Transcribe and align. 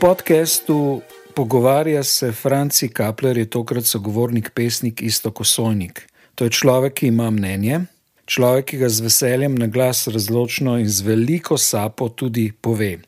Podkastu 0.00 1.02
pogovarja 1.34 2.04
se 2.04 2.32
Franci 2.32 2.88
Kapler, 2.88 3.38
je 3.38 3.50
tokrat 3.50 3.84
sogovornik, 3.84 4.50
pesnik 4.54 5.02
Isto 5.02 5.30
Kosojnik. 5.30 6.08
To 6.34 6.44
je 6.44 6.50
človek, 6.50 6.94
ki 6.94 7.10
ima 7.12 7.26
mnenje, 7.30 7.82
človek, 8.24 8.64
ki 8.64 8.78
ga 8.80 8.88
z 8.88 9.04
veseljem 9.04 9.58
na 9.60 9.66
glas 9.66 10.06
razločno 10.08 10.78
in 10.80 10.88
z 10.88 11.04
veliko 11.04 11.58
sapo 11.58 12.08
tudi 12.08 12.48
pove. 12.52 12.98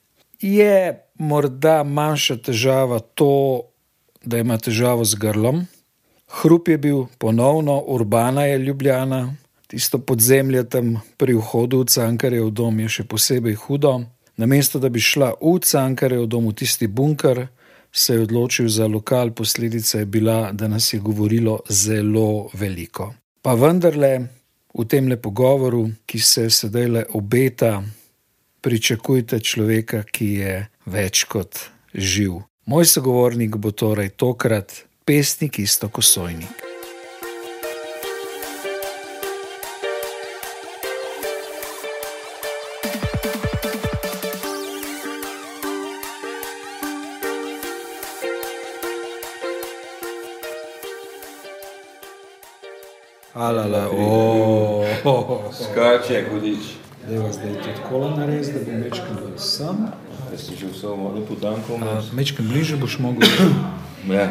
Je 0.40 1.00
morda 1.16 1.80
manjša 1.82 2.36
težava 2.36 3.00
to, 3.00 3.62
da 4.24 4.44
ima 4.44 4.58
težavo 4.60 5.04
z 5.04 5.16
grlom. 5.16 5.64
Hrup 6.42 6.68
je 6.68 6.78
bil 6.78 7.06
ponovno, 7.18 7.80
urbana 7.88 8.44
je 8.44 8.58
ljubljena, 8.58 9.34
tisto 9.66 9.98
podzemlje 9.98 10.68
tam 10.68 11.00
pri 11.16 11.40
vhodu 11.40 11.80
v 11.80 11.88
Cankarjev 11.88 12.50
dom 12.50 12.84
je 12.84 13.00
še 13.00 13.08
posebej 13.08 13.56
hudo. 13.64 14.02
Namesto 14.42 14.78
da 14.78 14.88
bi 14.88 15.00
šla 15.00 15.34
v 15.40 15.58
Cankarjev 15.62 16.24
dom, 16.26 16.48
v 16.50 16.54
tisti 16.58 16.86
bunker, 16.86 17.46
se 17.92 18.14
je 18.14 18.22
odločil 18.24 18.68
za 18.68 18.86
lokal, 18.86 19.30
posledica 19.30 19.98
je 19.98 20.06
bila, 20.06 20.52
da 20.52 20.68
nas 20.68 20.92
je 20.92 20.98
govorilo 20.98 21.60
zelo 21.68 22.50
veliko. 22.52 23.14
Pa 23.42 23.54
vendarle, 23.54 24.18
v 24.74 24.84
tem 24.88 25.06
le 25.08 25.16
pogovoru, 25.16 25.84
ki 26.06 26.18
se 26.18 26.48
sedaj 26.50 26.88
le 26.88 27.04
obeta, 27.14 27.84
pričakujte 28.60 29.38
človeka, 29.38 30.02
ki 30.02 30.32
je 30.42 30.58
več 30.90 31.22
kot 31.30 31.62
živ. 31.94 32.42
Moj 32.66 32.90
sogovornik 32.96 33.56
bo 33.62 33.70
torej 33.70 34.10
tokrat 34.18 34.74
pesnik 35.06 35.62
isto 35.62 35.88
kosojnik. 35.88 36.71
Alala, 53.42 53.88
oh, 53.90 54.84
Skače, 55.52 56.24
hudič. 56.30 56.58
Da 57.08 57.14
je 57.14 57.32
zdaj 57.32 57.52
tudi 57.54 57.80
kola 57.88 58.16
nares, 58.16 58.46
da 58.46 58.60
bom 58.62 58.82
večkrat 58.82 59.18
bolj 59.20 59.38
sam. 59.38 59.86
Da 60.30 60.38
si 60.38 60.54
že 60.56 60.66
vse 60.68 60.86
malo 60.86 61.24
potanko. 61.28 61.78
Večkrat 62.12 62.46
bliže 62.48 62.76
boš 62.76 62.98
mogel. 62.98 63.28
Ja. 64.10 64.28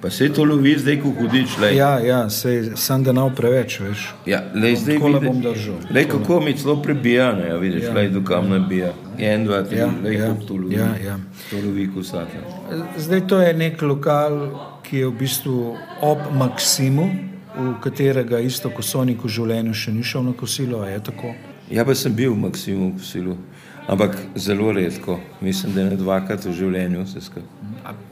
Pa 0.00 0.10
se 0.10 0.32
to 0.32 0.44
lovi 0.44 0.78
zdaj, 0.78 1.00
ko 1.02 1.08
hudič. 1.10 1.58
Lej. 1.58 1.76
Ja, 1.76 1.98
ja, 1.98 2.30
sej, 2.30 2.72
sam 2.76 3.04
da 3.04 3.12
nav 3.12 3.34
preveč, 3.34 3.76
veš. 3.80 4.06
Ja, 4.26 4.40
lej, 4.54 4.76
zdaj 4.76 4.98
Kola 4.98 5.20
bom 5.20 5.40
držal. 5.40 5.76
Lej, 5.90 6.08
kako 6.08 6.40
mi 6.40 6.56
celo 6.56 6.78
prebija, 6.82 7.32
ne, 7.32 7.48
ja, 7.48 7.56
vidiš, 7.56 7.84
Ja. 7.84 7.92
lej, 7.94 8.08
do 8.08 8.20
kam 8.24 8.48
nabija. 8.50 8.92
En, 9.18 9.44
dva, 9.44 9.62
tri, 9.62 9.76
Ja, 9.78 9.84
ja, 9.86 9.92
lej, 10.04 10.14
ja, 10.16 10.34
to 10.48 10.54
lovi. 10.54 10.74
ja, 10.74 10.88
ja. 11.04 11.16
To 11.50 11.56
lovi 11.56 11.88
kusata. 11.94 12.40
Zdaj 12.96 13.26
to 13.26 13.40
je 13.40 13.52
nek 13.54 13.82
lokal, 13.82 14.40
ki 14.82 14.96
je 14.98 15.06
v 15.06 15.12
bistvu 15.12 15.76
ob 16.00 16.18
Maksimu, 16.32 17.08
v 17.56 17.74
katerega 17.80 18.40
isto 18.44 18.70
kosovnik 18.70 19.24
v 19.24 19.30
življenju 19.32 19.74
še 19.74 19.92
ni 19.92 20.04
šel 20.04 20.26
na 20.28 20.34
kosilo, 20.36 20.84
je 20.84 20.98
tako. 21.00 21.32
Ja, 21.72 21.84
pa 21.84 21.94
sem 21.98 22.14
bil 22.14 22.34
v 22.34 22.46
Maksimu 22.46 22.92
v 22.94 23.04
silu, 23.04 23.36
ampak 23.88 24.14
zelo 24.36 24.70
redko. 24.76 25.18
Mislim, 25.40 25.74
da 25.74 25.86
ne 25.88 25.96
dvakrat 25.98 26.44
v 26.46 26.54
življenju 26.54 27.06
vse 27.06 27.22
skupaj. 27.24 27.48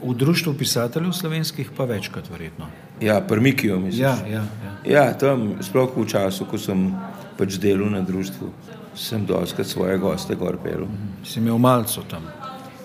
V 0.01 0.15
društvu 0.15 0.53
pisateljev 0.59 1.13
slovenskih 1.15 1.71
pa 1.75 1.85
večkrat, 1.85 2.29
verjetno. 2.31 2.67
Ja, 3.03 3.19
prmikijo, 3.21 3.79
mislim. 3.79 4.03
Ja, 4.03 4.15
ja, 4.27 4.43
ja. 4.65 4.73
Ja, 4.85 5.05
tam, 5.19 5.55
sploh 5.63 5.91
v 5.95 6.07
času, 6.07 6.47
ko 6.47 6.59
sem 6.59 6.89
pač 7.37 7.59
delal 7.61 7.91
na 7.91 8.01
društvu, 8.01 8.49
sem 8.95 9.25
doskrat 9.27 9.67
svoje 9.67 9.99
goste 9.99 10.35
gor 10.39 10.57
pel. 10.63 10.87
Si 11.27 11.39
imel 11.39 11.59
malco 11.59 12.03
tam. 12.09 12.27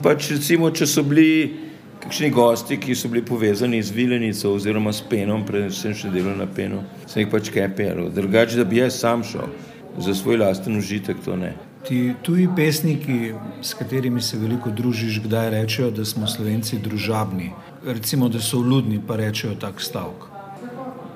Pač 0.03 0.31
recimo, 0.34 0.70
če 0.75 0.87
so 0.87 1.04
bili 1.06 1.69
kakšni 2.00 2.31
gosti, 2.31 2.77
ki 2.81 2.94
so 2.94 3.09
bili 3.09 3.25
povezani 3.25 3.83
z 3.83 3.91
vilenico 3.91 4.55
oziroma 4.55 4.93
s 4.93 5.03
penom, 5.11 5.44
predvsem 5.47 5.94
še 5.94 6.11
delal 6.11 6.38
na 6.38 6.47
penu, 6.47 6.83
sem 7.06 7.25
jih 7.25 7.33
pač 7.33 7.50
kaj 7.53 7.69
pel. 7.77 8.06
Drugače, 8.15 8.56
da 8.61 8.65
bi 8.65 8.81
jaz 8.81 9.00
sam 9.00 9.25
šel 9.25 9.50
za 10.00 10.15
svoj 10.15 10.41
lasten 10.41 10.78
užitek, 10.78 11.21
to 11.25 11.37
ne. 11.37 11.55
Ti 11.88 12.15
tuji 12.22 12.49
pesniki, 12.56 13.33
s 13.62 13.75
katerimi 13.75 14.21
se 14.21 14.38
veliko 14.38 14.71
družiš, 14.71 15.22
kdaj 15.25 15.50
rečejo, 15.50 15.91
da 15.91 16.05
smo 16.05 16.28
slovenci 16.28 16.78
družabni. 16.78 17.53
Recimo, 17.87 18.28
da 18.28 18.41
so 18.41 18.61
vludni, 18.61 19.00
pa 19.06 19.17
rečejo 19.17 19.55
tak 19.61 19.81
stavek. 19.81 20.28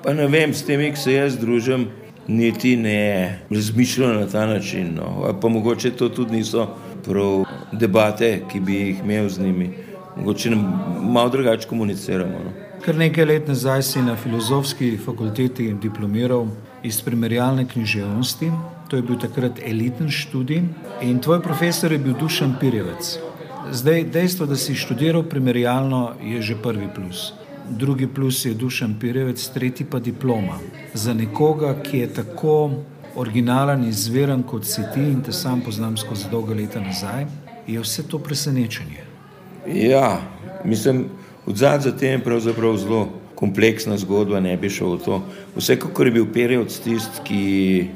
Pa 0.04 0.12
ne 0.12 0.28
vem, 0.28 0.54
s 0.54 0.64
temi, 0.64 0.90
ki 0.92 1.00
se 1.00 1.16
jaz 1.16 1.36
družim, 1.40 1.88
niti 2.28 2.76
ne 2.76 3.40
razmišljam 3.50 4.20
na 4.20 4.26
ta 4.26 4.46
način. 4.46 4.94
No. 4.96 5.32
Pa 5.40 5.48
mogoče 5.48 5.90
to 5.90 6.08
tudi 6.08 6.40
niso 6.40 6.68
prav 7.04 7.44
debate, 7.72 8.40
ki 8.52 8.60
bi 8.60 8.80
jih 8.80 9.04
imel 9.04 9.28
z 9.28 9.44
njimi. 9.44 9.70
Mogoče 10.16 10.50
malo 11.02 11.28
drugače 11.28 11.68
komuniciramo. 11.68 12.38
No. 12.44 12.50
Kar 12.84 12.96
nekaj 12.96 13.24
let 13.24 13.48
nazaj 13.48 13.82
si 13.82 14.02
na 14.02 14.16
filozofski 14.16 14.98
fakulteti 15.04 15.74
diplomiral 15.82 16.46
iz 16.82 17.00
primerjalne 17.02 17.68
književnosti. 17.68 18.50
To 18.88 18.96
je 18.96 19.02
bil 19.02 19.18
takrat 19.18 19.60
eliten 19.64 20.10
študij 20.10 20.62
in 21.02 21.20
tvoj 21.20 21.42
profesor 21.42 21.92
je 21.92 21.98
bil 21.98 22.14
Dušan 22.20 22.54
Pirjevec. 22.60 23.18
Zdaj, 23.72 24.04
dejstvo, 24.04 24.46
da 24.46 24.56
si 24.56 24.74
študiral 24.74 25.22
primerjalno, 25.22 26.12
je 26.22 26.42
že 26.42 26.56
prvi 26.62 26.88
plus. 26.94 27.32
Drugi 27.70 28.06
plus 28.06 28.44
je 28.44 28.54
Dušan 28.54 28.98
Pirjevec, 29.00 29.48
tretji 29.48 29.86
pa 29.90 29.98
diploma. 29.98 30.58
Za 30.94 31.14
nekoga, 31.14 31.74
ki 31.82 31.98
je 31.98 32.12
tako 32.14 32.70
originalen, 33.16 33.88
izviren 33.88 34.42
kot 34.42 34.66
si 34.66 34.82
ti 34.94 35.00
in 35.00 35.22
te 35.22 35.32
sam 35.32 35.60
poznam 35.60 35.96
skozi 35.96 36.28
dolga 36.30 36.54
leta 36.54 36.80
nazaj, 36.80 37.26
je 37.66 37.80
vse 37.80 38.08
to 38.08 38.18
presenečenje. 38.18 39.03
Ja, 39.66 40.20
mislim, 40.64 41.04
odzad 41.46 41.82
za 41.82 41.92
tem 41.96 42.10
je 42.10 42.24
pravzaprav 42.24 42.76
zelo 42.76 43.08
kompleksna 43.34 43.96
zgodba, 43.96 44.40
ne 44.40 44.56
bi 44.56 44.70
šel 44.70 44.96
v 44.96 44.98
to. 45.04 45.22
Vsekakor 45.56 46.06
je 46.06 46.12
bil 46.12 46.26
Perjevc 46.32 46.76
tisti, 46.84 47.24
ki 47.24 47.86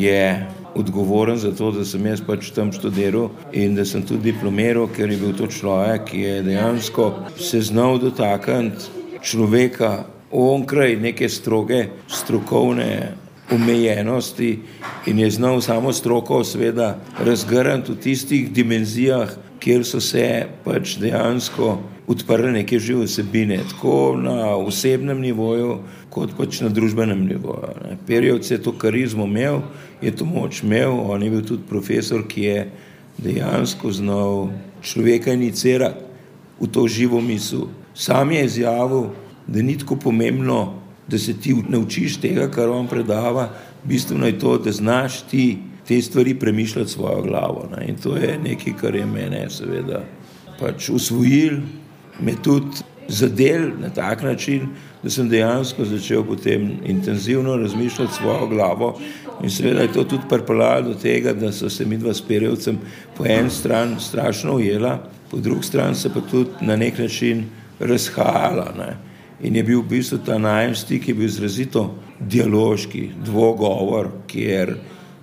je 0.00 0.46
odgovoren 0.74 1.38
za 1.38 1.52
to, 1.54 1.70
da 1.70 1.84
sem 1.84 2.06
jaz 2.06 2.22
pač 2.26 2.50
tam 2.54 2.72
študiral 2.72 3.30
in 3.52 3.74
da 3.74 3.84
sem 3.84 4.02
tudi 4.02 4.32
diplomiral, 4.32 4.88
ker 4.90 5.10
je 5.10 5.18
bil 5.18 5.34
to 5.36 5.46
človek, 5.46 6.08
ki 6.10 6.20
je 6.20 6.42
dejansko 6.42 7.12
se 7.38 7.60
znal 7.62 7.98
dotakniti 7.98 8.90
človeka 9.22 10.04
onkraj 10.30 10.96
neke 10.96 11.28
stroge 11.28 11.86
strokovne 12.08 13.14
omejenosti 13.50 14.58
in 15.06 15.18
je 15.18 15.30
znal 15.30 15.60
samo 15.60 15.92
stroko 15.92 16.44
seveda 16.44 16.96
razgrniti 17.18 17.92
v 17.92 17.96
tistih 17.96 18.50
dimenzijah, 18.52 19.30
kjer 19.64 19.84
so 19.88 20.00
se 20.00 20.44
pač 20.64 20.98
dejansko 21.00 21.78
odprle 22.06 22.50
neke 22.52 22.78
žive 22.78 23.06
vsebine, 23.08 23.62
tako 23.70 24.12
na 24.20 24.56
osebnem 24.60 25.22
nivoju, 25.24 25.78
kot 26.12 26.34
pač 26.36 26.60
na 26.60 26.68
družbenem 26.68 27.24
nivoju. 27.24 27.72
ne. 27.84 27.96
Perjevc 28.06 28.50
je 28.50 28.60
to 28.62 28.74
karizmo 28.76 29.24
imel, 29.24 29.62
je 30.02 30.12
to 30.12 30.28
moč 30.28 30.62
imel, 30.62 30.92
on 30.92 31.22
je 31.22 31.30
bil 31.30 31.42
tudi 31.48 31.64
profesor, 31.68 32.26
ki 32.28 32.42
je 32.42 32.70
dejansko 33.18 33.92
znal 33.92 34.50
človeka 34.82 35.32
inicirati 35.32 36.12
v 36.60 36.68
to 36.68 36.84
živo 36.88 37.20
misel. 37.20 37.70
Sam 37.94 38.32
je 38.32 38.44
izjavil, 38.44 39.14
da 39.46 39.62
ni 39.62 39.78
tako 39.78 39.96
pomembno, 39.96 40.74
da 41.08 41.18
se 41.18 41.32
ti 41.40 41.54
naučiš 41.68 42.20
tega, 42.20 42.50
kar 42.50 42.68
on 42.68 42.88
predava, 42.88 43.48
bistveno 43.84 44.26
je 44.26 44.38
to, 44.38 44.58
da 44.58 44.72
znaš 44.72 45.22
ti 45.30 45.58
te 45.88 46.02
stvari 46.02 46.34
premišljati 46.34 46.90
svojo 46.90 47.22
glavo. 47.22 47.68
Ne. 47.76 47.86
In 47.88 47.96
to 47.96 48.16
je 48.16 48.38
nekaj, 48.44 48.72
kar 48.80 48.94
je 48.94 49.06
mene 49.06 49.46
seveda 49.50 50.04
pač 50.60 50.88
usvojil, 50.88 51.60
me 52.20 52.34
tudi 52.42 52.84
zadel 53.08 53.70
na 53.80 53.90
tak 53.90 54.22
način, 54.22 54.68
da 55.02 55.10
sem 55.10 55.28
dejansko 55.28 55.84
začel 55.84 56.24
potem 56.24 56.70
intenzivno 56.84 57.56
razmišljati 57.56 58.14
svojo 58.14 58.46
glavo 58.46 58.98
in 59.42 59.50
seveda 59.50 59.80
je 59.80 59.92
to 59.92 60.04
tudi 60.04 60.22
pripeljalo 60.28 60.82
do 60.82 60.94
tega, 60.94 61.32
da 61.32 61.52
so 61.52 61.70
se 61.70 61.84
mi 61.84 61.96
dva 61.98 62.14
s 62.14 62.22
Perjevcem 62.22 62.78
po 63.16 63.26
en 63.26 63.50
stran 63.50 63.96
strašno 64.00 64.54
ujela, 64.54 64.98
po 65.30 65.36
drugi 65.36 65.62
strani 65.62 65.94
se 65.94 66.12
pa 66.14 66.20
tudi 66.30 66.50
na 66.60 66.76
nek 66.76 66.98
način 66.98 67.44
razhajala. 67.80 68.72
Ne. 68.78 68.96
In 69.42 69.56
je 69.56 69.62
bil 69.62 69.80
v 69.80 69.88
bistvu 69.88 70.18
ta 70.26 70.38
najem 70.38 70.74
stik, 70.74 71.08
je 71.08 71.14
bil 71.14 71.26
izrazito 71.26 71.94
dialoški, 72.20 73.10
dvogovor, 73.24 74.08
kjer 74.26 74.76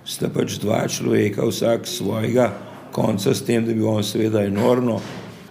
sta 0.04 0.28
pač 0.32 0.58
dva 0.62 0.84
človeka, 0.88 1.46
vsak 1.46 1.86
svojega. 1.86 2.52
Konca, 2.92 3.32
s 3.34 3.44
tem, 3.46 3.64
da 3.64 3.72
bi 3.72 3.84
on 3.86 4.04
seveda 4.04 4.42
enormno 4.44 5.00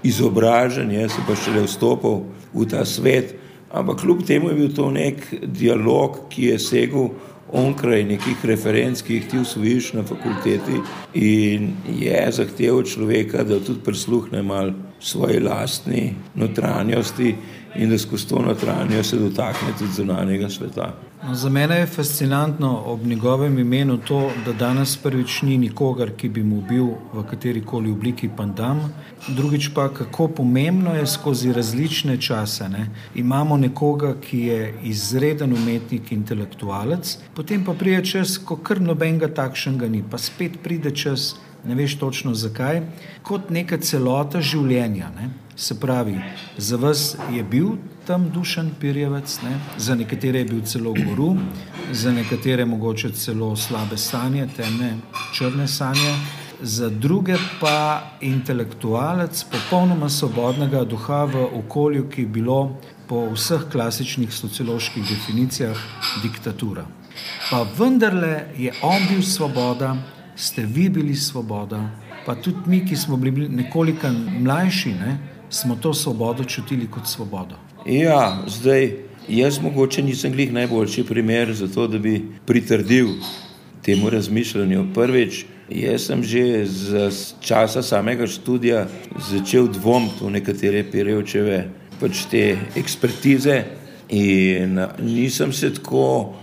izobražen, 0.06 0.92
jaz 0.94 1.16
sem 1.16 1.26
pa 1.26 1.36
šele 1.38 1.66
vstopil 1.66 2.24
v 2.54 2.68
ta 2.70 2.86
svet, 2.86 3.34
ampak 3.74 4.02
kljub 4.04 4.24
temu 4.28 4.52
je 4.52 4.56
bil 4.60 4.72
to 4.76 4.92
nek 4.94 5.26
dialog, 5.42 6.28
ki 6.30 6.52
je 6.52 6.60
segel 6.62 7.10
onkraj 7.52 8.04
nekih 8.08 8.46
referenc, 8.48 9.02
ki 9.02 9.18
jih 9.18 9.26
ti 9.28 9.40
usvojiš 9.42 9.94
na 9.98 10.04
fakulteti. 10.08 10.80
In 11.20 11.74
je 12.00 12.22
zahteval 12.32 12.86
človeka, 12.88 13.44
da 13.44 13.60
tudi 13.60 13.84
prisluhne 13.84 14.44
mal 14.44 14.72
svoji 15.02 15.40
lastni 15.40 16.14
notranjosti 16.36 17.36
in 17.76 17.90
da 17.90 17.98
skozi 17.98 18.28
to 18.28 18.42
notranjo 18.42 19.04
se 19.04 19.18
dotakne 19.18 19.74
tudi 19.80 19.92
zunanjega 19.94 20.50
sveta. 20.50 20.94
No, 21.28 21.36
za 21.36 21.50
mene 21.50 21.76
je 21.76 21.86
fascinantno 21.86 22.82
ob 22.86 23.06
njegovem 23.06 23.60
imenu 23.60 23.98
to, 23.98 24.32
da 24.46 24.54
danes 24.54 24.98
prvič 24.98 25.42
ni 25.42 25.58
nikogar, 25.58 26.10
ki 26.18 26.30
bi 26.30 26.44
mu 26.44 26.62
bil 26.70 26.88
v 27.14 27.24
kateri 27.30 27.62
koli 27.66 27.92
obliki 27.92 28.30
pandam, 28.38 28.94
drugič 29.28 29.70
pa 29.76 29.90
kako 29.94 30.28
pomembno 30.28 30.96
je 30.96 31.08
skozi 31.08 31.54
različne 31.54 32.18
čase. 32.22 32.70
Ne? 32.70 32.88
Imamo 33.16 33.58
nekoga, 33.58 34.16
ki 34.22 34.40
je 34.40 34.74
izreden 34.84 35.54
umetnik, 35.54 36.12
intelektualec, 36.12 37.18
potem 37.36 37.66
pa 37.66 37.74
pride 37.74 38.06
čas, 38.06 38.38
ko 38.38 38.58
kar 38.58 38.82
nobenega 38.82 39.28
takšnega 39.28 39.88
ni, 39.88 40.04
pa 40.12 40.18
spet 40.18 40.58
pride 40.64 40.92
čas, 40.92 41.36
ne 41.66 41.76
veš 41.76 42.00
točno 42.00 42.34
zakaj, 42.34 42.82
kot 43.22 43.54
neka 43.54 43.78
celota 43.78 44.42
življenja. 44.42 45.14
Ne? 45.20 45.30
Se 45.62 45.80
pravi, 45.80 46.18
za 46.58 46.76
vas 46.76 47.16
je 47.32 47.44
bil 47.44 47.68
tam 48.08 48.30
dušen 48.34 48.72
pirjevec, 48.80 49.42
ne? 49.44 49.60
za 49.78 49.96
nekatere 49.96 50.40
je 50.40 50.46
bil 50.46 50.62
celo 50.66 50.94
guru, 50.94 51.36
za 51.92 52.12
nekatere 52.12 52.66
mogoče 52.66 53.12
celo 53.12 53.56
slabe 53.56 53.98
sanje, 53.98 54.48
temne, 54.58 54.96
črne 55.38 55.68
sanje, 55.68 56.16
za 56.62 56.90
druge 56.90 57.38
pa 57.60 58.02
intelektualec 58.22 59.44
popolnoma 59.52 60.10
svobodnega 60.10 60.82
duha 60.84 61.24
v 61.30 61.46
okolju, 61.60 62.10
ki 62.10 62.26
je 62.26 62.28
bilo 62.28 62.80
po 63.08 63.28
vseh 63.36 63.70
klasičnih 63.72 64.34
socioloških 64.34 65.06
definicijah 65.10 65.78
diktatura. 66.24 66.88
Pa 67.52 67.68
vendarle 67.78 68.48
je 68.58 68.74
on 68.82 69.06
bil 69.10 69.22
svoboda, 69.22 69.94
ste 70.36 70.66
vi 70.66 70.90
bili 70.90 71.16
svoboda, 71.16 71.84
pa 72.26 72.36
tudi 72.36 72.66
mi, 72.66 72.82
ki 72.86 72.98
smo 72.98 73.18
bili 73.18 73.50
nekoliko 73.50 74.10
mlajši, 74.40 74.94
ne, 74.94 75.20
smo 75.52 75.76
to 75.76 75.94
svobodo 75.94 76.44
čutili 76.44 76.88
kot 76.88 77.08
svobodo. 77.08 77.56
Ja, 77.86 78.44
zdaj 78.48 78.92
jaz 79.28 79.60
mogoče 79.62 80.04
nisem 80.04 80.32
glih 80.32 80.54
najboljši 80.54 81.04
primer 81.04 81.54
za 81.54 81.68
to, 81.68 81.88
da 81.88 82.00
bi 82.00 82.22
pritrdil 82.46 83.08
temu 83.82 84.10
razmišljanju. 84.10 84.86
Prvič, 84.94 85.46
jaz 85.70 86.08
sem 86.08 86.24
že 86.24 86.66
za 86.66 87.12
časa 87.42 87.84
samega 87.84 88.28
študija 88.28 88.88
začel 89.30 89.68
dvomiti 89.68 90.26
v 90.26 90.30
nekatere 90.30 90.84
Pirevčeve 90.92 91.70
pač 92.00 92.26
te 92.32 92.58
ekspertize 92.76 93.64
in 94.10 94.80
nisem 95.00 95.54
se 95.54 95.74
tako 95.74 96.34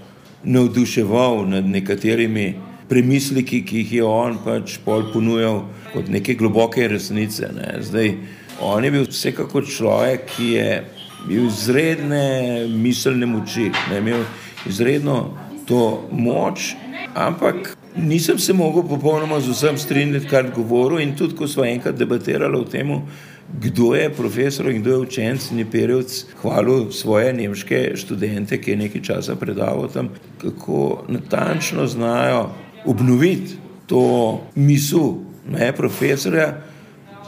navduševal 0.45 1.49
nad 1.49 1.67
nekaterimi 1.67 2.55
premisliki, 2.89 3.65
ki 3.65 3.83
jih 3.83 3.93
je 3.93 4.05
on 4.05 4.39
pač 4.45 4.79
pol 4.85 5.11
ponujal 5.13 5.65
kot 5.93 6.09
neke 6.09 6.35
globoke 6.35 6.89
resnice. 6.89 7.51
Ne. 7.53 7.83
Zdaj, 7.85 8.15
on 8.61 8.85
je 8.85 8.91
bil 8.91 9.07
vsekakor 9.09 9.67
človek, 9.67 10.27
ki 10.37 10.53
je 10.53 10.85
bil 11.29 11.47
izredne 11.47 12.67
miselne 12.69 13.27
moči, 13.27 13.71
ne 13.91 13.99
imel 13.99 14.25
izredno 14.67 15.39
to 15.67 16.09
moč, 16.11 16.75
ampak 17.15 17.77
nisem 17.97 18.39
se 18.39 18.53
mogel 18.53 18.83
popolnoma 18.89 19.41
z 19.41 19.53
vsem 19.53 19.79
strinjati, 19.79 20.29
kar 20.29 20.51
govoril 20.55 21.01
in 21.01 21.17
tudi, 21.17 21.37
ko 21.37 21.49
smo 21.49 21.65
enkrat 21.65 21.99
debatirali 21.99 22.57
o 22.57 22.65
tem, 22.65 22.93
kdo 23.61 23.95
je 23.95 24.11
profesor 24.11 24.71
in 24.71 24.83
kdo 24.83 24.91
je 24.91 24.99
učenec 24.99 25.51
in 25.51 25.59
je 25.59 25.71
Perevc 25.71 26.25
hvalil 26.43 26.91
svoje 26.93 27.33
nemške 27.33 27.97
študente, 27.97 28.61
ki 28.61 28.71
je 28.71 28.77
nekaj 28.77 29.03
časa 29.03 29.37
predaval 29.37 29.89
tam, 29.89 30.11
kako 30.41 31.05
natančno 31.09 31.87
znajo 31.87 32.51
obnoviti 32.85 33.57
to 33.87 34.41
misel 34.55 35.15
ne, 35.49 35.73
profesorja, 35.73 36.61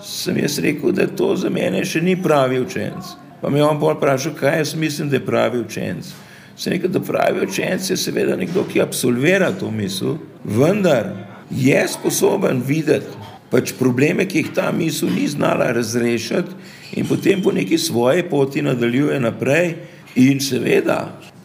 sem 0.05 0.39
jaz 0.39 0.59
rekel, 0.59 0.93
da 0.93 1.07
to 1.07 1.35
za 1.37 1.51
mene 1.51 1.85
še 1.85 2.03
ni 2.03 2.17
pravi 2.23 2.61
učenec. 2.61 3.15
Pa 3.41 3.51
me 3.51 3.59
je 3.59 3.65
on 3.65 3.79
bolj 3.81 3.97
vprašal, 3.97 4.35
kaj 4.37 4.59
jaz 4.59 4.75
mislim, 4.75 5.09
da 5.09 5.17
je 5.17 5.27
pravi 5.27 5.61
učenec. 5.61 6.13
Se 6.57 6.71
nekaj, 6.71 6.91
da 6.93 7.01
pravi 7.01 7.47
učenec 7.47 7.91
je 7.91 7.97
seveda 7.97 8.37
nekdo, 8.37 8.65
ki 8.69 8.83
absolvira 8.83 9.53
to 9.53 9.71
misel, 9.71 10.19
vendar 10.45 11.09
je 11.51 11.81
sposoben 11.89 12.63
videti 12.67 13.17
pač 13.51 13.73
probleme, 13.79 14.27
ki 14.29 14.45
jih 14.45 14.53
ta 14.55 14.69
misel 14.73 15.11
ni 15.11 15.27
znala 15.29 15.73
razrešiti 15.75 16.55
in 17.01 17.09
potem 17.09 17.43
po 17.43 17.53
neki 17.53 17.79
svoji 17.79 18.23
poti 18.23 18.63
nadaljuje 18.63 19.21
naprej 19.21 19.75
in 20.15 20.41
seveda 20.41 21.01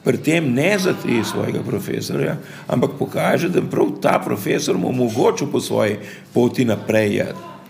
pri 0.06 0.18
tem 0.22 0.54
ne 0.54 0.78
zatri 0.78 1.24
svojega 1.26 1.64
profesorja, 1.66 2.36
ampak 2.70 2.92
pokaže, 3.00 3.50
da 3.50 3.62
prav 3.62 3.96
ta 4.02 4.20
profesor 4.22 4.78
mu 4.78 4.92
omogočil 4.94 5.50
po 5.50 5.60
svoji 5.60 5.98
poti 6.34 6.66
naprej. 6.66 7.24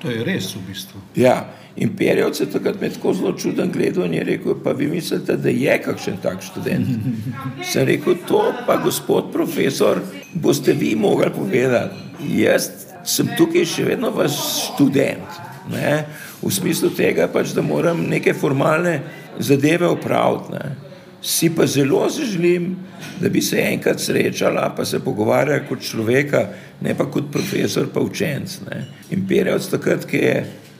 To 0.05 0.13
je 0.13 0.23
res 0.23 0.51
v 0.53 0.61
bistvu. 0.69 0.99
Ja. 1.17 1.39
In 1.75 1.91
Perjevc 1.97 2.39
je 2.39 2.45
takrat 2.47 2.77
me 2.79 2.87
tako 2.93 3.11
zelo 3.13 3.33
čuden 3.35 3.71
gledal 3.73 4.05
in 4.05 4.13
je 4.13 4.23
rekel, 4.23 4.55
pa 4.63 4.71
vi 4.71 4.87
mislite, 4.87 5.35
da 5.35 5.51
je 5.51 5.73
kakšen 5.83 6.21
tak 6.23 6.43
študent. 6.45 6.87
Sem 7.71 7.87
rekel, 7.89 8.15
to 8.27 8.53
pa 8.67 8.77
gospod 8.83 9.33
profesor, 9.33 9.99
boste 10.33 10.73
vi 10.73 10.93
mogli 10.95 11.27
povedati. 11.35 12.05
Jaz 12.37 12.69
sem 13.03 13.27
tukaj 13.37 13.65
še 13.67 13.89
vedno 13.89 14.13
vaš 14.15 14.37
študent. 14.69 15.41
Ne? 15.73 16.05
V 16.39 16.53
smislu 16.53 16.93
tega 16.95 17.27
pač, 17.27 17.51
da 17.57 17.65
moram 17.65 18.05
neke 18.09 18.33
formalne 18.37 18.99
zadeve 19.41 19.89
opraviti. 19.89 20.53
Ne? 20.53 20.84
Si 21.25 21.49
pa 21.49 21.65
zelo 21.65 22.05
želim, 22.09 22.75
da 23.21 23.29
bi 23.29 23.41
se 23.41 23.57
enkrat 23.57 23.99
srečala, 23.99 24.73
pa 24.77 24.85
se 24.85 24.99
pogovarjala 24.99 25.65
kot 25.65 25.81
človeka, 25.81 26.49
ne 26.81 26.93
pa 26.97 27.07
kot 27.11 27.31
profesor, 27.31 27.87
pa 27.93 27.99
učenc. 27.99 28.59
Ne? 28.69 28.85
In 29.09 29.25
Perjevc 29.27 29.65
takrat, 29.71 30.05
ki 30.05 30.17
je 30.21 30.35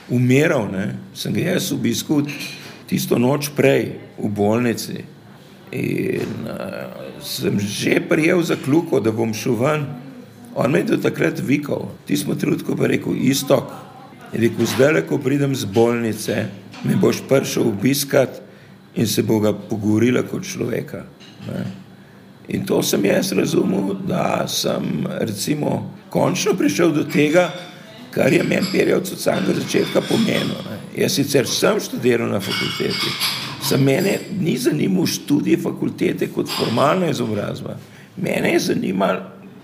umiral, 0.09 0.69
ne, 0.71 0.85
sem 1.17 1.33
ga 1.33 1.55
jaz 1.55 1.71
obiskal 1.73 2.21
tisto 2.85 3.17
noč 3.17 3.49
prej 3.57 3.95
v 4.19 4.29
bolnici. 4.29 5.01
In 5.73 6.45
uh, 6.45 6.93
sem 7.25 7.57
že 7.59 7.97
prijel 8.05 8.43
za 8.45 8.55
kluko, 8.55 9.01
da 9.01 9.11
bom 9.11 9.33
šel 9.33 9.57
ven. 9.57 9.89
On 10.53 10.71
me 10.71 10.85
je 10.85 10.93
do 10.93 11.01
takrat 11.01 11.41
vikal, 11.41 11.89
ti 12.05 12.17
smo 12.17 12.37
trenutko 12.37 12.77
pa 12.77 12.87
rekel, 12.87 13.17
istok. 13.17 13.73
Je 14.29 14.45
rekel, 14.45 14.69
zdaj, 14.69 15.01
ko 15.09 15.17
pridem 15.17 15.55
z 15.55 15.65
bolnice, 15.65 16.45
me 16.85 17.01
boš 17.01 17.25
prišel 17.25 17.73
obiskat 17.73 18.44
in 18.95 19.07
se 19.07 19.23
bo 19.23 19.39
ga 19.39 19.53
pogovorila 19.53 20.23
kot 20.23 20.43
človeka. 20.43 21.03
Ne. 21.47 21.65
In 22.47 22.65
to 22.65 22.81
sem 22.83 23.05
jaz 23.05 23.31
razumel, 23.31 23.95
da 24.07 24.47
sem 24.47 25.07
recimo 25.19 25.93
končno 26.09 26.53
prišel 26.53 26.91
do 26.93 27.03
tega, 27.03 27.49
kar 28.11 28.33
je 28.33 28.43
meni 28.43 28.67
perjevc 28.71 29.11
od 29.11 29.19
samega 29.19 29.59
začetka 29.59 30.01
pomenilo. 30.01 30.61
Ne. 30.69 30.77
Jaz 31.01 31.17
sicer 31.17 31.47
sem 31.47 31.79
študiral 31.79 32.29
na 32.29 32.39
fakulteti, 32.39 33.11
za 33.65 33.77
mene 33.77 34.19
ni 34.39 34.57
zanimal 34.57 35.07
študij 35.09 35.57
fakultete 35.63 36.29
kot 36.31 36.49
formalna 36.49 37.09
izobrazba. 37.09 37.77
Mene 38.17 38.53
je 38.53 38.59
zanimal 38.59 39.17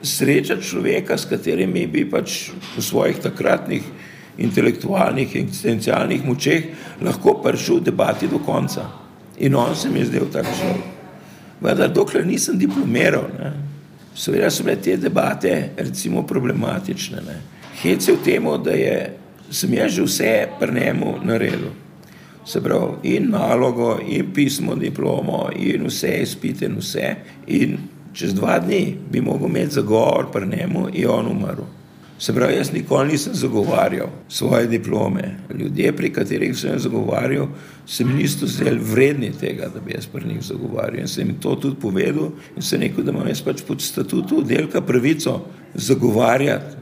sreča 0.04 0.58
človeka, 0.62 1.18
s 1.18 1.30
katerimi 1.30 1.86
bi 1.88 2.08
pač 2.10 2.50
v 2.78 2.82
svojih 2.82 3.22
takratnih 3.22 3.84
intelektualnih 4.42 5.36
in 5.36 5.46
eksistencialnih 5.48 6.26
močeh 6.26 6.66
lahko 7.02 7.38
prišel 7.44 7.80
v 7.80 7.92
debati 7.92 8.28
do 8.28 8.40
konca. 8.40 8.88
In 9.42 9.56
on 9.56 9.76
se 9.76 9.90
mi 9.90 10.00
je 10.00 10.06
zdel 10.06 10.30
tak 10.32 10.46
človek. 10.46 10.90
Vendar 11.62 11.90
dokler 11.94 12.26
nisem 12.26 12.58
diplomiral, 12.58 13.28
ne, 13.38 13.52
seveda 14.18 14.50
so 14.50 14.64
bile 14.66 14.78
te 14.82 14.98
debate 14.98 15.72
recimo 15.78 16.24
problematične. 16.28 17.22
Ne. 17.26 17.38
Hec 17.82 18.08
je 18.08 18.16
v 18.16 18.24
tem, 18.26 18.50
da 18.64 18.74
je, 18.78 18.96
sem 19.50 19.74
jaz 19.74 19.94
že 19.98 20.06
vse 20.06 20.34
pri 20.60 20.74
njemu 20.74 21.16
naredil. 21.26 21.72
Se 22.46 22.62
pravi, 22.62 23.16
in 23.16 23.30
nalogo, 23.30 24.00
in 24.02 24.34
pismo, 24.34 24.76
diplomo, 24.76 25.50
in 25.56 25.86
vse 25.86 26.22
izpite, 26.22 26.66
in 26.66 26.80
vse. 26.82 27.16
In 27.48 27.78
čez 28.14 28.34
dva 28.34 28.60
dni 28.60 28.98
bi 29.12 29.22
mogel 29.22 29.50
imeti 29.50 29.78
zagovor 29.78 30.32
pri 30.34 30.50
njemu, 30.50 30.90
in 30.94 31.10
on 31.10 31.30
umrl. 31.30 31.81
Se 32.22 32.34
pravi, 32.34 32.54
jaz 32.56 32.70
nikoli 32.74 33.08
nisem 33.12 33.34
zagovarjal 33.34 34.08
svoje 34.30 34.68
diplome. 34.68 35.38
Ljudje, 35.60 35.96
pri 35.96 36.12
katerih 36.14 36.58
sem 36.58 36.76
jih 36.76 36.82
zagovarjal, 36.84 37.48
se 37.88 38.06
mi 38.06 38.14
niso 38.14 38.48
zdeli 38.48 38.80
vredni 38.80 39.32
tega, 39.40 39.72
da 39.74 39.80
bi 39.80 39.96
jaz 39.96 40.06
pri 40.06 40.28
njih 40.28 40.44
zagovarjal. 40.46 41.00
In 41.02 41.08
sem 41.08 41.28
jim 41.28 41.40
to 41.42 41.56
tudi 41.56 41.80
povedal 41.82 42.30
in 42.56 42.62
sem 42.62 42.82
rekel, 42.82 43.04
da 43.04 43.12
imam 43.12 43.28
jaz 43.28 43.42
pač 43.42 43.64
pod 43.68 43.82
statutu 43.82 44.44
delka 44.46 44.82
pravico 44.82 45.40
zagovarjati 45.74 46.76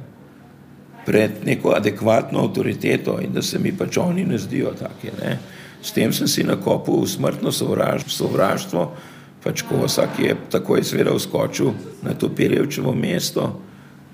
pred 1.05 1.31
neko 1.45 1.71
adekvatno 1.77 2.43
avtoriteto 2.43 3.19
in 3.23 3.31
da 3.33 3.41
se 3.41 3.59
mi 3.59 3.71
pač 3.77 3.97
oni 3.97 4.25
ne 4.25 4.37
zdijo 4.37 4.73
taki. 4.79 5.15
Ne. 5.21 5.39
S 5.81 5.95
tem 5.95 6.13
sem 6.13 6.27
si 6.27 6.43
nakopil 6.43 7.07
smrtno 7.07 7.51
sovraštvo, 8.09 8.91
pač 9.43 9.63
ko 9.63 9.85
vsak 9.85 10.19
je 10.19 10.35
takoj 10.51 10.83
seveda 10.83 11.15
vskočil 11.15 11.71
na 12.03 12.13
to 12.13 12.27
Pirjevčevo 12.29 12.91
mesto, 12.95 13.68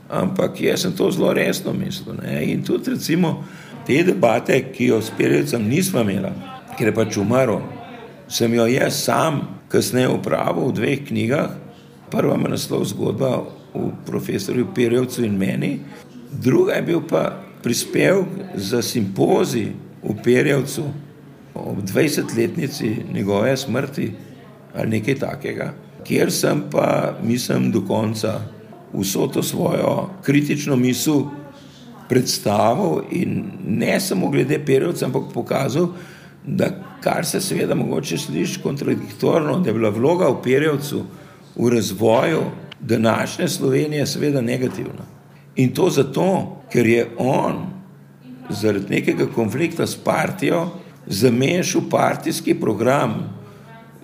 ampak 0.09 0.62
jaz 0.62 0.85
sem 0.85 0.93
to 0.93 1.12
zelo 1.12 1.33
resno 1.33 1.74
mislil. 1.74 2.17
Ne. 2.21 2.43
In 2.51 2.63
tudi 2.63 2.93
recimo 2.93 3.43
te 3.85 4.03
debate, 4.03 4.59
ki 4.74 4.91
jo 4.91 5.01
s 5.01 5.12
Pirjevcem 5.17 5.67
nismo 5.67 6.01
imeli, 6.01 6.31
ker 6.77 6.89
je 6.89 6.95
pač 6.95 7.17
umrl, 7.21 7.62
sem 8.27 8.53
jo 8.53 8.65
jaz 8.69 9.03
sam 9.05 9.41
kasneje 9.69 10.09
upravil 10.13 10.69
v 10.71 10.77
dveh 10.79 11.05
knjigah. 11.07 11.50
Prva 12.12 12.35
ima 12.38 12.50
naslov 12.50 12.85
zgodba 12.89 13.43
o 13.74 13.89
profesorju 14.05 14.71
Pirjevcu 14.75 15.25
in 15.25 15.38
meni, 15.38 15.79
druga 16.31 16.77
je 16.77 16.85
bil 16.85 17.01
pa 17.01 17.31
prispevek 17.63 18.55
za 18.55 18.81
simpozij 18.81 19.74
v 20.03 20.15
Perjevcu 20.24 20.85
ob 21.55 21.81
20-letnici 21.81 22.95
njegove 23.13 23.57
smrti 23.57 24.12
ali 24.75 24.89
nekaj 24.89 25.15
takega, 25.15 25.74
kjer 26.03 26.31
sem 26.31 26.63
pa, 26.71 27.15
mislim, 27.24 27.71
do 27.71 27.81
konca 27.88 28.41
vso 28.99 29.27
to 29.27 29.43
svojo 29.43 30.09
kritično 30.23 30.75
misel 30.75 31.23
predstavil 32.09 33.01
in 33.11 33.51
ne 33.67 33.99
samo 33.99 34.29
glede 34.29 34.59
Perovca, 34.65 35.05
ampak 35.05 35.33
pokazal, 35.33 35.87
da 36.45 36.69
kar 37.01 37.25
se 37.25 37.41
seveda 37.41 37.75
mogoče 37.75 38.17
sliši 38.17 38.61
kontradiktorno, 38.61 39.59
da 39.59 39.69
je 39.69 39.73
bila 39.73 39.89
vloga 39.89 40.29
v 40.29 40.41
Perovcu 40.43 41.03
v 41.55 41.69
razvoju 41.69 42.41
današnje 42.79 43.47
Slovenije 43.47 44.05
seveda 44.07 44.41
negativna. 44.41 45.05
In 45.55 45.73
to 45.73 45.89
zato, 45.89 46.61
ker 46.71 46.87
je 46.87 47.07
on 47.17 47.65
zaradi 48.49 48.85
nekega 48.89 49.25
konflikta 49.35 49.87
s 49.87 49.95
partijo 49.95 50.67
zamešal 51.07 51.81
partijski 51.89 52.53
program 52.53 53.13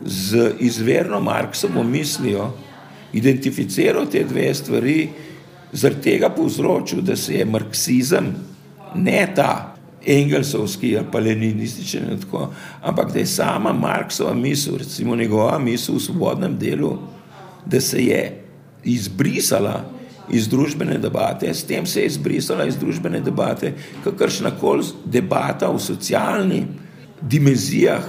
z 0.05 0.51
izverno 0.59 1.19
Marksovo 1.19 1.83
mislijo, 1.83 2.51
identificiral 3.13 4.07
te 4.11 4.23
dve 4.23 4.53
stvari, 4.53 5.09
zaradi 5.71 6.01
tega 6.01 6.29
povzročil, 6.29 7.01
da 7.01 7.15
se 7.15 7.35
je 7.35 7.45
marksizem, 7.45 8.33
ne 8.95 9.27
ta 9.35 9.75
engelsovski 10.05 10.97
ali 10.97 11.07
pa 11.11 11.19
leninističen, 11.19 12.19
tako, 12.21 12.49
ampak 12.81 13.13
da 13.13 13.19
je 13.19 13.25
sama 13.25 13.73
Marksova 13.73 14.33
misel, 14.33 14.77
recimo 14.77 15.15
njegova 15.15 15.59
misel 15.59 15.95
v 15.95 15.99
svobodnem 15.99 16.57
delu, 16.59 16.97
da 17.65 17.81
se 17.81 18.05
je 18.05 18.43
izbrisala 18.83 19.85
iz 20.29 20.47
družbene 20.47 20.97
debate, 20.97 21.53
s 21.53 21.63
tem 21.63 21.85
se 21.85 22.01
je 22.01 22.05
izbrisala 22.05 22.65
iz 22.65 22.77
družbene 22.77 23.19
debate 23.19 23.73
kakršna 24.03 24.51
koli 24.59 24.85
debata 25.05 25.69
v 25.69 25.79
socialni 25.79 26.65
dimenzijah 27.21 28.03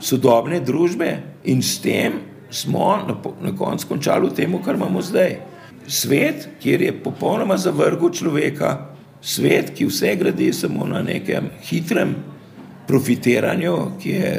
sodobne 0.00 0.60
družbe 0.60 1.10
in 1.44 1.62
s 1.62 1.78
tem 1.82 2.12
smo 2.50 2.96
na, 3.08 3.16
na 3.42 3.56
koncu 3.56 3.88
končali 3.88 4.28
v 4.28 4.34
tem, 4.34 4.56
kar 4.64 4.74
imamo 4.74 5.02
zdaj. 5.02 5.38
Svet, 5.88 6.48
kjer 6.60 6.82
je 6.82 6.96
popolnoma 7.02 7.56
zavrgel 7.56 8.12
človeka, 8.12 8.72
svet, 9.20 9.72
ki 9.76 9.88
vse 9.88 10.14
gradi 10.16 10.52
samo 10.52 10.86
na 10.86 11.02
nekem 11.02 11.50
hitrem 11.64 12.14
profitiranju, 12.88 13.76
ki 14.00 14.10
je 14.10 14.32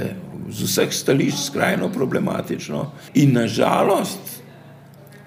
z 0.49 0.65
vseh 0.65 0.93
stališč 0.93 1.49
skrajno 1.49 1.89
problematično 1.93 2.85
in 3.21 3.33
nažalost, 3.33 4.41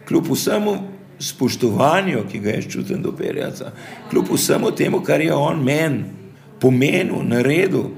kljub 0.08 0.32
vsemu 0.32 0.76
spoštovanju, 1.22 2.24
ki 2.30 2.38
ga 2.38 2.56
je 2.56 2.70
čutil 2.70 2.98
do 3.02 3.12
Perjaca, 3.14 3.70
kljub 4.10 4.32
vsemu 4.34 4.70
temu, 4.70 5.02
kar 5.02 5.20
je 5.20 5.34
on 5.34 5.62
meni 5.62 6.04
pomenil, 6.62 7.22
naredil, 7.26 7.90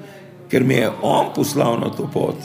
ker 0.49 0.65
me 0.65 0.81
je 0.81 0.91
on 1.03 1.33
poslal 1.37 1.81
na 1.81 1.91
to 1.93 2.09
pot, 2.13 2.37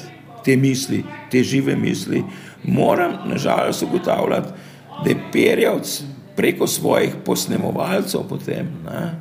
te 0.46 0.56
misli, 0.58 1.04
te 1.32 1.44
žive 1.44 1.76
misli, 1.76 2.24
moram 2.64 3.18
nažalost 3.26 3.84
ugotavljati, 3.84 4.50
da 5.04 5.10
je 5.10 5.22
Perjavc 5.32 6.02
preko 6.36 6.68
svojih 6.68 7.16
posnemovalcev 7.26 8.22
potem, 8.30 8.68
ne, 8.86 9.20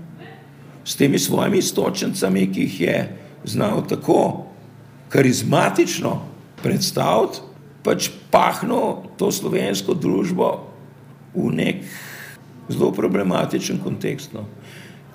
s 0.85 0.97
temi 0.97 1.19
svojimi 1.19 1.59
istočencami, 1.59 2.49
ki 2.53 2.61
jih 2.61 2.81
je 2.81 3.17
znal 3.45 3.83
tako 3.89 4.47
karizmatično 5.09 6.21
predstaviti, 6.63 7.41
pač 7.83 8.11
pahnil 8.31 9.05
to 9.17 9.33
slovensko 9.33 9.95
družbo 9.95 10.49
v 11.35 11.51
nek 11.55 11.85
zelo 12.69 12.91
problematičen 12.93 13.81
kontekst. 13.85 14.35
No. 14.37 14.45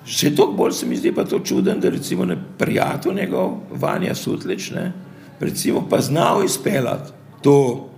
Še 0.04 0.34
toliko 0.34 0.58
bolj 0.58 0.72
se 0.78 0.86
mi 0.86 0.96
zdi 0.98 1.12
pa 1.14 1.24
to 1.24 1.40
čuden, 1.40 1.80
da 1.80 1.92
recimo 1.92 2.24
ne 2.24 2.36
prijatelj 2.58 3.14
njegov, 3.14 3.54
Vanja 3.80 4.14
Sutlič, 4.14 4.70
ne, 4.74 4.90
recimo 5.44 5.86
pa 5.90 6.00
znal 6.00 6.44
izpeljati 6.44 7.12
to, 7.42 7.88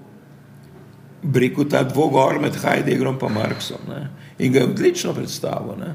breku 1.23 1.65
ta 1.65 1.83
dvogor 1.83 2.41
med 2.41 2.57
Heideggerom 2.63 3.19
in 3.23 3.33
Marksom 3.35 3.89
ne, 3.89 4.09
in 4.39 4.53
ga 4.53 4.59
je 4.59 4.71
odlično 4.71 5.15
predstavil. 5.15 5.79
Ne. 5.79 5.95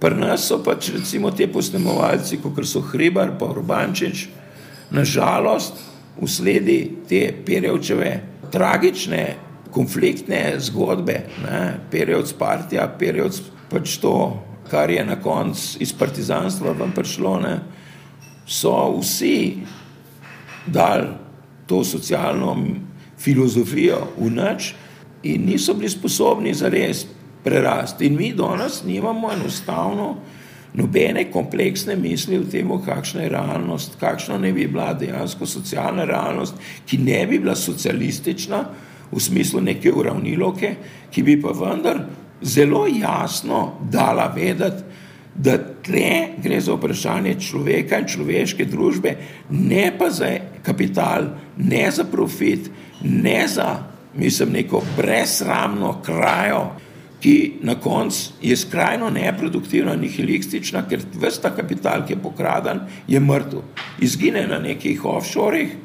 Pri 0.00 0.16
nas 0.16 0.46
so 0.48 0.62
pač 0.64 0.90
recimo 0.94 1.30
te 1.30 1.48
posnemovalci, 1.52 2.38
kot 2.42 2.64
so 2.64 2.80
Hribar 2.80 3.34
pa 3.38 3.50
Urbančič, 3.50 4.28
nažalost, 4.90 5.74
usledi 6.20 6.92
te 7.08 7.32
Perjevčeve 7.46 8.20
tragične, 8.52 9.24
konfliktne 9.70 10.54
zgodbe, 10.58 11.20
ne, 11.44 11.60
Perjevc 11.90 12.32
partija, 12.38 12.88
Perjevc 12.98 13.40
pač 13.70 13.98
to, 14.02 14.14
kar 14.70 14.90
je 14.90 15.04
na 15.04 15.20
koncu 15.22 15.78
iz 15.82 15.92
partizanstva 15.92 16.74
vam 16.78 16.94
prišlo, 16.94 17.36
ne, 17.42 17.54
so 18.46 18.72
vsi 18.98 19.62
dal 20.66 21.18
to 21.66 21.84
socialno 21.84 22.56
filozofijo 23.18 24.16
v 24.18 24.30
nič 24.30 24.74
in 25.22 25.44
niso 25.44 25.74
bili 25.74 25.88
sposobni 25.88 26.54
za 26.54 26.68
res 26.68 27.06
prerasti. 27.44 28.06
In 28.06 28.16
mi 28.16 28.32
danes 28.32 28.82
nimamo 28.84 29.32
enostavno 29.32 30.16
nobene 30.74 31.30
kompleksne 31.30 31.96
misli 31.96 32.38
o 32.38 32.44
tem, 32.44 32.70
kakšna 32.84 33.22
je 33.22 33.28
realnost, 33.28 33.96
kakšna 34.00 34.38
ne 34.38 34.52
bi 34.52 34.66
bila 34.66 34.92
dejansko 34.94 35.46
socialna 35.46 36.04
realnost, 36.04 36.54
ki 36.86 36.98
ne 36.98 37.26
bi 37.26 37.38
bila 37.38 37.54
socialistična 37.54 38.64
v 39.10 39.20
smislu 39.20 39.60
neke 39.60 39.92
uravniloke, 39.92 40.74
ki 41.10 41.22
bi 41.22 41.40
pa 41.42 41.52
vendar 41.52 42.04
zelo 42.42 42.86
jasno 42.86 43.80
dala 43.90 44.30
vedeti, 44.34 44.89
da 45.42 45.56
tle 45.82 46.36
gre 46.42 46.60
za 46.60 46.74
vprašanje 46.76 47.34
človeka 47.40 47.98
in 48.00 48.08
človeške 48.08 48.66
družbe, 48.68 49.14
ne 49.50 49.88
pa 49.98 50.10
za 50.12 50.28
kapital, 50.62 51.30
ne 51.56 51.88
za 51.90 52.04
profit, 52.04 52.68
ne 53.02 53.48
za, 53.48 53.70
mislim, 54.14 54.52
neko 54.52 54.82
brezramno 54.96 55.96
krajo, 56.04 56.64
ki 57.20 57.60
na 57.62 57.74
koncu 57.74 58.32
je 58.42 58.56
skrajno 58.56 59.10
neproduktivna, 59.10 59.96
nihilistična, 59.96 60.86
ker 60.88 61.02
vsta 61.20 61.52
kapital, 61.56 62.06
ki 62.06 62.16
je 62.16 62.22
pokraden, 62.22 62.80
je 63.08 63.20
mrtev. 63.20 63.60
Izgine 64.00 64.46
na 64.48 64.58
nekih 64.58 65.04
offshorih 65.04 65.76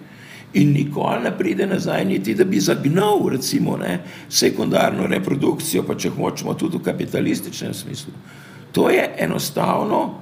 in 0.53 0.71
nikoli 0.71 1.23
ne 1.23 1.31
pride 1.37 1.67
nazaj, 1.67 2.05
niti 2.05 2.33
da 2.35 2.43
bi 2.43 2.59
zagnal, 2.59 3.27
recimo, 3.31 3.75
ne, 3.77 3.99
sekundarno 4.29 5.07
reprodukcijo, 5.11 5.83
pa 5.83 5.95
če 5.99 6.15
hočemo 6.15 6.53
tudi 6.55 6.79
v 6.79 6.87
kapitalističnem 6.87 7.73
smislu. 7.73 8.13
To 8.75 8.89
je 8.91 9.05
enostavno 9.17 10.19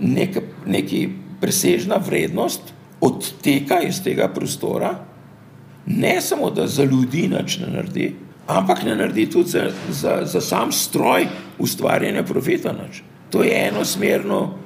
neka, 0.00 0.40
neki 0.66 1.08
presežna 1.40 2.00
vrednost 2.02 2.74
odteka 3.00 3.78
iz 3.86 4.02
tega 4.02 4.28
prostora, 4.28 4.94
ne 5.86 6.20
samo 6.20 6.50
da 6.50 6.66
za 6.66 6.84
ljudi 6.84 7.28
nič 7.28 7.58
ne 7.58 7.66
naredi, 7.66 8.14
ampak 8.46 8.82
ne 8.82 8.96
naredi 8.96 9.26
tudi 9.30 9.48
za, 9.48 9.70
za, 9.90 10.20
za 10.24 10.40
sam 10.40 10.72
stroj 10.72 11.26
ustvarjanja 11.58 12.22
profita 12.22 12.72
nič. 12.72 13.02
To 13.30 13.42
je 13.42 13.68
enosmerno 13.68 14.58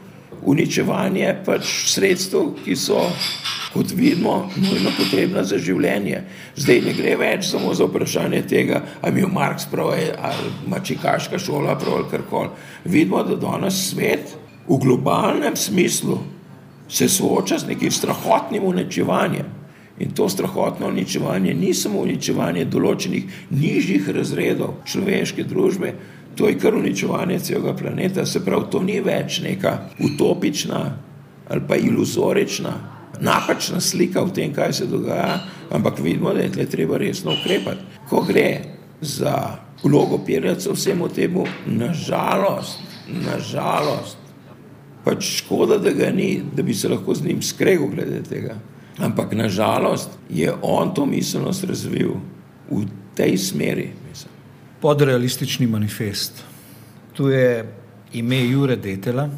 uničevanje 0.43 1.35
pač 1.45 1.67
sredstev, 1.93 2.55
ki 2.65 2.77
so, 2.77 3.03
kot 3.73 3.93
vidimo, 3.95 4.51
nujno 4.57 4.91
potrebna 4.97 5.45
za 5.45 5.59
življenje. 5.59 6.23
Zdaj 6.57 6.81
ne 6.87 6.95
gre 6.97 7.17
več 7.21 7.51
samo 7.51 7.75
za 7.75 7.89
vprašanje 7.89 8.43
tega, 8.49 8.83
ali 9.03 9.21
je 9.21 9.29
Marx 9.29 9.69
prav, 9.71 9.93
ali 9.93 10.53
ima 10.67 10.81
čikaška 10.81 11.39
šola 11.39 11.77
prav, 11.79 12.01
ali 12.01 12.11
karkoli. 12.11 12.49
Vidimo, 12.85 13.23
da 13.23 13.37
danes 13.37 13.91
svet 13.91 14.35
v 14.69 14.79
globalnem 14.81 15.57
smislu 15.57 16.19
se 16.89 17.09
sooča 17.09 17.59
z 17.59 17.69
nekim 17.69 17.91
strahotnim 17.91 18.65
uničevanjem. 18.65 19.57
In 19.99 20.11
to 20.15 20.29
strahotno 20.29 20.89
uničevanje 20.89 21.55
ni 21.55 21.73
samo 21.75 22.05
uničevanje 22.07 22.69
določenih 22.71 23.49
nižjih 23.51 24.09
razredov 24.15 24.77
človeške 24.87 25.45
družbe, 25.45 25.93
to 26.39 26.47
je 26.47 26.59
kar 26.59 26.77
uničevanje 26.79 27.41
celega 27.43 27.75
planeta. 27.75 28.27
Se 28.27 28.45
pravi, 28.45 28.71
to 28.71 28.83
ni 28.83 29.01
več 29.03 29.41
neka 29.43 29.75
utopična 29.99 30.85
ali 31.49 31.63
pa 31.69 31.77
iluzorična, 31.81 32.73
napačna 33.21 33.81
slika 33.81 34.23
o 34.23 34.29
tem, 34.29 34.53
kaj 34.55 34.73
se 34.73 34.87
dogaja, 34.87 35.41
ampak 35.71 35.99
vidimo, 35.99 36.35
da 36.35 36.41
je 36.41 36.53
tle 36.53 36.67
treba 36.67 36.99
resno 36.99 37.35
ukrepati. 37.41 37.81
Ko 38.09 38.23
gre 38.23 38.61
za 39.01 39.59
vlogo 39.83 40.19
pirjacov 40.27 40.75
vsemu 40.75 41.09
temu, 41.09 41.47
nažalost, 41.67 42.79
nažalost, 43.09 44.17
pač 45.05 45.25
škoda, 45.39 45.79
da 45.79 45.93
ga 45.93 46.11
ni, 46.11 46.43
da 46.57 46.63
bi 46.63 46.75
se 46.75 46.89
lahko 46.89 47.15
z 47.15 47.25
njim 47.25 47.43
skregal 47.43 47.89
glede 47.95 48.23
tega. 48.29 48.59
Ampak 48.99 49.33
nažalost 49.33 50.11
je 50.31 50.53
on 50.63 50.95
to 50.95 51.07
miselnost 51.07 51.65
razvil 51.65 52.17
v 52.71 52.85
tej 53.15 53.39
smeri. 53.39 53.93
Mislim. 54.11 54.33
Podrealistični 54.81 55.67
manifest. 55.67 56.45
Tu 57.13 57.29
je 57.29 57.65
ime 58.13 58.41
Jure 58.49 58.77
Detela. 58.77 59.29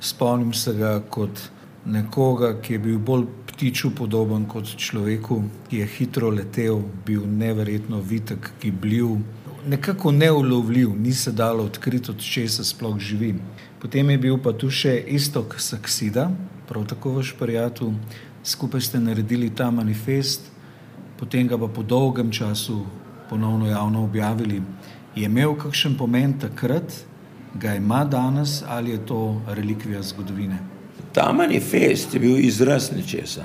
Spomnim 0.00 0.52
se 0.52 0.72
ga 0.74 1.00
kot 1.00 1.40
nekoga, 1.86 2.54
ki 2.60 2.72
je 2.72 2.78
bil 2.78 2.98
bolj 2.98 3.26
ptiču 3.46 3.90
podoben 3.94 4.46
kot 4.48 4.76
človeku, 4.76 5.42
ki 5.68 5.82
je 5.82 5.86
hitro 5.86 6.30
letel, 6.30 6.82
bil 7.06 7.26
neverjetno 7.26 8.00
vitek, 8.00 8.50
ki 8.60 8.70
bil 8.70 9.18
nekako 9.66 10.12
neulovljiv, 10.12 10.90
ni 11.00 11.12
se 11.12 11.32
dalo 11.32 11.64
odkriti, 11.64 12.10
od 12.10 12.20
česa 12.20 12.64
sploh 12.64 12.98
živi. 12.98 13.34
Potem 13.80 14.10
je 14.10 14.18
bil 14.18 14.38
pa 14.38 14.52
tu 14.52 14.70
še 14.70 14.96
istok 15.08 15.56
Saksida, 15.60 16.30
prav 16.68 16.86
tako 16.88 17.18
vaš 17.18 17.34
prijatelj, 17.38 17.94
skupaj 18.44 18.80
ste 18.80 19.00
naredili 19.00 19.50
ta 19.50 19.70
manifest, 19.70 20.50
potem 21.20 21.48
ga 21.48 21.58
pa 21.58 21.68
po 21.68 21.82
dolgem 21.82 22.32
času 22.32 22.82
ponovno 23.30 23.68
javno 23.68 24.04
objavili. 24.04 24.62
Je 25.16 25.24
imel 25.24 25.54
kakšen 25.56 25.96
pomen 25.96 26.38
takrat, 26.40 27.04
ga 27.54 27.74
ima 27.74 28.04
danes 28.04 28.62
ali 28.66 28.90
je 28.90 29.06
to 29.06 29.40
relikvija 29.46 30.02
zgodovine? 30.02 30.73
Ta 31.14 31.32
manifest 31.32 32.14
je 32.14 32.20
bil 32.20 32.38
izraz 32.38 32.90
nečesa. 32.92 33.44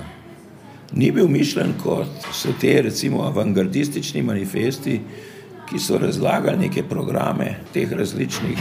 Ni 0.93 1.11
bil 1.11 1.27
mišljen 1.27 1.75
kot 1.83 2.29
so 2.33 2.49
te 2.61 2.81
recimo 2.81 3.21
avangardistični 3.23 4.23
manifesti, 4.25 4.99
ki 5.69 5.79
so 5.79 5.97
razlagali 6.01 6.57
neke 6.57 6.83
programe 6.83 7.59
teh 7.73 7.91
različnih 7.93 8.57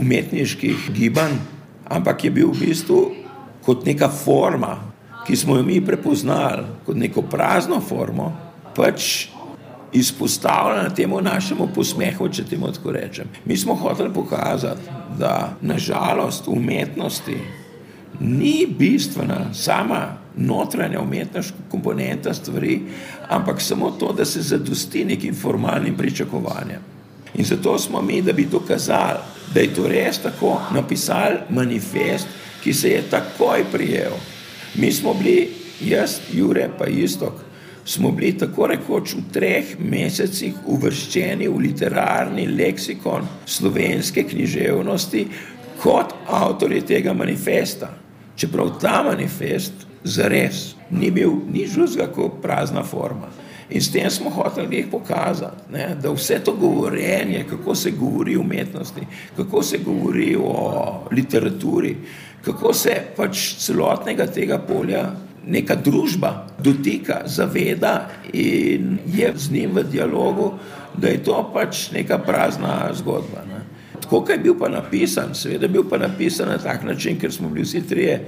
umetniških 0.00 0.90
gibanj, 0.96 1.36
ampak 1.88 2.24
je 2.24 2.30
bil 2.30 2.48
v 2.54 2.60
bistvu 2.66 3.02
kot 3.62 3.84
neka 3.86 4.08
forma, 4.08 4.78
ki 5.26 5.36
smo 5.36 5.56
jo 5.56 5.62
mi 5.62 5.84
prepoznali 5.84 6.64
kot 6.86 6.96
neko 6.96 7.22
prazno 7.22 7.80
formo, 7.80 8.32
pač 8.76 9.28
izpostavljena 9.92 10.88
temu 10.94 11.20
našemu 11.20 11.68
posmehu, 11.74 12.28
če 12.32 12.48
temu 12.48 12.72
tako 12.72 12.96
rečem. 12.96 13.28
Mi 13.44 13.56
smo 13.56 13.74
hoteli 13.74 14.12
pokazati, 14.14 14.88
da 15.18 15.52
nažalost 15.60 16.48
umetnosti 16.48 17.36
ni 18.22 18.66
bistvena 18.78 19.54
sama 19.54 20.16
notranja 20.36 21.00
umetniška 21.00 21.56
komponenta 21.70 22.34
stvari, 22.34 22.80
ampak 23.28 23.60
samo 23.60 23.90
to, 23.90 24.12
da 24.12 24.24
se 24.24 24.42
zadosti 24.42 25.04
nekim 25.04 25.34
formalnim 25.34 25.96
pričakovanjem. 25.96 26.80
In 27.34 27.44
zato 27.44 27.78
smo 27.78 28.02
mi, 28.02 28.22
da 28.22 28.32
bi 28.32 28.46
dokazali, 28.50 29.18
da 29.54 29.60
je 29.60 29.74
to 29.74 29.88
res 29.88 30.18
tako, 30.18 30.60
napisali 30.74 31.38
manifest, 31.48 32.26
ki 32.62 32.72
se 32.72 32.90
je 32.90 33.02
takoj 33.10 33.64
prijel. 33.72 34.12
Mi 34.74 34.92
smo 34.92 35.14
bili, 35.14 35.48
jaz, 35.80 36.18
Jure, 36.32 36.68
pa 36.78 36.86
istok, 36.86 37.32
smo 37.84 38.10
bili 38.10 38.38
tako 38.38 38.66
rekoč 38.66 39.14
v 39.14 39.22
treh 39.32 39.72
mesecih 39.78 40.54
uvrščeni 40.66 41.48
v 41.48 41.58
literarni 41.58 42.46
leksikon 42.46 43.26
slovenske 43.46 44.22
književnosti 44.28 45.26
kot 45.82 46.14
avtori 46.28 46.80
tega 46.86 47.12
manifesta. 47.12 48.01
Čeprav 48.36 48.78
ta 48.80 49.02
manifest 49.06 49.86
zares 50.04 50.74
ni 50.90 51.10
bil 51.10 51.32
nič 51.52 51.76
drugega 51.76 52.08
kot 52.12 52.42
prazna 52.42 52.82
forma. 52.82 53.30
In 53.72 53.80
s 53.80 53.88
tem 53.92 54.10
smo 54.10 54.30
hoteli 54.30 54.76
jih 54.76 54.88
pokazati, 54.90 55.72
ne, 55.72 55.94
da 56.02 56.10
vse 56.12 56.40
to 56.44 56.52
govorjenje, 56.52 57.44
kako 57.50 57.74
se 57.74 57.90
govori 57.90 58.36
o 58.36 58.40
umetnosti, 58.40 59.06
kako 59.36 59.62
se 59.62 59.78
govori 59.78 60.36
o 60.36 61.06
literaturi, 61.10 61.96
kako 62.44 62.72
se 62.74 62.96
pač 63.16 63.54
celotnega 63.58 64.26
tega 64.26 64.58
polja 64.58 65.06
neka 65.46 65.74
družba 65.74 66.46
dotika, 66.58 67.22
zaveda 67.26 68.10
in 68.32 68.98
je 69.06 69.32
z 69.36 69.50
njim 69.50 69.70
v 69.74 69.82
dialogu, 69.82 70.52
da 70.96 71.08
je 71.08 71.22
to 71.24 71.38
pač 71.54 71.90
neka 71.92 72.18
prazna 72.18 72.90
zgodba. 72.94 73.51
Tako 74.02 74.24
je 74.30 74.38
bil 74.38 74.54
pa 74.58 74.68
napisan, 74.68 75.34
seveda 75.34 75.66
je 75.66 75.72
bil 75.72 75.84
pa 75.88 75.98
napisan 75.98 76.48
na 76.48 76.58
tak 76.58 76.84
način, 76.84 77.18
ker 77.20 77.32
smo 77.32 77.48
bili 77.48 77.64
vsi 77.64 77.86
trije 77.88 78.24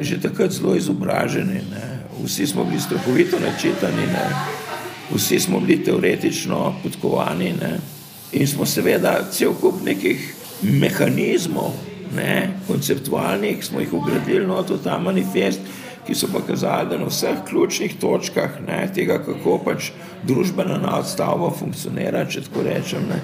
že 0.00 0.20
takrat 0.20 0.50
zelo 0.50 0.76
izobraženi, 0.76 1.60
ne. 1.70 2.00
vsi 2.24 2.46
smo 2.46 2.64
bili 2.64 2.80
strokovito 2.80 3.36
načitani, 3.40 4.06
ne. 4.06 4.26
vsi 5.14 5.40
smo 5.40 5.60
bili 5.60 5.84
teoretično 5.84 6.74
podkovani 6.82 7.52
ne. 7.60 7.78
in 8.32 8.46
smo 8.46 8.66
seveda 8.66 9.20
cel 9.30 9.52
kup 9.60 9.82
nekih 9.84 10.34
mehanizmov, 10.62 11.72
ne, 12.16 12.50
konceptualnih, 12.66 13.64
smo 13.64 13.80
jih 13.80 13.92
ugradili 13.92 14.46
not 14.46 14.70
v 14.70 14.78
ta 14.84 14.98
manifest, 14.98 15.60
ki 16.06 16.14
so 16.14 16.28
pa 16.32 16.40
kazali, 16.46 16.88
da 16.90 16.98
na 16.98 17.06
vseh 17.06 17.44
ključnih 17.48 17.96
točkah 18.00 18.60
ne, 18.66 18.82
tega, 18.94 19.20
kako 19.24 19.58
pač 19.64 19.90
družbena 20.26 20.78
nadstavba 20.82 21.50
funkcionira, 21.58 22.24
če 22.26 22.46
tako 22.48 22.64
rečem, 22.66 23.06
ne, 23.08 23.20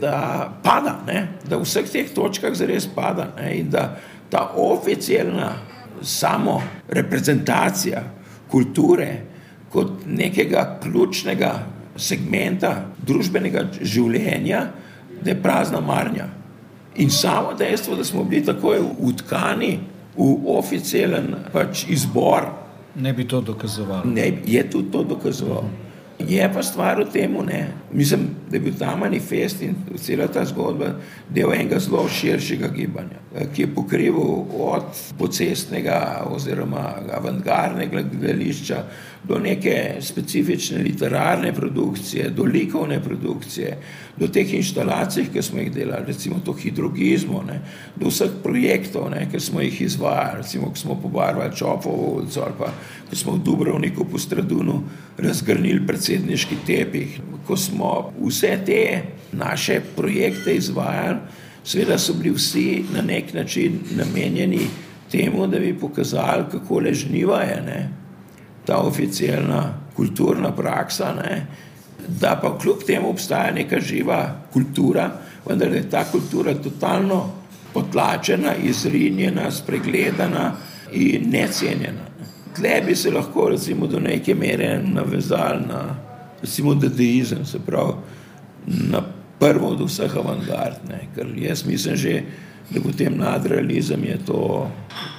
da 0.00 0.48
pada, 0.62 0.98
ne, 1.06 1.28
da 1.48 1.56
v 1.56 1.66
vseh 1.66 1.88
teh 1.90 2.10
točkah 2.14 2.54
zares 2.54 2.86
pada 2.86 3.30
ne, 3.36 3.52
in 3.58 3.70
da 3.70 3.96
ta 4.30 4.50
oficialna 4.56 5.52
samo 6.02 6.62
reprezentacija 6.88 8.02
kulture 8.50 9.08
kot 9.70 10.04
nekega 10.06 10.78
ključnega 10.82 11.52
segmenta 11.96 12.74
družbenega 13.06 13.66
življenja, 13.80 14.66
da 15.22 15.30
je 15.30 15.42
prazna 15.42 15.80
marnja. 15.80 16.28
In 17.02 17.10
samo 17.10 17.54
dejstvo, 17.58 17.96
da 17.96 18.04
smo 18.04 18.24
bili 18.24 18.44
tako 18.46 18.76
utkani 18.98 19.78
v 20.16 20.28
oficialen 20.54 21.32
pač 21.52 21.86
izbor, 21.90 22.46
ne 22.94 23.12
bi 23.12 23.26
to 23.26 23.40
dokazoval. 23.40 24.06
Ne, 24.06 24.28
je 24.46 24.62
tudi 24.70 24.90
to 24.92 25.02
dokazoval. 25.02 25.64
Je 26.28 26.50
pa 26.54 26.62
stvar 26.62 27.00
v 27.00 27.06
tem, 27.12 27.36
mislim, 27.92 28.28
da 28.50 28.56
je 28.56 28.60
bil 28.60 28.74
ta 28.78 28.96
manifest 28.96 29.62
in 29.62 29.74
cela 29.96 30.26
ta 30.28 30.44
zgodba 30.44 30.94
del 31.28 31.52
enega 31.52 31.78
zelo 31.78 32.08
širšega 32.08 32.68
gibanja, 32.74 33.20
ki 33.54 33.62
je 33.62 33.74
pokrival 33.74 34.46
od 34.60 35.02
pocestnega 35.18 36.26
oziroma 36.30 36.94
avantgardnega 37.12 38.02
gledališča 38.12 38.84
do 39.28 39.38
neke 39.38 39.96
specifične 40.00 40.78
literarne 40.78 41.52
produkcije, 41.54 42.30
do 42.30 42.44
likovne 42.44 43.00
produkcije, 43.02 43.76
do 44.16 44.28
teh 44.28 44.54
inštalacij, 44.54 45.30
ki 45.32 45.42
smo 45.42 45.60
jih 45.60 45.72
delali, 45.72 46.06
recimo 46.06 46.40
to 46.44 46.52
hidrogizmo, 46.52 47.42
ne, 47.46 47.60
do 47.96 48.12
vseh 48.12 48.30
projektov, 48.42 49.08
ne, 49.10 49.24
ki 49.32 49.40
smo 49.40 49.60
jih 49.60 49.80
izvajali, 49.80 50.42
recimo, 50.42 50.70
ko 50.70 50.76
smo 50.76 50.98
pobarvali 51.02 51.56
Čopovo 51.56 52.18
ulico 52.18 52.42
ali 52.42 52.54
pa 52.58 52.72
ko 53.10 53.16
smo 53.16 53.32
v 53.32 53.44
Dubrovniku 53.44 54.04
po 54.04 54.18
Stradunu 54.18 54.82
razgrnili 55.18 55.86
predsedniški 55.86 56.56
tepih, 56.66 57.20
ko 57.46 57.56
smo 57.56 58.12
vse 58.20 58.58
te 58.66 59.02
naše 59.32 59.80
projekte 59.96 60.54
izvajali, 60.54 61.18
seveda 61.64 61.98
so 61.98 62.12
bili 62.12 62.34
vsi 62.34 62.84
na 62.94 63.02
nek 63.02 63.34
način 63.34 63.80
namenjeni 63.96 64.66
temu, 65.10 65.46
da 65.46 65.58
bi 65.58 65.78
pokazali, 65.78 66.44
kako 66.50 66.78
ležniva 66.78 67.40
je, 67.40 67.60
ne, 67.66 68.03
ta 68.66 68.78
oficialna 68.78 69.74
kulturna 69.96 70.52
praksa, 70.52 71.12
ne, 71.14 71.46
da 72.08 72.36
pa 72.42 72.58
kljub 72.58 72.84
temu 72.86 73.10
obstaja 73.10 73.52
neka 73.54 73.80
živa 73.80 74.36
kultura, 74.52 75.10
vendar 75.46 75.72
je 75.72 75.90
ta 75.90 76.04
kultura 76.04 76.54
totalno 76.54 77.30
potlačena, 77.72 78.54
izrinjena, 78.62 79.50
spregledana 79.50 80.52
in 80.92 81.30
necenjena. 81.30 82.10
Tle 82.56 82.82
bi 82.86 82.94
se 82.94 83.10
lahko 83.10 83.48
recimo 83.48 83.86
do 83.86 84.00
neke 84.00 84.34
mere 84.34 84.82
navezali 84.82 85.66
na 85.68 85.82
recimo 86.44 86.74
dadaizem, 86.74 87.46
se 87.46 87.58
pravi 87.58 87.92
na 88.66 89.02
prvo 89.38 89.68
od 89.68 89.80
vseh 89.80 90.16
avantgard, 90.16 90.76
ker 91.14 91.26
jaz 91.36 91.64
mislim 91.66 91.96
že, 91.96 92.22
da 92.70 92.80
potem 92.80 93.16
nadrealizem 93.18 94.04
je 94.04 94.18
to 94.26 94.70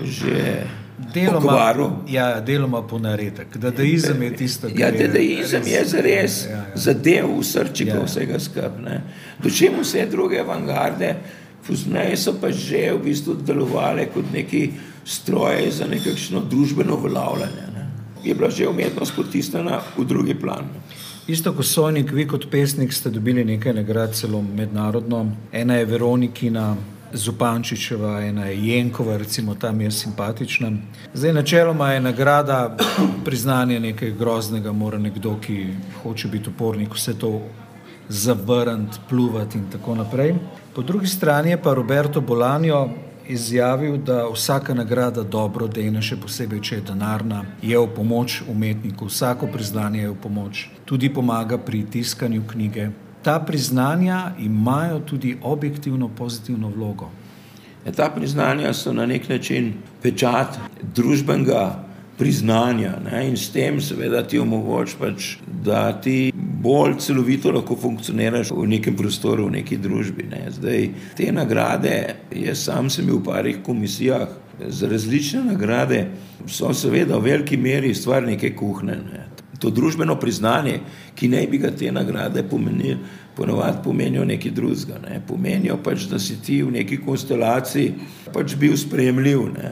že 0.03 0.65
Deloma, 1.13 1.75
ja, 2.08 2.41
deloma 2.41 2.81
ponaredek. 2.88 3.58
Dadaizem 3.58 4.21
je 4.23 4.36
tisto, 4.36 4.67
kar 4.67 4.79
ja, 4.79 4.88
je. 4.88 5.08
Dadaizem 5.08 5.67
je 5.67 5.86
zares 5.86 6.45
ja, 6.45 6.51
ja. 6.51 6.63
zadev 6.75 7.27
v 7.39 7.43
srčiko 7.43 7.97
ja. 7.97 8.03
vsega 8.05 8.39
skupaj. 8.39 9.01
Dočim 9.43 9.75
vse 9.81 10.05
druge 10.12 10.39
avangarde, 10.39 11.15
pozneje 11.67 12.15
so 12.17 12.36
pa 12.39 12.51
že 12.51 12.93
v 12.93 13.03
bistvu 13.10 13.36
delovale 13.43 14.08
kot 14.13 14.31
neki 14.34 14.69
stroje 15.05 15.71
za 15.71 15.88
nekakšno 15.88 16.45
družbeno 16.49 16.95
uveljavljanje. 16.95 17.67
Ne. 17.75 17.86
Je 18.23 18.36
bila 18.36 18.49
že 18.49 18.67
umetnost 18.67 19.15
potisnjena 19.15 19.81
v 19.97 20.05
drugi 20.05 20.36
plan. 20.36 20.71
Isto 21.27 21.53
kot 21.53 21.65
Sonik, 21.65 22.12
vi 22.12 22.27
kot 22.27 22.47
pesnik 22.51 22.93
ste 22.93 23.10
dobili 23.10 23.43
nekaj 23.45 23.73
nagrad 23.73 24.13
celo 24.13 24.41
mednarodno. 24.41 25.25
Ena 25.51 25.75
je 25.75 25.86
Veronikina, 25.86 26.75
Zupančičeva, 27.15 28.21
ena 28.21 28.45
je 28.45 28.67
Jenkova, 28.67 29.17
recimo 29.17 29.56
tam 29.56 29.82
je 29.82 29.91
simpatična. 29.91 30.71
Zdaj, 31.13 31.34
načeloma 31.34 31.91
je 31.91 32.01
nagrada 32.01 32.78
priznanje 33.25 33.80
nekaj 33.80 34.12
groznega, 34.12 34.71
mora 34.71 34.99
nekdo, 34.99 35.38
ki 35.41 35.67
hoče 36.04 36.28
biti 36.28 36.49
upornik, 36.49 36.93
vse 36.93 37.13
to 37.19 37.41
zavrniti, 38.10 38.99
pluvati 39.10 39.58
in 39.58 39.71
tako 39.71 39.95
naprej. 39.95 40.36
Po 40.75 40.82
drugi 40.82 41.08
strani 41.08 41.49
je 41.49 41.62
pa 41.62 41.73
Roberto 41.73 42.21
Bolanjo 42.21 42.89
izjavil, 43.28 43.97
da 43.97 44.28
vsaka 44.34 44.73
nagrada 44.73 45.23
dobro 45.23 45.67
dejna, 45.67 46.01
še 46.01 46.17
posebej, 46.21 46.62
če 46.62 46.75
je 46.75 46.82
denarna, 46.91 47.43
je 47.62 47.80
v 47.80 47.88
pomoč 47.95 48.41
umetniku, 48.47 49.10
vsako 49.10 49.49
priznanje 49.54 50.01
je 50.01 50.12
v 50.12 50.19
pomoč, 50.21 50.67
tudi 50.86 51.10
pomaga 51.13 51.58
pri 51.58 51.86
tiskanju 51.91 52.43
knjige, 52.51 52.89
ta 53.25 53.39
priznanja 53.39 54.31
imajo 54.39 54.99
tudi 54.99 55.38
objektivno 55.41 56.09
pozitivno 56.09 56.69
vlogo. 56.69 57.09
Ja, 57.85 57.91
ta 57.91 58.09
priznanja 58.15 58.73
so 58.73 58.93
na 58.93 59.05
nek 59.05 59.29
način 59.29 59.73
pečat 60.01 60.59
družbenega 60.95 61.83
priznanja 62.17 62.99
ne? 63.11 63.27
in 63.29 63.38
s 63.38 63.49
tem 63.49 63.81
seveda 63.81 64.21
ti 64.27 64.39
omogoča, 64.39 64.97
pač, 64.99 65.38
da 65.63 66.01
ti 66.01 66.31
bolj 66.35 66.99
celovito 66.99 67.51
lahko 67.51 67.75
funkcioniraš 67.75 68.51
v 68.51 68.67
nekem 68.77 68.95
prostoru, 68.95 69.49
v 69.49 69.57
neki 69.57 69.77
družbi. 69.77 70.29
Ne. 70.29 70.45
Zdaj, 70.51 70.89
te 71.17 71.31
nagrade, 71.31 72.15
jaz 72.29 72.67
sam 72.69 72.89
sem 72.93 73.09
v 73.09 73.23
parih 73.25 73.63
komisijah 73.65 74.29
za 74.69 74.88
različne 74.88 75.43
nagrade, 75.49 76.07
so 76.47 76.73
seveda 76.73 77.17
v 77.17 77.31
veliki 77.31 77.57
meri 77.57 77.95
stvar 77.95 78.23
neke 78.23 78.53
kuhne. 78.55 79.01
Ne. 79.01 79.24
To 79.60 79.70
družbeno 79.72 80.18
priznanje, 80.20 80.80
ki 81.15 81.30
naj 81.32 81.48
bi 81.48 81.58
ga 81.63 81.72
te 81.72 81.91
nagrade 81.91 82.44
pomenili, 82.44 82.98
ponovadi 83.36 83.84
pomenijo 83.84 84.26
nekaj 84.26 84.52
drugega. 84.52 85.00
Ne. 85.08 85.22
Pomenijo 85.28 85.78
pač, 85.84 86.08
da 86.12 86.20
si 86.20 86.38
ti 86.44 86.62
v 86.63 86.72
neki 86.76 87.02
konstelaciji 87.06 87.94
pač 88.34 88.56
bil 88.60 88.78
sprejemljiv. 88.78 89.46
Ne. 89.56 89.72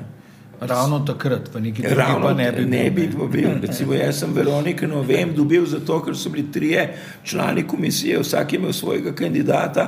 Ravno 0.69 0.99
takrat, 0.99 1.49
neki 1.53 1.81
drugi 1.81 1.95
Ravno, 1.95 2.27
pa 2.27 2.33
ne 2.33 2.51
bi 2.51 2.57
bil. 2.57 2.69
Ne 2.69 2.89
bi 2.91 3.07
bil. 3.31 3.49
Recimo, 3.61 3.93
jaz 3.93 4.19
sem 4.19 4.33
Veronika 4.33 4.87
Novem 4.87 5.33
dobil 5.35 5.65
zato, 5.65 5.99
ker 6.05 6.17
so 6.17 6.29
bili 6.29 6.51
trije 6.51 6.87
člani 7.23 7.67
komisije, 7.67 8.19
vsak 8.19 8.53
je 8.53 8.59
imel 8.59 8.73
svojega 8.73 9.15
kandidata, 9.15 9.87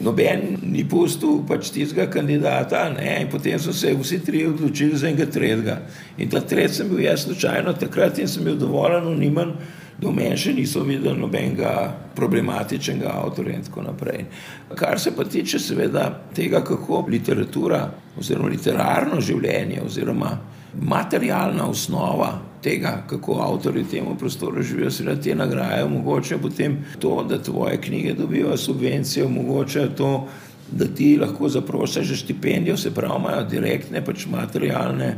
noben 0.00 0.58
ni 0.62 0.84
pustil 0.88 1.40
pač 1.48 1.70
tistega 1.70 2.10
kandidata 2.10 2.88
ne, 2.92 3.22
in 3.22 3.30
potem 3.32 3.58
so 3.58 3.72
se 3.72 3.94
vsi 3.94 4.20
trije 4.24 4.48
odločili 4.48 4.98
za 4.98 5.08
enega 5.08 5.26
tretjega. 5.30 5.80
In 6.18 6.30
ta 6.30 6.40
tretji 6.40 6.82
sem 6.82 6.88
bil 6.88 7.04
jaz 7.04 7.24
slučajno 7.24 7.72
takrat 7.72 8.18
in 8.18 8.28
sem 8.28 8.44
bil 8.44 8.56
dovolj 8.56 9.00
anonimen 9.00 9.56
do 9.98 10.12
meni 10.12 10.36
še 10.36 10.52
niso 10.52 10.82
videli 10.84 11.18
nobenega 11.20 11.72
problematičnega 12.16 13.12
avtorja 13.22 13.56
in 13.56 13.64
tako 13.64 13.86
naprej. 13.86 14.26
Kar 14.76 15.00
se 15.00 15.14
pa 15.16 15.24
tiče 15.24 15.58
seveda 15.58 16.08
tega, 16.36 16.60
kako 16.64 17.04
literatura 17.10 17.86
oziroma 18.18 18.52
literarno 18.52 19.20
življenje 19.20 19.80
oziroma 19.84 20.34
materialna 20.76 21.68
osnova 21.70 22.34
tega, 22.62 23.04
kako 23.08 23.38
avtori 23.40 23.84
v 23.84 23.90
tem 23.90 24.08
prostoru 24.18 24.62
živijo, 24.62 24.90
seveda 24.90 25.20
te 25.22 25.34
nagraje 25.34 25.84
omogočajo 25.84 26.40
potem 26.42 26.76
to, 26.98 27.22
da 27.28 27.38
tvoje 27.42 27.80
knjige 27.80 28.14
dobijo 28.18 28.56
subvencije, 28.56 29.26
omogočajo 29.26 29.88
to, 29.96 30.12
da 30.72 30.86
ti 30.86 31.16
lahko 31.20 31.48
zaprosiš 31.48 32.08
za 32.08 32.16
štipendijo, 32.16 32.76
se 32.76 32.90
pravi, 32.94 33.20
imajo 33.20 33.44
direktne 33.48 34.04
pač 34.04 34.26
materialne 34.26 35.14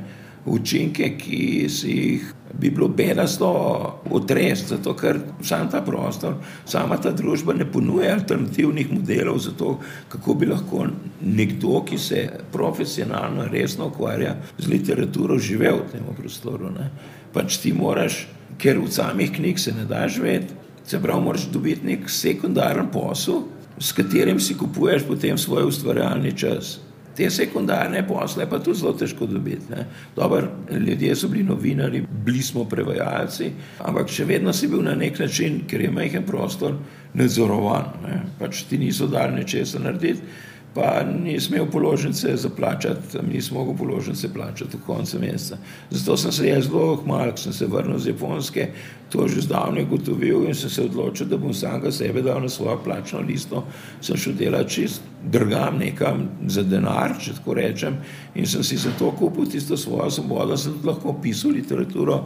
učinke, 0.47 1.15
ki 1.19 1.69
si 1.73 1.91
jih 1.91 2.35
bi 2.53 2.71
bilo 2.71 2.89
bedasto 2.89 3.49
otresti, 4.11 4.69
zato 4.69 4.95
ker 4.97 5.21
sam 5.43 5.69
ta 5.71 5.83
prostor, 5.85 6.35
sama 6.65 6.97
ta 6.97 7.13
družba 7.13 7.55
ne 7.55 7.67
ponuja 7.73 8.15
alternativnih 8.15 8.93
modelov 8.93 9.39
za 9.39 9.53
to, 9.59 9.79
kako 10.09 10.35
bi 10.35 10.47
lahko 10.47 10.87
nekdo, 11.21 11.83
ki 11.85 11.99
se 11.99 12.25
profesionalno 12.53 13.49
resno 13.53 13.89
ukvarja 13.93 14.37
z 14.59 14.69
literaturo, 14.69 15.39
živel 15.39 15.83
v 15.85 15.93
tem 15.93 16.09
prostoru. 16.17 16.73
Ne. 16.73 16.91
Pač 17.33 17.61
ti 17.63 17.73
moraš, 17.73 18.27
ker 18.59 18.81
v 18.81 18.91
samih 18.91 19.33
knjig 19.33 19.61
se 19.61 19.73
ne 19.77 19.85
da 19.85 20.07
živeti, 20.09 20.55
se 20.89 21.03
pravi, 21.03 21.25
moraš 21.25 21.49
dobiti 21.53 21.87
nek 21.87 22.11
sekundaren 22.11 22.89
posel, 22.93 23.45
s 23.79 23.93
katerim 23.93 24.41
si 24.41 24.57
kupuješ 24.59 25.05
potem 25.07 25.39
svoj 25.39 25.69
ustvarjalni 25.69 26.33
čas. 26.37 26.79
Te 27.19 27.27
sekundarne 27.35 28.05
posle 28.07 28.47
pa 28.47 28.61
tudi 28.63 28.79
zelo 28.79 28.93
težko 28.95 29.27
dobiti. 29.27 29.75
Dobar, 30.17 30.47
ljudje 30.71 31.17
so 31.19 31.29
bili 31.29 31.43
novinari, 31.43 32.05
bili 32.25 32.43
smo 32.43 32.63
prevajalci, 32.71 33.51
ampak 33.83 34.13
še 34.15 34.27
vedno 34.29 34.53
si 34.55 34.69
bil 34.71 34.85
na 34.87 34.95
nek 34.95 35.19
način, 35.19 35.65
ker 35.67 35.83
je 35.83 35.91
majhen 35.91 36.27
prostor, 36.27 36.77
nadzorovan. 37.19 37.91
Ne? 38.05 38.21
Pač 38.39 38.63
ti 38.71 38.79
niso 38.79 39.11
dali 39.11 39.41
nečesa 39.41 39.83
narediti 39.83 40.47
pa 40.75 41.03
nisem 41.25 41.55
imel 41.55 41.71
položnice 41.71 42.37
za 42.37 42.49
plačati, 42.49 43.19
nisem 43.33 43.57
mogel 43.57 43.75
položnice 43.77 44.29
plačati 44.35 44.77
v 44.77 44.87
koncu 44.87 45.19
meseca. 45.21 45.57
Zato 45.91 46.17
sem 46.17 46.33
se 46.33 46.49
jaz 46.49 46.65
zelo 46.65 46.97
hmal, 46.97 47.31
ko 47.31 47.37
sem 47.37 47.53
se 47.53 47.67
vrnil 47.67 47.99
z 47.99 48.07
Japonske, 48.07 48.69
to 49.09 49.29
že 49.29 49.41
zdavne 49.41 49.85
gotovil 49.85 50.45
in 50.47 50.55
sem 50.55 50.71
se 50.71 50.85
odločil, 50.85 51.27
da 51.27 51.37
bom 51.37 51.55
samega 51.55 51.93
sebe 51.93 52.23
dal 52.23 52.43
na 52.43 52.49
svojo 52.49 52.79
plačno 52.85 53.21
listo. 53.21 53.65
Sem 54.01 54.17
šel 54.17 54.33
delati 54.39 54.71
čist 54.71 55.03
drgam 55.33 55.79
nekam 55.79 56.29
za 56.47 56.63
denar, 56.63 57.17
če 57.21 57.39
tako 57.41 57.55
rečem, 57.55 57.99
in 58.35 58.47
sem 58.47 58.63
si 58.63 58.77
zato 58.77 59.11
kupil 59.19 59.49
tisto 59.49 59.77
svojo 59.77 60.11
svobodo, 60.11 60.53
da 60.53 60.57
sem 60.57 60.79
lahko 60.85 61.17
pisal 61.23 61.57
literaturo, 61.57 62.23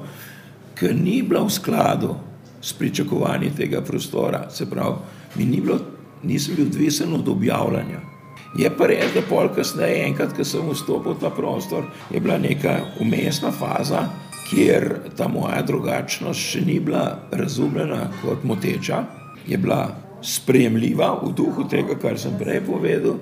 ki 0.74 0.94
ni 0.94 1.22
bila 1.22 1.46
v 1.46 1.50
skladu 1.50 2.14
s 2.60 2.72
pričakovanji 2.72 3.54
tega 3.56 3.80
prostora. 3.80 4.50
Se 4.50 4.70
pravi, 4.70 4.96
mi 5.34 5.44
ni 5.44 5.60
bilo, 5.60 5.78
nisem 6.22 6.56
bil 6.56 6.66
odvisen 6.66 7.14
od 7.14 7.28
objavljanja. 7.28 8.11
Je 8.58 8.68
pa 8.68 8.86
res, 8.90 9.14
da 9.14 9.22
pol 9.24 9.48
kasneje, 9.56 10.02
enkrat, 10.10 10.34
ko 10.36 10.44
sem 10.44 10.66
vstopil 10.68 11.16
v 11.16 11.22
ta 11.22 11.30
prostor, 11.32 11.86
je 12.12 12.20
bila 12.20 12.36
neka 12.36 12.98
umestna 13.00 13.52
faza, 13.52 14.04
kjer 14.50 15.08
ta 15.16 15.28
moja 15.32 15.62
drugačnost 15.64 16.40
še 16.52 16.60
ni 16.66 16.76
bila 16.80 17.30
razumljena 17.32 18.10
kot 18.20 18.44
moteča, 18.44 19.04
je 19.48 19.56
bila 19.56 19.86
sprejemljiva 20.22 21.14
v 21.22 21.32
duhu 21.32 21.64
tega, 21.68 21.96
kar 21.96 22.20
sem 22.20 22.36
prej 22.38 22.60
povedal. 22.66 23.16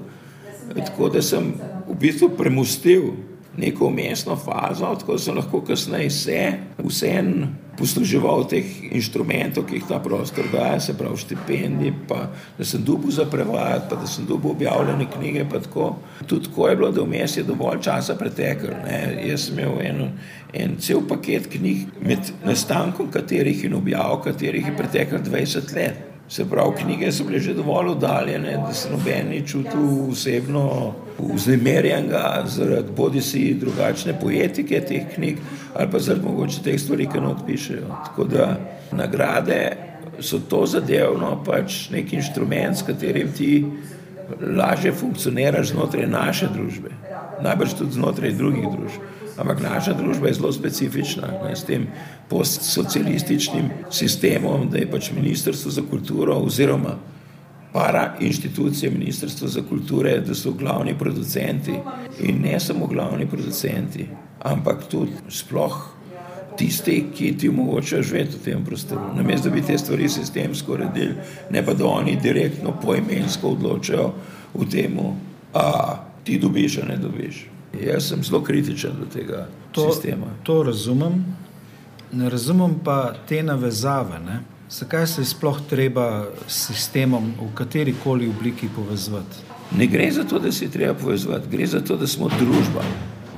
Tako 0.75 1.09
da 1.15 1.23
sem 1.23 1.55
v 1.87 1.95
bistvu 1.99 2.33
premustil 2.39 3.13
neko 3.57 3.87
umestno 3.87 4.37
fazo, 4.37 4.95
tako 5.01 5.13
da 5.13 5.19
sem 5.19 5.37
lahko 5.37 5.61
kasneje 5.65 6.09
vse, 6.09 6.53
vse 6.79 7.13
posluževal 7.81 8.45
teh 8.51 8.67
inštrumentov, 8.93 9.65
ki 9.69 9.79
jih 9.79 9.87
ta 9.89 9.99
prostor 10.05 10.45
daje, 10.53 10.81
se 10.85 10.95
pravi 10.99 11.17
štipendij, 11.23 11.95
pa 12.09 12.27
da 12.59 12.65
sem 12.65 12.85
dubu 12.85 13.11
za 13.11 13.25
prevajati, 13.25 13.89
pa 13.91 13.97
da 13.97 14.07
sem 14.07 14.27
dubu 14.29 14.51
objavljene 14.51 15.07
knjige, 15.15 15.47
tako. 15.63 15.95
Tudi 16.27 16.49
tako 16.49 16.69
je 16.69 16.77
bilo, 16.77 16.91
da 16.93 17.07
vmes 17.07 17.37
je 17.37 17.47
dovolj 17.49 17.81
časa 17.83 18.15
pretekel. 18.21 18.77
Ne. 18.85 19.01
Jaz 19.29 19.49
sem 19.49 19.59
imel 19.59 19.81
eno, 19.85 20.11
en 20.53 20.77
cel 20.81 21.01
paket 21.09 21.49
knjig, 21.53 21.89
med 22.05 22.33
nastankom 22.45 23.11
katerih 23.11 23.65
in 23.65 23.75
objavo 23.75 24.21
katerih 24.25 24.67
je 24.67 24.77
pretekel 24.77 25.25
20 25.25 25.75
let. 25.77 26.10
Se 26.31 26.45
pravi, 26.45 26.77
knjige 26.83 27.13
so 27.13 27.25
bile 27.25 27.39
že 27.39 27.55
dovolj 27.55 27.89
oddaljene, 27.89 28.53
da 28.67 28.75
se 28.75 28.91
noben 28.91 29.29
ni 29.29 29.47
čutil 29.47 30.11
osebno 30.11 30.93
vznemirjenega 31.19 32.43
zaradi 32.47 32.93
bodi 32.97 33.21
si 33.21 33.55
drugačne 33.55 34.15
poetike 34.21 34.81
teh 34.81 35.09
knjig 35.15 35.39
ali 35.75 35.91
pa 35.91 35.99
zaradi 35.99 36.27
mogoče 36.27 36.63
teh 36.63 36.81
stvari, 36.81 37.09
ki 37.13 37.21
not 37.21 37.43
pišejo. 37.47 37.87
Tako 38.07 38.25
da 38.25 38.57
nagrade 38.93 39.77
so 40.21 40.39
to 40.39 40.67
zadevno 40.67 41.43
pač 41.45 41.89
nek 41.91 42.13
inštrument, 42.13 42.79
s 42.79 42.87
katerim 42.87 43.33
ti 43.37 43.65
lažje 44.57 44.93
funkcioniraš 44.93 45.73
znotraj 45.75 46.07
naše 46.07 46.47
družbe, 46.55 46.91
najbrž 47.43 47.75
tudi 47.79 47.99
znotraj 47.99 48.33
drugih 48.39 48.71
družb. 48.71 49.03
Ampak 49.41 49.63
naša 49.63 49.95
družba 49.97 50.29
je 50.29 50.35
zelo 50.37 50.53
specifična 50.53 51.29
ne, 51.45 51.57
s 51.57 51.65
tem 51.65 51.87
postsocialističnim 52.29 53.71
sistemom, 53.91 54.69
da 54.71 54.79
je 54.79 54.91
pač 54.91 55.11
Ministrstvo 55.17 55.71
za 55.73 55.83
kulturo 55.91 56.37
oziroma 56.45 56.99
para 57.73 58.17
inštitucije 58.21 58.91
Ministrstva 58.91 59.49
za 59.49 59.63
kulture, 59.69 60.21
da 60.21 60.35
so 60.35 60.53
glavni 60.53 60.99
producenti 60.99 61.73
in 62.21 62.43
ne 62.43 62.61
samo 62.61 62.87
glavni 62.87 63.27
producenti, 63.27 64.09
ampak 64.43 64.89
tudi 64.91 65.13
sploh 65.29 65.79
tisti, 66.57 67.05
ki 67.15 67.37
ti 67.39 67.49
omogočajo 67.49 68.03
živeti 68.03 68.37
v 68.37 68.45
tem 68.45 68.65
prostoru. 68.65 69.15
Namesto 69.17 69.49
da 69.49 69.55
bi 69.55 69.63
te 69.63 69.79
stvari 69.79 70.09
sistemsko 70.09 70.73
uredili, 70.73 71.15
ne 71.51 71.65
pa 71.65 71.75
da 71.75 71.87
oni 71.87 72.19
direktno 72.23 72.75
poimensko 72.83 73.55
odločajo 73.57 74.13
v 74.55 74.69
tem, 74.71 74.99
a 75.55 75.97
ti 76.25 76.39
dobiš, 76.39 76.79
a 76.83 76.87
ne 76.87 76.97
dobiš. 76.97 77.50
Jaz 77.79 78.09
sem 78.09 78.23
zelo 78.25 78.43
kritičen 78.43 78.99
do 79.01 79.07
tega 79.07 79.47
to, 79.73 79.93
sistema. 79.93 80.27
To 80.43 80.63
razumem, 80.63 81.25
ne 82.13 82.31
razumem 82.31 82.75
pa 82.85 83.15
te 83.29 83.43
navezave. 83.43 84.19
Ne? 84.19 84.41
Zakaj 84.71 85.07
se 85.07 85.21
je 85.21 85.27
sploh 85.27 85.61
treba 85.71 86.27
s 86.47 86.67
sistemom 86.67 87.33
v 87.39 87.55
kateri 87.55 87.95
koli 88.05 88.29
obliki 88.29 88.69
povezati? 88.77 89.47
Ne 89.77 89.87
gre 89.87 90.11
za 90.11 90.25
to, 90.25 90.39
da 90.39 90.53
se 90.53 90.65
je 90.65 90.71
treba 90.71 90.95
povezati, 90.95 91.49
gre 91.51 91.67
za 91.67 91.81
to, 91.81 91.97
da 91.97 92.07
smo 92.07 92.29
družba, 92.39 92.83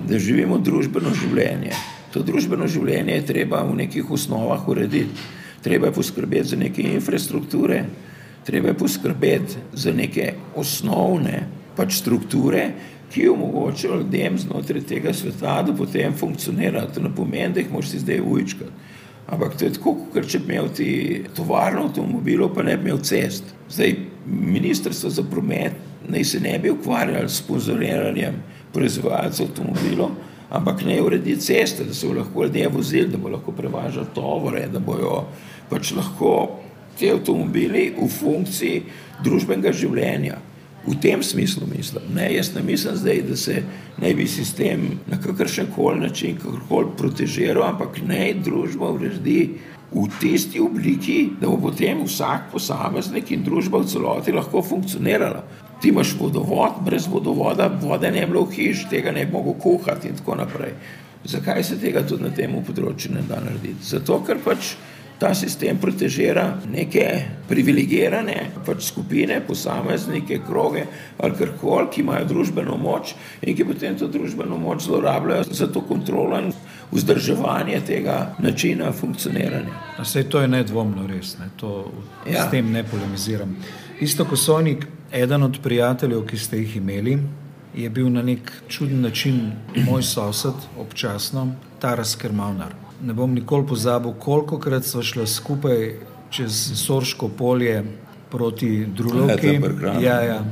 da 0.09 0.19
živimo 0.19 0.59
družbeno 0.59 1.13
življenje. 1.15 1.73
To 2.13 2.23
družbeno 2.23 2.67
življenje 2.69 3.15
je 3.15 3.27
treba 3.27 3.63
v 3.65 3.77
nekih 3.85 4.11
osnovah 4.11 4.69
urediti. 4.69 5.29
Treba 5.63 5.87
je 5.87 5.93
poskrbeti 5.93 6.49
za 6.49 6.57
neke 6.57 6.83
infrastrukture, 6.83 7.85
treba 8.45 8.73
je 8.73 8.79
poskrbeti 8.79 9.61
za 9.73 9.93
neke 9.93 10.33
osnovne 10.57 11.47
pač 11.77 12.01
strukture, 12.01 12.73
ki 13.13 13.29
omogočajo 13.29 14.01
ljudem 14.01 14.39
znotraj 14.39 14.83
tega 14.89 15.13
sveta, 15.13 15.61
da 15.63 15.75
potem 15.77 16.15
funkcionirajo. 16.17 16.95
To 16.95 17.03
ne 17.05 17.15
pomeni, 17.17 17.55
da 17.55 17.61
jih 17.61 17.73
moš 17.73 17.91
ti 17.93 18.01
zdaj 18.01 18.21
ujčkati. 18.25 18.71
Ampak 19.27 19.57
to 19.59 19.65
je 19.65 19.73
tako, 19.73 19.95
kot 20.13 20.27
če 20.29 20.39
bi 20.43 20.55
imel 20.55 20.69
ti 20.75 20.91
tovarno 21.37 21.87
avtomobilov, 21.87 22.55
pa 22.55 22.65
ne 22.67 22.77
bi 22.77 22.91
imel 22.91 23.01
cest. 23.05 23.55
Zdaj, 23.71 23.95
ministrstvo 24.27 25.11
za 25.11 25.23
promet 25.23 25.79
naj 26.09 26.25
se 26.25 26.41
ne 26.41 26.59
bi 26.59 26.71
ukvarjalo 26.71 27.29
s 27.29 27.39
sponzoriranjem 27.39 28.35
proizvajalcev 28.73 29.47
avtomobilov, 29.47 30.11
ampak 30.51 30.83
naj 30.85 31.01
uredi 31.01 31.37
ceste, 31.41 31.85
da 31.85 31.95
se 31.95 32.07
bo 32.07 32.15
lahko 32.19 32.45
ljudje 32.45 32.69
vozili, 32.69 33.09
da 33.09 33.19
bo 33.19 33.29
lahko 33.29 33.53
prevažali 33.53 34.07
tovore, 34.15 34.67
da 34.73 34.79
bojo 34.79 35.25
pač 35.71 35.93
lahko 35.97 36.59
ti 36.99 37.11
avtomobili 37.11 37.93
v 37.97 38.09
funkciji 38.09 38.83
družbenega 39.25 39.73
življenja. 39.73 40.39
V 40.87 40.97
tem 41.01 41.23
smislu 41.23 41.67
mislim. 41.71 42.03
Ne, 42.15 42.35
jaz 42.35 42.55
ne 42.55 42.63
mislim 42.63 42.97
zdaj, 42.97 43.23
da 43.29 43.37
se 43.37 43.63
ne 44.03 44.15
bi 44.15 44.27
sistem 44.27 44.99
na 45.07 45.21
kakršen 45.21 45.67
koli 45.77 46.01
način 46.01 46.37
kakorkoli 46.37 46.97
protežiral, 46.99 47.63
ampak 47.69 48.01
naj 48.07 48.35
družba 48.43 48.91
uredi 48.91 49.51
v 49.93 50.07
tisti 50.21 50.61
obliki, 50.61 51.29
da 51.41 51.49
bo 51.49 51.59
potem 51.69 52.03
vsak 52.05 52.51
posameznik 52.53 53.31
in 53.31 53.45
družba 53.45 53.83
v 53.83 53.91
celoti 53.93 54.33
lahko 54.33 54.63
funkcionirala. 54.63 55.45
Ti 55.83 55.89
imaš 55.89 56.15
vodovod, 56.19 56.81
brez 56.85 57.07
vodovoda 57.11 57.67
vode 57.83 58.11
ne 58.11 58.27
bi 58.27 58.33
bilo 58.33 58.45
v 58.47 58.57
hiši, 58.57 58.89
tega 58.91 59.13
ne 59.13 59.27
bi 59.27 59.33
mogel 59.33 59.55
kuhati 59.61 60.09
in 60.09 60.17
tako 60.17 60.39
naprej. 60.41 60.75
Zakaj 61.25 61.65
se 61.65 61.79
tega 61.79 62.03
tudi 62.07 62.25
na 62.25 62.31
tem 62.35 62.55
področju 62.67 63.13
ne 63.15 63.23
da 63.29 63.39
narediti? 63.41 63.85
Zato, 63.87 64.19
ker 64.27 64.41
pač 64.43 64.75
ta 65.23 65.35
sistem 65.35 65.79
protežira 65.79 66.49
neke 66.67 67.05
privilegirane 67.49 68.49
pač 68.67 68.89
skupine, 68.89 69.37
posameznike, 69.47 70.41
kroge 70.47 70.83
ali 71.23 71.39
karkoli, 71.39 71.87
ki 71.95 72.03
imajo 72.03 72.27
družbeno 72.33 72.75
moč 72.77 73.15
in 73.43 73.55
ki 73.55 73.67
potem 73.69 73.95
to 73.99 74.09
družbeno 74.11 74.59
moč 74.59 74.89
zlorabljajo 74.89 75.47
za 75.47 75.71
to 75.71 75.85
kontrolo 75.87 76.41
in 76.43 76.51
vzdrževanje 76.91 77.79
tega 77.87 78.35
načina 78.43 78.91
funkcioniranja. 78.93 79.79
Vse 80.01 80.25
to 80.27 80.43
je 80.43 80.51
nedvomno 80.51 81.07
res, 81.07 81.37
ne? 81.39 81.53
to 81.57 81.93
ja. 82.27 82.43
s 82.43 82.51
tem 82.51 82.73
ne 82.75 82.83
polemiziram. 82.83 83.55
Isto 84.03 84.27
kot 84.27 84.43
Sonik, 84.43 84.89
eden 85.15 85.47
od 85.47 85.63
prijateljev, 85.63 86.27
ki 86.27 86.39
ste 86.39 86.65
jih 86.65 86.77
imeli, 86.83 87.19
je 87.79 87.91
bil 87.91 88.11
na 88.11 88.27
nek 88.27 88.51
čuden 88.69 89.07
način 89.07 89.53
moj 89.87 90.03
sosed, 90.03 90.67
občasno, 90.83 91.53
Taras 91.79 92.19
Kermavnar 92.19 92.82
ne 93.03 93.13
bom 93.13 93.35
nikoli 93.35 93.67
pozabil, 93.67 94.13
koliko 94.13 94.59
krat 94.59 94.85
smo 94.85 95.03
šli 95.03 95.27
skupaj 95.27 95.95
čez 96.31 96.73
Sorško 96.75 97.29
polje 97.29 97.85
proti 98.31 98.87
Drulovki. 98.87 99.61
Ja, 100.01 100.21
ja. 100.23 100.45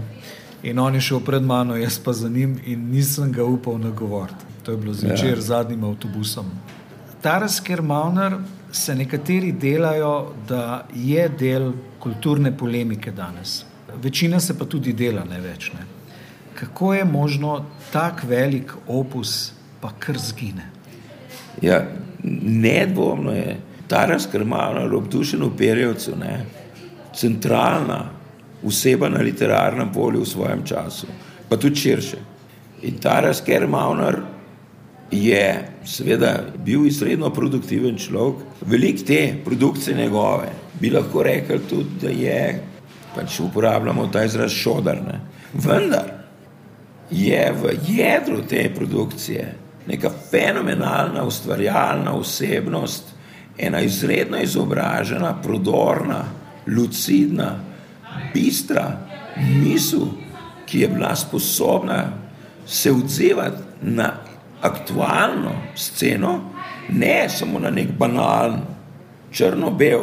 In 0.62 0.78
on 0.78 0.94
je 0.94 1.00
šel 1.00 1.20
pred 1.24 1.42
mano, 1.42 1.76
jaz 1.76 1.98
pa 1.98 2.12
za 2.12 2.28
njim 2.28 2.58
in 2.66 2.90
nisem 2.90 3.32
ga 3.32 3.44
upal 3.44 3.78
nagovoriti. 3.78 4.44
To 4.62 4.72
je 4.72 4.76
bilo 4.76 4.94
zvečer 4.94 5.28
ja. 5.28 5.40
z 5.40 5.46
zadnjim 5.46 5.84
avtobusom. 5.84 6.50
Taras 7.22 7.60
Kermauner 7.60 8.36
se 8.72 8.94
nekateri 8.94 9.52
delajo, 9.52 10.32
da 10.48 10.86
je 10.94 11.28
del 11.28 11.72
kulturne 11.98 12.56
polemike 12.58 13.10
danes. 13.10 13.64
Večina 14.02 14.40
se 14.40 14.58
pa 14.58 14.64
tudi 14.64 14.92
dela 14.92 15.24
ne 15.24 15.40
več. 15.40 15.72
Ne. 15.72 15.86
Kako 16.54 16.94
je 16.94 17.04
možno 17.04 17.64
tak 17.92 18.24
velik 18.28 18.72
opus 18.86 19.52
pa 19.80 19.92
kar 19.98 20.18
zgine? 20.18 20.68
Ja, 21.62 21.82
nedvomno 22.42 23.32
je 23.32 23.56
ta 23.88 24.04
razkrmavna 24.06 24.80
ali 24.80 24.96
obdušen 24.96 25.42
v 25.42 25.56
Perjevcu, 25.56 26.16
ne, 26.16 26.44
centralna 27.14 28.10
oseba 28.64 29.08
na 29.08 29.18
literarnem 29.18 29.92
polju 29.92 30.20
v 30.20 30.28
svojem 30.28 30.64
času, 30.64 31.06
pa 31.48 31.56
tudi 31.56 31.76
širše. 31.76 32.16
In 32.82 32.98
ta 32.98 33.20
razkrmavnar 33.20 34.20
je 35.10 35.68
seveda 35.84 36.44
bil 36.64 36.86
izredno 36.86 37.30
produktiven 37.34 37.98
človek, 37.98 38.44
velik 38.66 39.06
te 39.06 39.34
produkcije 39.44 39.96
njegove, 39.96 40.52
bi 40.80 40.90
lahko 40.90 41.22
rekel 41.22 41.58
tudi, 41.68 41.98
da 42.02 42.08
je, 42.08 42.60
pač 43.14 43.40
uporabljamo 43.40 44.06
ta 44.06 44.24
izraz 44.24 44.52
šodar, 44.52 45.02
ne. 45.02 45.20
vendar 45.54 46.12
je 47.10 47.52
v 47.62 47.74
jedru 47.88 48.42
te 48.48 48.70
produkcije 48.74 49.54
neka 49.90 50.10
fenomenalna, 50.30 51.24
ustvarjalna 51.24 52.14
osebnost, 52.14 53.04
ena 53.58 53.80
izredno 53.80 54.38
izobražena, 54.42 55.34
prodorna, 55.42 56.24
lucidna, 56.66 57.54
bistra 58.34 58.98
misel, 59.62 60.06
ki 60.66 60.80
je 60.80 60.88
bila 60.88 61.16
sposobna 61.16 62.04
se 62.66 62.92
odzivati 62.92 63.62
na 63.82 64.12
aktualno 64.62 65.52
sceno, 65.74 66.40
ne 66.88 67.28
samo 67.28 67.58
na 67.58 67.70
nek 67.70 67.88
banalen, 67.98 68.60
črno-bel 69.32 70.00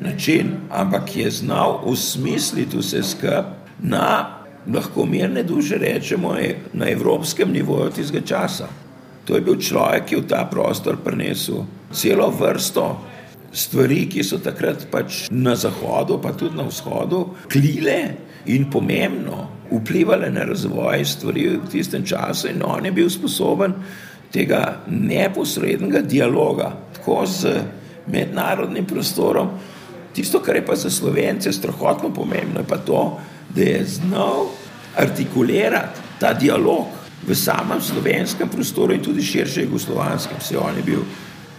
način, 0.00 0.46
ampak 0.70 1.16
je 1.16 1.30
znal 1.30 1.80
osmisliti 1.84 2.78
vse 2.78 3.02
skupaj 3.02 3.42
na, 3.78 4.30
lahko 4.74 5.06
mirne 5.06 5.42
duše 5.42 5.78
rečemo, 5.78 6.36
na 6.72 6.88
evropskem 6.88 7.52
nivoju 7.52 7.90
tistega 7.90 8.26
časa. 8.26 8.68
To 9.24 9.34
je 9.34 9.40
bil 9.40 9.56
človek, 9.56 10.04
ki 10.04 10.14
je 10.14 10.22
v 10.22 10.28
ta 10.28 10.44
prostor 10.44 11.00
prinesel 11.00 11.64
celo 11.94 12.28
vrsto 12.28 12.84
stvari, 13.54 14.04
ki 14.10 14.24
so 14.26 14.40
takrat 14.42 14.88
pač 14.90 15.28
na 15.30 15.54
zahodu, 15.56 16.18
pa 16.20 16.34
tudi 16.36 16.58
na 16.58 16.66
vzhodu, 16.68 17.48
klile 17.48 17.98
in 18.50 18.68
pomembno 18.70 19.64
vplivali 19.70 20.28
na 20.34 20.44
razvoj 20.44 21.04
stvari 21.04 21.46
v 21.56 21.70
tistem 21.70 22.04
času. 22.04 22.50
In 22.52 22.62
on 22.66 22.84
je 22.84 22.92
bil 22.92 23.08
sposoben 23.10 23.72
tega 24.34 24.84
neposrednega 24.90 26.02
dialoga, 26.02 26.74
tako 26.98 27.24
z 27.26 27.62
mednarodnim 28.10 28.84
prostorom. 28.84 29.54
Tisto, 30.14 30.42
kar 30.42 30.58
je 30.58 30.66
pa 30.66 30.76
za 30.76 30.90
slovence 30.90 31.52
strahotno 31.52 32.12
pomembno, 32.14 32.60
je 32.60 32.68
pa 32.68 32.78
to, 32.78 33.18
da 33.54 33.62
je 33.62 33.84
znal 33.98 34.50
artikulirati 34.98 36.20
ta 36.20 36.34
dialog 36.34 36.93
v 37.26 37.34
samem 37.34 37.80
slovenskem 37.80 38.48
prostoru 38.48 38.94
in 38.94 39.02
tudi 39.02 39.22
širše 39.22 39.62
jugoslovanskem. 39.62 40.36
Vse 40.40 40.58
on 40.58 40.76
je 40.76 40.82
bil 40.82 41.04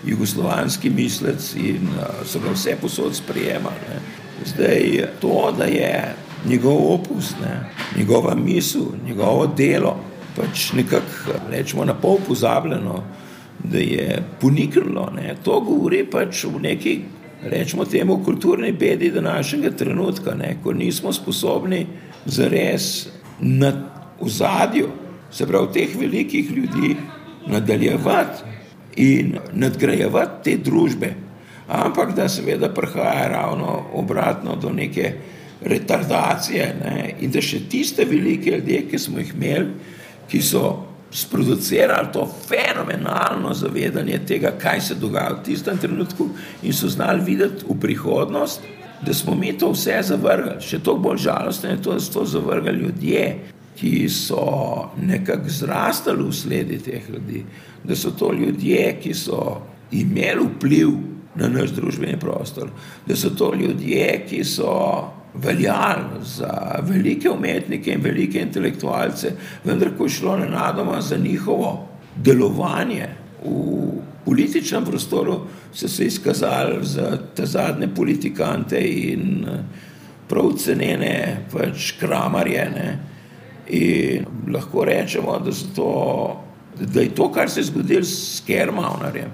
jugoslovanski 0.05 0.89
mislec 0.89 1.55
in 1.55 1.87
uh, 1.97 2.25
so 2.25 2.39
ga 2.39 2.53
vse 2.53 2.75
posod 2.81 3.15
sprejemali. 3.15 3.99
Zdaj 4.45 5.07
to, 5.21 5.53
da 5.57 5.65
je 5.65 6.15
njegov 6.45 6.93
opus, 6.93 7.33
ne, 7.41 7.69
njegova 7.97 8.35
misel, 8.35 8.85
njegovo 9.05 9.47
delo 9.47 9.95
pač 10.35 10.73
nekako, 10.73 11.39
rečemo, 11.49 11.85
na 11.85 11.93
pol 11.93 12.17
pozabljeno, 12.27 13.03
da 13.63 13.77
je 13.77 14.23
poniknilo, 14.41 15.09
ne, 15.15 15.35
to 15.43 15.59
govori 15.63 16.03
pač 16.11 16.43
v 16.43 16.59
neki, 16.61 16.95
rečemo 17.43 17.85
temu, 17.85 18.19
kulturni 18.23 18.71
bedi 18.71 19.11
današnjega 19.11 19.71
trenutka, 19.77 20.35
ne, 20.35 20.57
ko 20.63 20.73
nismo 20.73 21.13
sposobni 21.13 21.85
zares 22.25 23.07
na 23.39 23.71
ozadju 24.19 24.89
se 25.35 25.47
pravi, 25.47 25.71
teh 25.73 25.95
velikih 25.99 26.51
ljudi 26.51 26.95
nadaljevati 27.47 28.43
in 28.95 29.35
nadgrajevati 29.53 30.43
te 30.43 30.57
družbe, 30.63 31.13
ampak 31.67 32.15
da 32.15 32.29
seveda 32.29 32.69
prihaja 32.73 33.27
ravno 33.27 33.81
obratno 33.93 34.55
do 34.55 34.71
neke 34.71 35.13
retardacije 35.61 36.75
ne? 36.79 37.13
in 37.19 37.31
da 37.31 37.41
še 37.41 37.65
tiste 37.69 38.05
velike 38.05 38.51
ljudi, 38.51 38.85
ki 38.91 38.99
smo 38.99 39.19
jih 39.19 39.33
imeli, 39.35 39.71
ki 40.31 40.41
so 40.41 40.63
sproducirali 41.15 42.11
to 42.13 42.25
fenomenalno 42.47 43.53
zavedanje 43.53 44.19
tega, 44.27 44.53
kaj 44.59 44.81
se 44.81 44.95
dogaja 44.99 45.35
v 45.35 45.43
tistem 45.45 45.77
trenutku 45.79 46.29
in 46.63 46.73
so 46.73 46.89
znali 46.91 47.23
videti 47.23 47.67
v 47.67 47.77
prihodnost, 47.79 48.63
da 49.05 49.13
smo 49.13 49.35
mi 49.35 49.51
to 49.57 49.73
vse 49.75 49.99
zavrgli. 50.07 50.57
Še 50.63 50.79
toliko 50.79 51.09
bolj 51.09 51.21
žalostno 51.27 51.69
je 51.69 51.81
to, 51.81 51.93
da 51.93 52.03
so 52.03 52.19
to 52.19 52.25
zavrgli 52.37 52.73
ljudje, 52.79 53.25
ki 53.75 54.09
so 54.09 54.91
nekako 55.01 55.49
zrastali 55.49 56.23
v 56.23 56.33
sledi 56.33 56.79
teh 56.79 57.09
ljudi, 57.09 57.43
da 57.83 57.95
so 57.95 58.11
to 58.11 58.31
ljudje, 58.33 58.97
ki 59.01 59.13
so 59.13 59.61
imeli 59.91 60.47
vpliv 60.55 60.89
na 61.35 61.47
naš 61.51 61.75
družbeni 61.75 62.19
prostor, 62.19 62.69
da 63.07 63.15
so 63.15 63.29
to 63.29 63.53
ljudje, 63.55 64.25
ki 64.29 64.43
so 64.43 64.71
veljali 65.33 66.23
za 66.23 66.79
velike 66.87 67.29
umetnike 67.29 67.91
in 67.91 68.01
velike 68.01 68.41
intelektualce, 68.41 69.33
vendar 69.63 69.91
ko 69.97 70.07
je 70.07 70.09
šlo 70.09 70.37
nenadoma 70.37 71.01
za 71.01 71.17
njihovo 71.17 71.87
delovanje 72.15 73.09
v 73.43 73.91
političnem 74.25 74.85
prostoru, 74.85 75.39
so 75.73 75.87
se 75.87 76.05
izkazali 76.05 76.85
za 76.85 77.17
te 77.35 77.45
zadnje 77.45 77.87
politikante 77.95 78.79
in 78.79 79.45
prav 80.27 80.55
cenene 80.57 81.45
pač 81.51 81.91
kramarje. 81.99 82.69
Ne. 82.75 83.14
In 83.69 84.25
lahko 84.53 84.85
rečemo, 84.85 85.39
da, 85.39 85.51
to, 85.75 86.43
da 86.79 87.01
je 87.01 87.15
to, 87.15 87.31
kar 87.31 87.49
se 87.49 87.59
je 87.59 87.63
zgodilo 87.63 88.03
s 88.03 88.43
Kermaunerjem, 88.47 89.31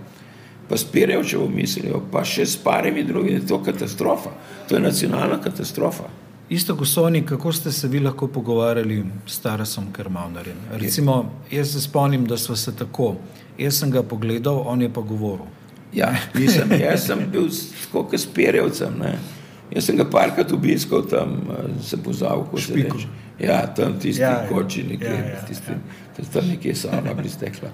pa 0.69 0.77
s 0.77 0.83
Pirjevčevo 0.83 1.49
mislijo, 1.49 1.99
pa 2.11 2.23
še 2.23 2.45
s 2.45 2.55
parimi 2.57 3.03
drugimi, 3.03 3.45
to 3.47 3.59
katastrofa. 3.63 4.31
To 4.69 4.75
je 4.75 4.81
nacionalna 4.81 5.41
katastrofa. 5.43 6.07
Isto 6.51 6.75
kot 6.75 6.87
Soni, 6.87 7.25
kako 7.25 7.51
ste 7.51 7.71
se 7.71 7.87
vi 7.87 7.99
lahko 7.99 8.27
pogovarjali 8.27 9.03
s 9.27 9.39
Tarasom 9.39 9.93
Kermaunerjem? 9.93 10.57
Recimo, 10.71 11.31
jaz 11.51 11.73
se 11.73 11.81
spomnim, 11.81 12.25
da 12.27 12.37
smo 12.37 12.55
se 12.55 12.75
tako, 12.75 13.15
jaz 13.57 13.79
sem 13.79 13.91
ga 13.91 14.03
pogledal, 14.03 14.63
on 14.67 14.81
je 14.81 14.89
pa 14.93 15.01
govoril. 15.01 15.45
Ja, 15.93 16.13
nisem, 16.35 16.71
jaz 16.79 17.05
sem 17.07 17.23
bil 17.31 17.47
tako 17.83 18.03
kot 18.03 18.19
s 18.19 18.27
Pirjevcem. 18.27 18.99
Jaz 19.71 19.87
sem 19.87 19.95
ga 19.95 20.05
parkrat 20.05 20.51
obiskal 20.51 21.05
tam, 21.07 21.35
eh, 21.49 21.83
se 21.83 21.97
pozval, 21.97 22.45
kot 22.51 22.61
se 22.61 22.73
reče. 22.73 23.07
Ja, 23.39 23.73
tam 23.75 23.99
tisti 23.99 24.21
ja, 24.21 24.29
ja, 24.29 24.47
koči, 24.49 24.83
nekje, 24.83 25.07
ja, 25.07 25.29
ja, 25.33 25.41
tisti, 25.47 25.71
ja. 25.71 26.25
tam 26.33 26.47
nekje 26.47 26.75
sama 26.75 27.13
bi 27.13 27.29
stekla. 27.29 27.69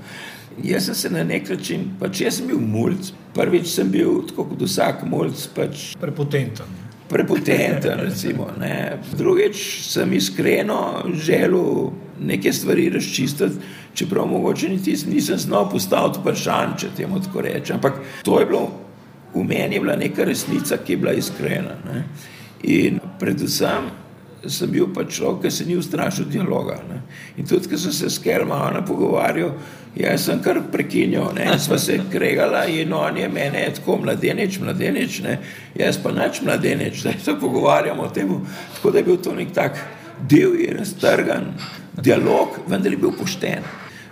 Jaz 0.64 0.86
sem 0.86 0.96
se 0.96 1.10
na 1.10 1.24
nek 1.24 1.50
način, 1.50 1.90
pač 2.00 2.22
jaz 2.22 2.38
sem 2.38 2.48
bil 2.48 2.60
mulj, 2.60 3.12
prvič 3.34 3.68
sem 3.74 3.90
bil, 3.92 4.22
tako 4.30 4.46
kot 4.52 4.62
vsak 4.62 5.04
mulj, 5.10 5.34
pač 5.56 5.92
prepotenten. 6.00 6.78
Prepotenten, 7.10 8.00
recimo. 8.08 8.48
Ne. 8.60 8.98
Drugič 9.18 9.66
sem 9.90 10.14
iskreno 10.14 11.04
želel 11.14 11.92
neke 12.20 12.54
stvari 12.54 12.90
razčistiti, 12.90 13.60
čeprav 13.94 14.28
mogoče 14.28 14.70
niti 14.70 14.96
nisem 15.10 15.38
znal 15.38 15.70
postaviti 15.70 16.20
vprašanj, 16.22 16.78
če 16.78 16.96
temu 16.98 17.22
tako 17.22 17.42
rečem. 17.42 17.76
Ampak 17.76 18.02
to 18.24 18.40
je 18.40 18.46
bilo 18.46 18.87
v 19.34 19.44
meni 19.44 19.76
je 19.76 19.84
bila 19.84 19.96
neka 19.96 20.26
resnica, 20.26 20.78
ki 20.78 20.94
je 20.94 20.98
bila 20.98 21.14
iskrena. 21.14 21.78
Ne. 21.86 22.04
In 22.64 23.00
predvsem 23.20 23.90
sem 24.48 24.72
bil 24.72 24.88
pač 24.94 25.18
človek, 25.18 25.48
ki 25.48 25.52
se 25.52 25.66
ni 25.66 25.76
ustrašil 25.78 26.30
dialoga. 26.32 26.78
Ne. 26.90 27.02
In 27.38 27.48
tudi, 27.48 27.70
ko 27.70 27.78
sem 27.78 27.94
se 27.94 28.10
s 28.10 28.22
Kermano 28.24 28.84
pogovarjal, 28.86 29.52
jaz 29.98 30.28
sem 30.28 30.42
kar 30.44 30.62
prekinjal, 30.72 31.36
sva 31.60 31.80
se 31.82 31.98
kregala 32.12 32.66
in 32.70 32.94
on 32.94 33.18
je 33.18 33.28
mene 33.30 33.66
tako 33.76 33.98
mladenič, 34.04 34.60
mladenič, 34.62 35.20
ne. 35.26 35.40
jaz 35.76 36.00
pa 36.04 36.14
nač 36.14 36.42
mladenič, 36.46 37.02
zdaj 37.02 37.20
se 37.24 37.36
pogovarjamo 37.40 38.04
o 38.04 38.14
tem, 38.14 38.32
tako 38.76 38.92
da 38.92 39.02
je 39.02 39.08
bil 39.10 39.18
to 39.18 39.36
nek 39.36 39.54
tak 39.54 39.82
divji, 40.30 40.72
raztrgan 40.78 41.52
dialog, 41.98 42.62
vendar 42.70 42.94
je 42.94 43.02
bil 43.02 43.14
pošten, 43.18 43.66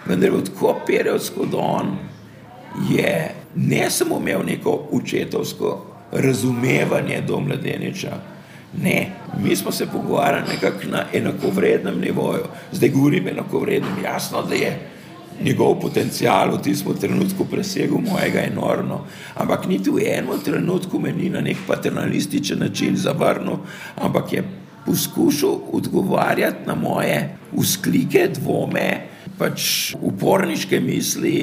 vendar 0.06 0.30
je 0.30 0.36
bil 0.36 0.46
tako 0.50 0.76
periodsko, 0.88 1.46
da 1.46 1.58
on 1.58 1.98
je 2.90 3.45
ne 3.56 3.90
samo 3.90 4.18
imel 4.18 4.46
neko 4.46 4.88
učetovsko 4.92 5.86
razumevanje 6.12 7.22
do 7.28 7.40
mladeniča, 7.40 8.18
ne, 8.84 9.12
mi 9.44 9.56
smo 9.56 9.72
se 9.72 9.86
pogovarjali 9.86 10.50
nekako 10.50 10.88
na 10.92 11.04
enakovrednem 11.14 12.00
nivoju, 12.00 12.44
zdaj 12.72 12.90
govorim 12.90 13.28
enakovrednem, 13.28 14.04
jasno, 14.04 14.42
da 14.42 14.56
je 14.56 14.80
njegov 15.44 15.80
potencial 15.80 16.56
v 16.56 16.62
tistem 16.64 16.96
trenutku 16.96 17.46
presegel 17.46 17.98
mojega 17.98 18.40
enormno, 18.40 19.02
ampak 19.36 19.68
niti 19.68 19.90
v 19.90 20.04
enem 20.08 20.40
trenutku 20.44 21.00
me 21.00 21.12
ni 21.12 21.30
na 21.30 21.42
nek 21.42 21.58
paternalističen 21.68 22.60
način 22.60 22.96
zavrnil, 22.98 23.58
ampak 23.96 24.34
je 24.34 24.44
poskušal 24.86 25.60
odgovarjati 25.72 26.68
na 26.68 26.76
moje 26.76 27.38
usklike, 27.54 28.30
dvome, 28.40 29.15
pač 29.38 29.96
uporniške 30.00 30.80
misli, 30.80 31.36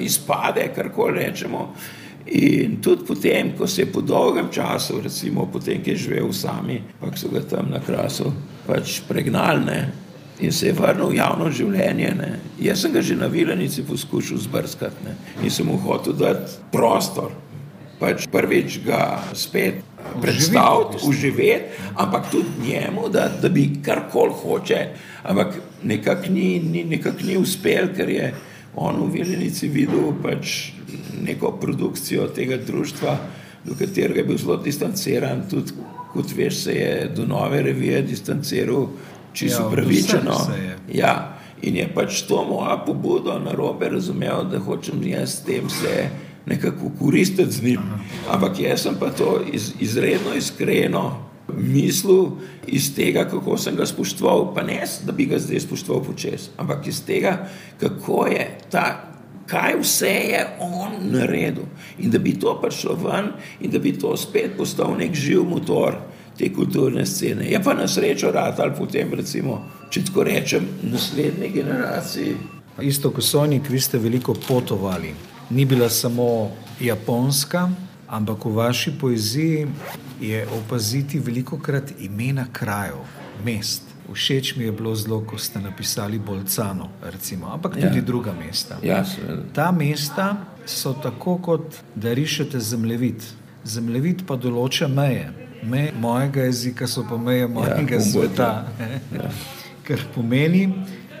izpade, 0.00 0.68
kar 0.74 0.92
koli 0.94 1.18
rečemo. 1.18 1.70
In 2.30 2.76
tudi 2.82 3.04
potem, 3.08 3.54
ko 3.58 3.66
se 3.66 3.82
je 3.82 3.92
po 3.92 4.00
dolgem 4.00 4.50
času, 4.52 5.00
recimo 5.02 5.48
potem, 5.52 5.82
ki 5.82 5.90
je 5.90 6.04
živel 6.04 6.32
sami, 6.32 6.78
pa 7.00 7.10
so 7.16 7.28
ga 7.32 7.42
tam 7.42 7.72
na 7.72 7.80
krasu 7.82 8.30
pač 8.66 9.00
pregnali 9.08 9.80
in 10.40 10.52
se 10.52 10.66
je 10.66 10.72
vrnil 10.72 11.10
v 11.10 11.18
javno 11.18 11.50
življenje. 11.52 12.10
Ne. 12.16 12.30
Jaz 12.62 12.84
sem 12.84 12.92
ga 12.92 13.02
že 13.02 13.16
na 13.18 13.26
Vilenici 13.26 13.82
poskušal 13.84 14.38
zbrskati 14.40 15.04
ne. 15.04 15.16
in 15.42 15.50
sem 15.50 15.66
mu 15.66 15.76
hotel 15.76 16.16
dati 16.16 16.60
prostor, 16.72 17.32
pač 18.00 18.26
prvič 18.32 18.80
ga 18.84 19.20
spet 19.36 19.82
predstaviti, 20.22 21.04
uživeti, 21.06 21.80
ampak 21.94 22.30
tudi 22.30 22.48
njemu, 22.64 23.08
da, 23.12 23.28
da 23.42 23.48
bi 23.48 23.68
karkoli 23.84 24.32
hoče, 24.42 24.86
ampak 25.22 25.60
nekako 25.84 26.32
ni, 26.32 26.58
ni, 26.58 26.84
nekak 26.84 27.22
ni 27.22 27.36
uspel, 27.36 27.92
ker 27.96 28.08
je 28.08 28.32
on 28.76 29.02
v 29.04 29.10
Viljenici 29.18 29.68
videl 29.68 30.14
pač 30.22 30.72
neko 31.22 31.52
produkcijo 31.60 32.28
tega 32.34 32.56
društva, 32.66 33.16
do 33.64 33.76
katerega 33.78 34.20
je 34.20 34.24
bil 34.24 34.38
zelo 34.38 34.56
distanciran, 34.56 35.44
tudi 35.50 35.76
kot 36.12 36.32
veš, 36.36 36.62
se 36.64 36.74
je 36.74 37.10
do 37.16 37.26
nove 37.26 37.62
revije 37.62 38.02
distanciral 38.02 38.88
čisto 39.32 39.62
ja, 39.62 39.70
pravičeno. 39.70 40.38
Ja, 40.92 41.14
in 41.62 41.76
je 41.76 41.86
pač 41.94 42.22
to 42.26 42.44
moja 42.48 42.80
pobuda 42.86 43.38
na 43.38 43.52
robe 43.52 43.88
razumel, 43.88 44.44
da 44.50 44.58
hočem 44.58 45.02
jaz 45.04 45.36
s 45.36 45.44
tem 45.44 45.68
se 45.70 46.08
nekako 46.46 46.90
koristiti 46.98 47.52
z 47.52 47.62
njim. 47.62 47.80
Ampak 48.30 48.60
jaz 48.60 48.82
sem 48.82 48.94
pa 49.00 49.10
to 49.10 49.40
iz, 49.52 49.72
izredno 49.80 50.34
iskreno 50.36 51.30
mislil 51.56 52.26
iz 52.66 52.94
tega, 52.94 53.24
kako 53.24 53.58
sem 53.58 53.76
ga 53.76 53.86
spoštoval, 53.86 54.54
pa 54.54 54.62
ne, 54.62 54.82
da 55.06 55.12
bi 55.12 55.26
ga 55.26 55.38
zdaj 55.38 55.60
spoštoval 55.60 56.02
počes, 56.04 56.48
ampak 56.56 56.86
iz 56.86 57.02
tega, 57.06 57.48
kako 57.80 58.26
je 58.26 58.58
ta, 58.70 59.10
kaj 59.46 59.74
vse 59.80 60.14
je 60.30 60.46
on 60.60 61.10
naredil 61.10 61.66
in 61.98 62.10
da 62.10 62.18
bi 62.18 62.38
to 62.38 62.54
prišlo 62.62 62.94
ven 62.94 63.32
in 63.60 63.70
da 63.70 63.78
bi 63.78 63.92
to 63.98 64.16
spet 64.16 64.56
postal 64.56 64.94
nek 64.98 65.14
živ 65.14 65.42
motor 65.44 65.96
te 66.38 66.52
kulturne 66.54 67.06
scene. 67.06 67.50
Je 67.50 67.62
pa 67.62 67.74
na 67.74 67.88
srečo 67.88 68.30
rad 68.30 68.60
ali 68.60 68.72
potem 68.78 69.14
recimo, 69.14 69.64
če 69.90 70.04
tako 70.04 70.24
rečem, 70.24 70.68
naslednji 70.82 71.50
generaciji. 71.54 72.36
Isto 72.80 73.10
kot 73.10 73.24
Sonik, 73.24 73.68
vi 73.68 73.80
ste 73.80 73.98
veliko 73.98 74.34
potovali 74.48 75.14
ni 75.50 75.64
bila 75.64 75.88
samo 75.90 76.50
japonska, 76.80 77.70
ampak 78.08 78.44
v 78.44 78.50
vaši 78.50 78.92
poeziji 79.00 79.66
je 80.20 80.46
opaziti 80.48 81.18
veliko 81.18 81.58
krat 81.58 81.92
imena 82.00 82.46
krajev, 82.52 82.98
mest. 83.44 83.82
Všeč 84.12 84.56
mi 84.56 84.64
je 84.64 84.72
bilo 84.72 84.94
zelo, 84.94 85.20
ko 85.20 85.38
ste 85.38 85.60
napisali 85.60 86.18
Bolcano, 86.18 86.88
recimo, 87.02 87.46
ampak 87.54 87.74
tudi 87.74 87.98
ja. 87.98 88.02
druga 88.02 88.32
mesta. 88.32 88.78
Ja, 88.82 89.04
Ta 89.54 89.70
mesta 89.72 90.36
so 90.66 90.92
tako, 90.92 91.38
kot 91.38 91.76
da 91.94 92.12
rišete 92.12 92.60
zemljevid. 92.60 93.22
Zemljevid 93.64 94.26
pa 94.26 94.36
določa 94.36 94.88
meje. 94.88 95.30
Meje 95.62 95.92
mojega 96.00 96.42
jezika 96.42 96.86
so 96.86 97.04
pa 97.06 97.16
meje 97.16 97.46
ja, 97.46 97.48
mojega 97.48 97.94
ja, 97.94 98.00
sveta. 98.00 98.50
Ja. 99.14 99.30
Kar 99.86 100.02
pomeni, 100.14 100.66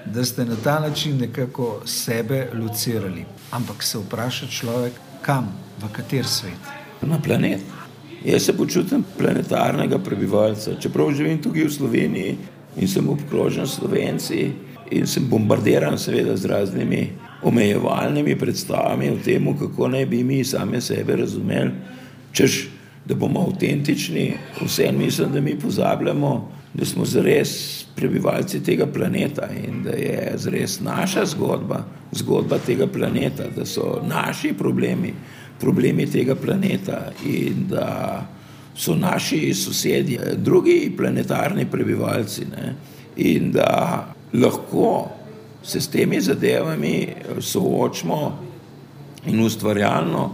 da 0.06 0.24
ste 0.24 0.44
na 0.44 0.56
ta 0.64 0.80
način 0.80 1.18
nekako 1.18 1.82
sebe 1.84 2.48
lucirali. 2.54 3.24
Ampak 3.50 3.82
se 3.82 3.98
vpraša 3.98 4.46
človek, 4.46 4.92
kam, 5.22 5.50
v 5.82 5.90
kater 5.92 6.26
svet? 6.26 6.62
Na 7.02 7.18
planet. 7.18 7.60
Jaz 8.24 8.42
se 8.42 8.56
počutim 8.56 9.04
planetarnega 9.18 9.98
prebivalca. 9.98 10.76
Čeprav 10.80 11.10
živim 11.16 11.40
tukaj 11.42 11.64
v 11.64 11.72
Sloveniji 11.72 12.36
in 12.76 12.88
sem 12.88 13.08
obkrožen 13.08 13.66
s 13.66 13.80
Slovenci 13.80 14.52
in 14.90 15.06
sem 15.06 15.26
bombardiran, 15.26 15.98
seveda, 15.98 16.36
z 16.36 16.46
raznimi 16.46 17.08
omejevalnimi 17.42 18.38
predstavami 18.38 19.10
o 19.10 19.18
tem, 19.24 19.48
kako 19.58 19.88
naj 19.88 20.06
bi 20.06 20.22
mi 20.24 20.44
sami 20.44 20.80
sebe 20.80 21.16
razumeli, 21.16 21.72
češ, 22.32 22.68
da 23.04 23.14
bomo 23.14 23.40
avtentični, 23.48 24.34
vse 24.60 24.92
mislim, 24.92 25.32
da 25.32 25.40
mi 25.40 25.58
pozabljamo, 25.58 26.52
da 26.74 26.84
smo 26.84 27.04
zares 27.04 27.84
prebivalci 27.96 28.62
tega 28.64 28.86
planeta 28.86 29.48
in 29.66 29.82
da 29.82 29.90
je 29.90 30.32
zares 30.36 30.80
naša 30.80 31.26
zgodba, 31.26 31.84
zgodba 32.12 32.58
tega 32.66 32.86
planeta, 32.86 33.44
da 33.56 33.66
so 33.66 34.02
naši 34.06 34.52
problemi, 34.52 35.14
problemi 35.60 36.06
tega 36.06 36.34
planeta 36.34 37.12
in 37.26 37.66
da 37.68 38.26
so 38.74 38.94
naši 38.94 39.54
sosedje, 39.54 40.34
drugi 40.36 40.92
planetarni 40.96 41.66
prebivalci 41.70 42.44
ne? 42.44 42.74
in 43.16 43.50
da 43.52 44.06
lahko 44.32 45.08
se 45.62 45.80
s 45.80 45.88
temi 45.88 46.20
zadevami 46.20 47.08
soočimo 47.40 48.38
in 49.26 49.40
ustvarjalno 49.40 50.30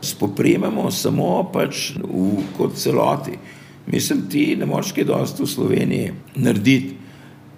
spoprimemo 0.00 0.90
samo 0.90 1.50
pač 1.52 1.92
v, 1.96 2.42
kot 2.56 2.74
celoti. 2.76 3.38
Mislim, 3.86 4.28
ti 4.30 4.56
ne 4.58 4.66
moreš 4.66 4.92
kaj 4.92 5.04
dosti 5.04 5.42
v 5.42 5.46
Sloveniji 5.46 6.12
narediti, 6.34 6.96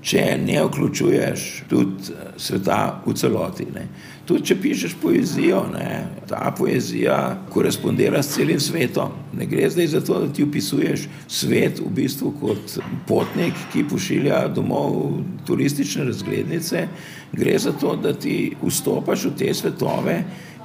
če 0.02 0.38
ne 0.40 0.60
vključuješ 0.64 1.46
tudi 1.68 2.12
eh, 2.12 2.28
sveta 2.36 3.02
v 3.06 3.14
celoti. 3.18 3.66
Ne. 3.74 3.86
Tudi 4.28 4.44
če 4.50 4.56
pišeš 4.60 4.94
poezijo, 5.02 5.62
ne, 5.72 6.04
ta 6.28 6.52
poezija 6.56 7.16
korespondira 7.50 8.22
s 8.22 8.36
celim 8.36 8.60
svetom. 8.60 9.16
Ne 9.38 9.46
gre 9.48 9.70
zdaj 9.70 9.88
za 9.94 10.02
to, 10.04 10.20
da 10.20 10.28
ti 10.32 10.44
opisuješ 10.44 11.08
svet 11.26 11.80
v 11.80 11.90
bistvu 11.96 12.34
kot 12.40 12.78
potnik, 13.08 13.56
ki 13.72 13.86
pošilja 13.88 14.44
domov 14.52 15.18
turistične 15.48 16.06
razglednice, 16.10 16.86
gre 17.32 17.58
za 17.58 17.72
to, 17.72 17.96
da 17.96 18.12
ti 18.12 18.54
vstopaš 18.62 19.30
v 19.30 19.34
te 19.40 19.52
svetove 19.54 20.22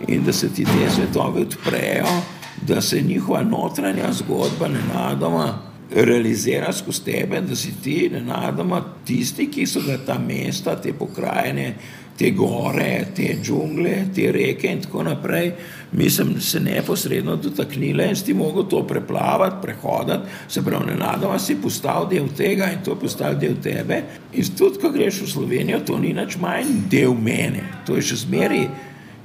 in 0.08 0.24
da 0.28 0.34
se 0.34 0.52
ti 0.54 0.68
te 0.68 0.90
svetove 0.92 1.48
odprejo 1.48 2.43
da 2.68 2.82
se 2.82 3.02
njihova 3.02 3.44
notranja 3.44 4.12
zgodba 4.12 4.68
nenadoma 4.68 5.74
realizira 5.96 6.74
skozi 6.74 7.04
tebe, 7.04 7.42
da 7.42 7.56
si 7.56 7.74
ti 7.84 8.10
nenadoma 8.14 8.82
tisti, 9.06 9.48
ki 9.52 9.66
so 9.68 9.82
ga 9.86 9.98
ta 10.06 10.18
mesta, 10.20 10.76
te 10.82 10.94
pokrajine, 10.94 11.74
te 12.18 12.32
gore, 12.32 13.08
te 13.16 13.36
džungle, 13.42 13.96
te 14.16 14.32
reke 14.32 14.70
in 14.70 14.82
tako 14.82 15.04
naprej, 15.04 15.52
mislim, 15.92 16.42
se 16.42 16.60
neposredno 16.60 17.36
dotaknile 17.36 18.08
in 18.10 18.16
si 18.16 18.34
mogel 18.34 18.68
to 18.70 18.84
preplavati, 18.88 19.62
prehoditi, 19.62 20.30
se 20.48 20.62
pravi, 20.62 20.86
nenadoma 20.92 21.40
si 21.40 21.56
postal 21.56 22.08
del 22.10 22.30
tega 22.38 22.72
in 22.72 22.84
to 22.86 22.96
postal 22.96 23.38
del 23.40 23.58
tebe. 23.62 24.04
In 24.34 24.56
tudi, 24.58 24.82
ko 24.82 24.92
greš 24.94 25.22
v 25.22 25.30
Slovenijo, 25.30 25.80
to 25.86 26.00
ni 26.00 26.14
nič 26.14 26.38
manj 26.42 26.88
del 26.90 27.14
mene, 27.14 27.66
to 27.86 27.98
je 27.98 28.10
še 28.14 28.24
zmeri. 28.26 28.68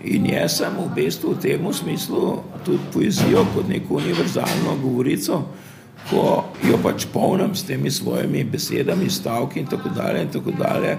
In 0.09 0.29
jaz 0.31 0.61
sem 0.61 0.77
v 0.79 0.91
bistvu 0.95 1.35
v 1.35 1.41
tem 1.43 1.73
smislu 1.75 2.37
tudi 2.69 2.93
poezijo 2.93 3.47
kot 3.55 3.69
neko 3.69 3.97
univerzalno 3.97 4.77
govorico, 4.83 5.43
ko 6.11 6.45
jo 6.69 6.77
pač 6.83 7.07
polnim 7.13 7.55
s 7.57 7.65
temi 7.67 7.91
svojimi 7.91 8.45
besedami, 8.45 9.11
stavki 9.11 9.61
in 9.61 9.67
tako 9.67 9.89
dalje, 9.97 10.23
in 10.23 10.29
tako 10.33 10.53
dalje 10.59 10.97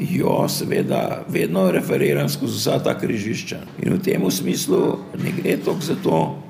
jo 0.00 0.48
seveda 0.48 1.24
vedno 1.28 1.70
referiram 1.70 2.28
skozi 2.28 2.58
vsa 2.58 2.78
ta 2.84 2.98
križišča. 2.98 3.58
In 3.82 3.94
v 3.94 4.02
tem 4.02 4.30
smislu 4.30 4.98
ne 5.22 5.32
gre 5.38 5.56
toliko 5.56 5.82
za 5.82 5.96
to, 6.02 6.42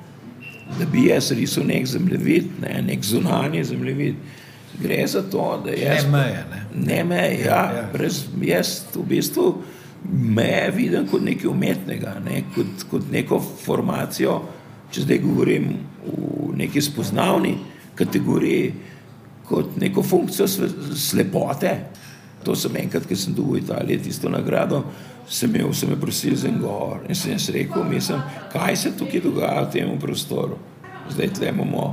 da 0.78 0.86
bi 0.92 1.06
jaz 1.06 1.30
risal 1.30 1.66
nek 1.66 1.86
zemljevid, 1.86 2.44
ne, 2.62 2.82
nek 2.82 3.04
zunanji 3.04 3.64
zemljevid. 3.64 4.14
Gre 4.82 5.06
za 5.06 5.22
to, 5.22 5.62
da 5.64 5.70
jaz. 5.70 6.04
Ne 6.04 6.10
meje, 6.10 6.44
ne. 6.50 6.64
Ne 6.86 7.04
meje, 7.04 7.40
ja. 7.44 7.62
ja. 7.76 7.88
Brez, 7.92 8.24
jaz 8.42 8.82
v 8.94 9.04
bistvu 9.08 9.54
me 10.10 10.70
vidim 10.74 11.06
kot 11.10 11.22
nekaj 11.24 11.50
umetnega, 11.50 12.16
ne, 12.24 12.44
kot, 12.54 12.86
kot 12.90 13.10
neko 13.12 13.40
formacijo 13.40 14.40
če 14.90 15.04
zdaj 15.04 15.22
govorim 15.22 15.72
v 16.06 16.52
neki 16.60 16.82
spoznavni 16.82 17.56
kategoriji, 17.98 18.70
kot 19.46 19.76
neko 19.80 20.02
funkcijo 20.02 20.46
slepote. 20.96 21.72
To 22.46 22.54
sem 22.54 22.76
enkrat, 22.78 23.06
ki 23.08 23.18
sem 23.18 23.34
dobil 23.34 23.58
v 23.58 23.64
Italiji 23.64 24.04
tisto 24.06 24.30
nagrado, 24.30 24.84
sem 25.26 25.50
imel, 25.50 25.72
sem 25.74 25.90
me 25.90 25.98
prosil 25.98 26.36
za 26.38 26.46
en 26.48 26.60
govor 26.62 27.02
in 27.08 27.18
sem 27.18 27.32
jaz 27.34 27.48
rekel, 27.54 27.82
mislim, 27.90 28.22
kaj 28.52 28.76
se 28.78 28.92
tukaj 28.98 29.24
dogaja 29.24 29.64
v 29.64 29.72
tem 29.74 29.96
prostoru. 29.98 30.58
Zdaj 31.10 31.32
tle 31.34 31.50
imamo 31.50 31.86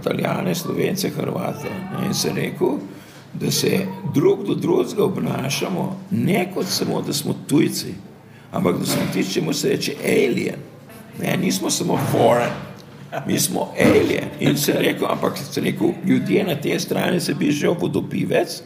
Italijane, 0.00 0.54
Slovence, 0.54 1.10
Hrvate. 1.14 1.70
In 2.02 2.14
sem 2.14 2.34
rekel, 2.34 2.80
da 3.32 3.50
se 3.50 3.86
drug 4.14 4.46
do 4.46 4.54
drugega 4.54 5.04
obnašamo 5.04 6.00
ne 6.10 6.48
kot 6.54 6.66
samo, 6.66 7.02
da 7.02 7.12
smo 7.12 7.34
tujci, 7.46 7.94
ampak 8.52 8.78
da 8.78 8.86
smo 8.86 9.02
tisti, 9.12 9.34
če 9.34 9.40
mu 9.40 9.52
se 9.52 9.68
reče 9.68 9.94
alien. 10.04 10.58
Ne, 11.20 11.36
nismo 11.36 11.70
samo 11.70 11.98
foreign, 12.12 12.52
mi 13.26 13.38
smo 13.38 13.72
alien. 13.78 14.30
In 14.40 14.56
se 14.58 14.72
rekel, 14.72 15.06
ampak 15.10 15.38
se 15.38 15.60
rekel, 15.60 15.92
ljudje 16.06 16.44
na 16.44 16.54
tej 16.54 16.80
strani 16.80 17.20
se 17.20 17.34
pišejo 17.38 17.76
vodopivec, 17.80 18.62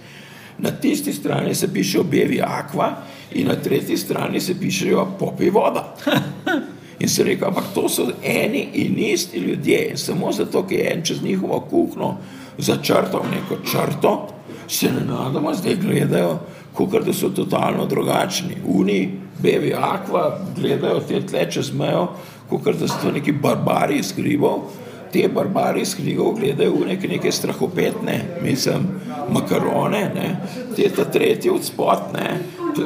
na 0.59 0.71
tisti 0.71 1.13
strani 1.13 1.55
se 1.55 1.73
pišejo 1.73 2.05
bevi 2.05 2.41
akva 2.41 2.97
in 3.33 3.49
na 3.49 3.55
tretji 3.55 3.97
strani 3.97 4.41
se 4.41 4.55
pišejo 4.61 5.07
popi 5.19 5.51
voda. 5.51 5.95
In 6.99 7.09
se 7.09 7.25
rekel, 7.25 7.49
ampak 7.49 7.65
to 7.75 7.89
so 7.89 8.07
eni 8.23 8.69
in 8.73 8.99
isti 8.99 9.39
ljudje. 9.39 9.89
In 9.91 9.97
samo 9.99 10.33
zato, 10.33 10.63
ker 10.63 10.79
je 10.79 10.93
en 10.93 11.03
čez 11.05 11.23
njihovo 11.23 11.61
kuhno 11.71 12.17
začrtal 12.59 13.25
neko 13.31 13.57
črto, 13.67 14.29
se 14.69 14.93
ne 14.93 15.05
nadamo, 15.07 15.55
zdaj 15.55 15.77
gledajo, 15.77 16.39
kot 16.75 17.05
da 17.07 17.13
so 17.13 17.29
totalno 17.29 17.87
drugačni. 17.87 18.57
Uni, 18.67 19.19
bevi 19.43 19.75
akva, 19.75 20.39
gledajo 20.57 21.01
te 21.09 21.21
tle 21.27 21.51
čez 21.51 21.73
mejo, 21.73 22.09
kot 22.51 22.77
da 22.81 22.89
so 22.89 22.99
to 23.03 23.13
neki 23.13 23.33
barbari 23.33 23.99
iz 23.99 24.15
hribov. 24.17 24.71
Te 25.13 25.29
barbari 25.29 25.83
iz 25.83 25.95
hribov 25.95 26.35
gledajo 26.41 26.75
v 26.81 26.87
neke, 26.87 27.09
neke 27.09 27.33
strahopetne, 27.33 28.19
mislim, 28.43 28.89
makarone, 29.31 30.11
ne? 30.15 30.37
te 30.77 30.89
ta 30.97 31.05
tretji 31.05 31.51
od 31.51 31.65
spot, 31.65 32.13
ne? 32.15 32.39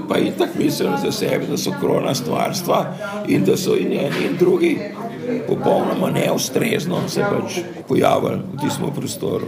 pa 0.09 0.19
in 0.19 0.33
tako 0.39 0.59
mislijo 0.59 0.97
za 1.03 1.13
sebe, 1.13 1.47
da 1.47 1.57
so 1.57 1.73
krona 1.81 2.15
stvarstva 2.15 2.95
in 3.29 3.45
da 3.45 3.57
so 3.57 3.77
in 3.77 3.93
eni 3.93 4.27
in 4.27 4.37
drugi 4.39 4.79
popolnoma 5.49 6.11
neustrezno 6.11 7.09
se 7.09 7.21
pač 7.21 7.61
pojavili 7.89 8.43
v 8.53 8.61
tistem 8.61 8.93
prostoru. 8.95 9.47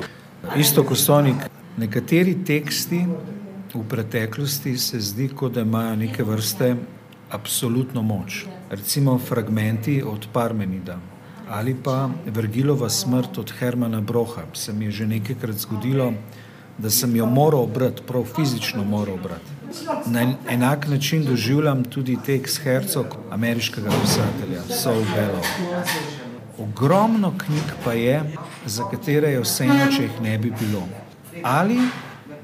Isto 0.57 0.85
kot 0.85 0.99
Sonik, 0.99 1.37
nekateri 1.81 2.35
teksti 2.45 3.05
v 3.75 3.83
preteklosti 3.89 4.77
se 4.79 5.01
zdi, 5.01 5.29
kot 5.29 5.55
da 5.57 5.65
imajo 5.65 5.97
neke 5.97 6.25
vrste 6.27 6.75
absolutno 7.31 8.03
moč 8.03 8.45
recimo 8.71 9.19
fragmenti 9.19 10.03
od 10.03 10.27
Parmenida 10.33 10.99
ali 11.51 11.75
pa 11.85 12.11
Vergilova 12.27 12.89
smrt 12.89 13.39
od 13.39 13.53
Hermana 13.59 14.01
Broha. 14.01 14.43
Se 14.55 14.73
mi 14.73 14.85
je 14.85 14.91
že 14.91 15.07
nekajkrat 15.07 15.57
zgodilo, 15.57 16.13
da 16.79 16.91
sem 16.91 17.17
jo 17.17 17.27
moral 17.27 17.67
brati, 17.67 18.03
prav 18.07 18.25
fizično 18.37 18.85
moral 18.85 19.17
brati. 19.17 19.51
Na 20.07 20.35
enak 20.49 20.87
način 20.89 21.25
doživljam 21.25 21.85
tudi 21.85 22.19
tekst 22.27 22.63
Hercog, 22.63 23.07
ameriškega 23.31 23.91
pisatelja, 24.03 24.63
Saul 24.83 25.03
Bellow. 25.17 25.45
Ogromno 26.59 27.35
knjig 27.39 27.75
pa 27.85 27.93
je, 27.93 28.23
za 28.67 28.85
katere 28.91 29.33
je 29.33 29.41
vseeno, 29.41 29.91
če 29.97 30.03
jih 30.03 30.21
ne 30.23 30.39
bi 30.39 30.53
bilo. 30.61 30.87
Ali 31.43 31.79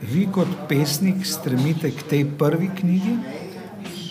vi 0.01 0.29
kot 0.33 0.49
pesnik 0.69 1.27
stremite 1.27 1.91
k 1.91 2.03
tej 2.03 2.25
prvi 2.39 2.71
knjigi, 2.81 3.17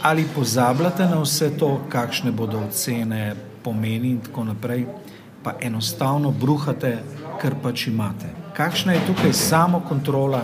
ali 0.01 0.25
pozabljate 0.35 1.05
na 1.05 1.21
vse 1.21 1.49
to, 1.57 1.81
kakšne 1.89 2.31
bodo 2.31 2.59
ocene, 2.67 3.35
pomeni 3.63 4.09
in 4.09 4.21
tako 4.21 4.43
naprej, 4.43 4.85
pa 5.43 5.55
enostavno 5.61 6.31
bruhate, 6.31 6.97
kar 7.41 7.55
pač 7.63 7.87
imate. 7.87 8.29
Kakšna 8.53 8.93
je 8.93 9.05
tukaj 9.07 9.33
samo 9.33 9.79
kontrola, 9.89 10.43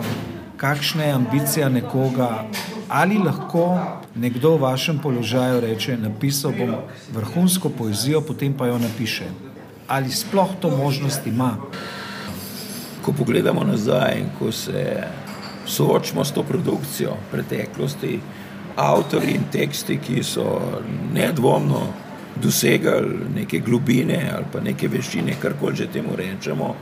kakšna 0.56 1.04
je 1.04 1.12
ambicija 1.12 1.68
nekoga, 1.68 2.44
ali 2.88 3.18
lahko 3.18 3.78
nekdo 4.14 4.56
v 4.56 4.60
vašem 4.60 4.98
položaju 4.98 5.60
reče: 5.60 5.96
Napisal 5.96 6.52
bom 6.58 6.74
vrhunsko 7.14 7.68
poezijo, 7.68 8.20
potem 8.20 8.54
pa 8.54 8.66
jo 8.66 8.78
napiše. 8.78 9.30
Ali 9.88 10.10
sploh 10.10 10.48
to 10.60 10.70
možnost 10.70 11.26
ima? 11.26 11.56
Ko 13.02 13.12
pogledamo 13.12 13.64
nazaj 13.64 14.18
in 14.18 14.30
ko 14.38 14.52
se 14.52 15.02
soočamo 15.66 16.24
s 16.24 16.32
to 16.32 16.42
produkcijo 16.42 17.16
preteklosti, 17.30 18.20
avtori 18.76 19.34
in 19.34 19.44
teksti, 19.52 19.98
ki 19.98 20.22
so 20.22 20.60
nedvomno 21.12 21.80
dosegali 22.42 23.28
neke 23.34 23.58
globine 23.58 24.30
ali 24.34 24.44
pa 24.52 24.60
neke 24.60 24.88
veščine, 24.88 25.36
karkoli 25.40 25.76
že 25.76 25.86
temu 25.92 26.16
rečemo, 26.16 26.74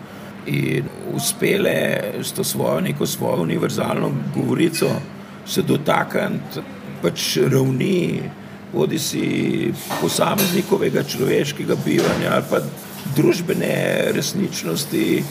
in 0.47 0.85
uspele 1.15 2.01
s 2.23 2.33
to 2.33 2.45
svojo, 2.45 2.81
neko 2.81 3.07
svojo 3.07 3.43
univerzalno 3.43 4.13
govorico 4.35 4.89
se 5.47 5.63
dotakniti 5.63 6.61
pač 7.03 7.37
ravni, 7.37 8.23
bodi 8.73 8.99
si 8.99 9.73
posameznikovega 10.01 11.03
človeškega 11.03 11.77
bivanja 11.85 12.35
ali 12.37 12.45
pa 12.51 12.61
družbene 13.17 14.13
resničnosti 14.15 15.23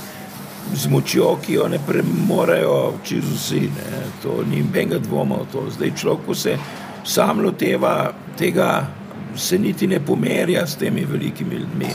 z 0.74 0.88
močjo, 0.88 1.38
ki 1.46 1.54
jo 1.54 1.68
ne 1.68 1.80
premorejo 1.88 3.00
čez 3.04 3.26
vsi. 3.34 3.62
Ne. 3.74 4.04
To 4.24 4.44
ni 4.44 4.62
nobenega 4.62 5.00
dvoma 5.00 5.42
v 5.44 5.52
to. 5.52 5.66
Zdaj 5.72 5.96
človek, 5.96 6.26
ko 6.26 6.36
se 6.36 6.56
sam 7.04 7.44
loteva 7.44 8.12
tega, 8.38 8.88
se 9.36 9.58
niti 9.60 9.88
ne 9.88 10.00
pomerja 10.00 10.68
s 10.68 10.76
temi 10.76 11.06
velikimi 11.06 11.56
ljudmi. 11.56 11.92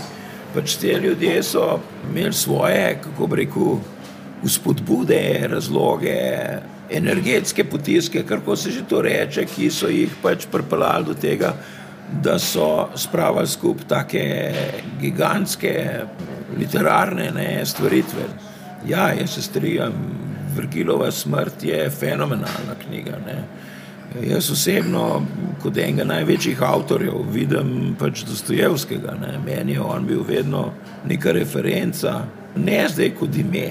Pač 0.55 0.77
te 0.81 0.95
ljudje 1.03 1.43
so 1.43 1.81
imeli 2.11 2.33
svoje, 2.33 3.01
kako 3.03 3.27
bi 3.27 3.43
rekel, 3.43 3.79
vzpodbude, 4.45 5.49
razloge, 5.51 6.21
energetske 6.91 7.65
potiske, 7.65 8.23
kar 8.23 8.41
se 8.57 8.71
že 8.71 8.85
to 8.89 9.03
reče, 9.03 9.45
ki 9.45 9.71
so 9.71 9.89
jih 9.89 10.13
pač 10.23 10.47
pripeljali 10.53 11.05
do 11.05 11.15
tega, 11.15 11.55
da 12.23 12.39
so 12.39 12.89
spravili 12.95 13.49
skupaj 13.49 13.89
take 13.89 14.55
gigantske 15.01 16.05
literarne 16.59 17.31
ne, 17.31 17.67
stvaritve. 17.67 18.54
Ja, 18.89 19.13
jaz 19.13 19.31
se 19.35 19.43
strinjam, 19.43 19.93
Vrgilova 20.57 21.11
smrt 21.11 21.65
je 21.65 21.91
fenomenalna 21.91 22.75
knjiga. 22.87 23.19
Ne. 23.27 23.45
Jaz 24.23 24.51
osebno, 24.51 25.23
kot 25.63 25.79
enega 25.79 26.05
največjih 26.05 26.63
avtorjev, 26.63 27.17
vidim 27.33 27.97
pač 27.99 28.23
Dostojevskega. 28.29 29.17
Ne. 29.21 29.39
Meni 29.47 29.73
je 29.73 29.81
on 29.81 30.07
bil 30.07 30.23
vedno 30.29 30.69
neka 31.09 31.33
referenca, 31.33 32.21
ne 32.57 32.85
zdaj 32.89 33.11
kot 33.19 33.37
ime. 33.37 33.69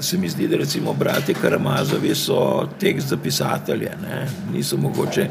Se 0.00 0.18
mi 0.18 0.28
zdi, 0.28 0.48
da 0.48 0.56
recimo 0.56 0.92
brati 0.92 1.34
Karamazovi 1.34 2.14
so 2.14 2.68
tekst 2.80 3.08
za 3.08 3.16
pisatelje, 3.16 3.92
ne. 4.02 4.26
niso 4.52 4.76
mogoče 4.76 5.28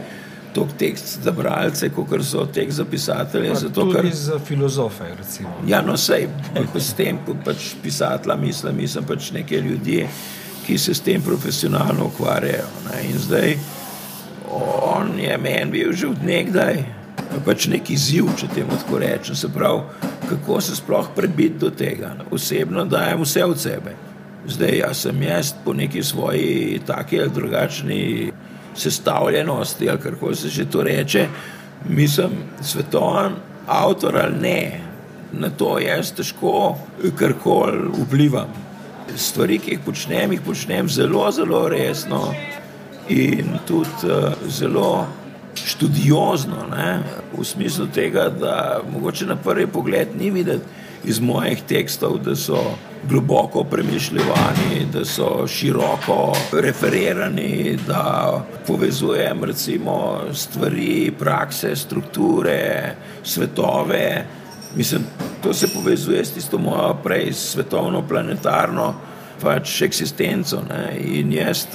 tok 0.56 0.74
tekst 0.80 1.20
za 1.24 1.32
bralce, 1.36 1.90
kot 1.90 2.14
so 2.24 2.46
tekst 2.46 2.78
za 2.78 2.86
pisatelje. 2.86 3.50
Pa 3.54 3.60
zato, 3.60 3.82
tudi 3.82 3.96
kar... 3.96 4.10
za 4.16 4.40
filozofe. 4.40 5.12
Recimo. 5.18 5.50
Ja, 5.68 5.82
no, 5.82 5.98
sej, 5.98 6.28
s 6.76 6.94
tem 6.96 7.20
pač 7.46 7.74
pisatelja 7.84 8.36
mislim, 8.40 8.78
mislim 8.78 9.04
pač 9.04 9.32
neke 9.36 9.62
ljudi, 9.62 10.06
ki 10.66 10.78
se 10.78 10.94
s 10.94 11.04
tem 11.06 11.22
profesionalno 11.22 12.08
ukvarjajo. 12.08 12.68
Ne. 12.88 13.04
In 13.10 13.20
zdaj 13.20 13.58
on 14.96 15.20
je 15.20 15.38
meni 15.38 15.72
bil 15.72 15.94
že 15.94 16.08
od 16.08 16.24
nekdaj 16.24 16.84
pač 17.46 17.68
neki 17.68 17.98
ziv, 17.98 18.30
če 18.40 18.48
temu 18.56 18.78
tako 18.80 19.00
rečem. 19.02 19.36
Se 19.36 19.50
pravi, 19.52 19.82
kako 20.30 20.62
se 20.62 20.76
sploh 20.76 21.10
prebiti 21.16 21.60
do 21.60 21.70
tega. 21.70 22.16
Osebno 22.32 22.86
dajem 22.86 23.22
vse 23.22 23.46
od 23.46 23.60
sebe. 23.60 23.96
Zdaj, 24.48 24.78
jaz 24.78 25.02
sem 25.06 25.22
jaz 25.24 25.54
po 25.66 25.74
neki 25.74 26.04
svoji 26.04 26.80
taki 26.86 27.20
ali 27.22 27.34
drugačni 27.34 28.32
sestavljenosti, 28.76 29.90
ali 29.90 30.00
kako 30.00 30.36
se 30.36 30.50
že 30.50 30.66
to 30.66 30.84
reče, 30.84 31.28
mislim, 31.90 32.30
svetovan 32.62 33.36
avtor 33.68 34.18
ali 34.18 34.40
ne, 34.42 34.82
na 35.34 35.50
to 35.50 35.80
jaz 35.80 36.12
težko 36.12 36.78
karkoli 37.16 37.90
vplivam. 38.06 38.48
Stvari, 39.16 39.60
ki 39.60 39.72
jih 39.72 39.80
počnem, 39.86 40.32
jih 40.32 40.42
počnem 40.42 40.90
zelo, 40.90 41.32
zelo 41.32 41.68
resno 41.70 42.34
in 43.10 43.60
tudi 43.68 44.10
uh, 44.10 44.34
zelo 44.48 45.08
študiozno, 45.56 46.66
ne? 46.72 47.00
v 47.38 47.44
smislu 47.46 47.88
tega, 47.94 48.30
da 48.30 48.82
mogoče 48.92 49.26
na 49.26 49.36
prvi 49.36 49.68
pogled 49.68 50.08
ni 50.20 50.32
videti 50.32 50.66
iz 51.08 51.20
mojih 51.20 51.62
tekstov, 51.68 52.18
da 52.26 52.36
so 52.36 52.60
globoko 53.10 53.64
premišljeni, 53.64 54.86
da 54.94 55.06
so 55.06 55.48
široko 55.48 56.34
referirani, 56.54 57.78
da 57.88 58.46
povezujem 58.68 59.44
recimo 59.44 60.22
stvari, 60.34 61.12
prakse, 61.20 61.76
strukture, 61.76 62.96
svetove. 63.24 64.26
Mislim, 64.76 65.02
to 65.44 65.54
se 65.54 65.68
povezuje 65.74 66.26
s 66.26 66.32
tisto 66.32 66.58
mojo 66.58 66.94
prej 67.04 67.34
svetovno, 67.34 68.04
planetarno 68.08 68.94
pač 69.42 69.82
eksistenco. 69.82 70.62
Ne? 70.70 70.98
In 71.20 71.34
jaz 71.34 71.68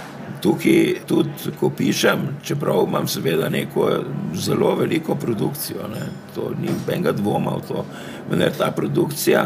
tukaj 0.42 1.00
tudi, 1.06 1.52
ko 1.60 1.70
pišem, 1.70 2.26
čeprav 2.44 2.84
imam 2.88 3.08
seveda 3.08 3.48
neko 3.48 3.88
zelo 4.34 4.74
veliko 4.74 5.14
produkcijo, 5.14 5.88
ne, 5.94 6.06
to 6.34 6.50
ni 6.60 6.68
benga 6.86 7.12
dvoma 7.12 7.56
v 7.56 7.66
to, 7.68 7.84
vendar 8.30 8.52
ta 8.58 8.70
produkcija 8.76 9.44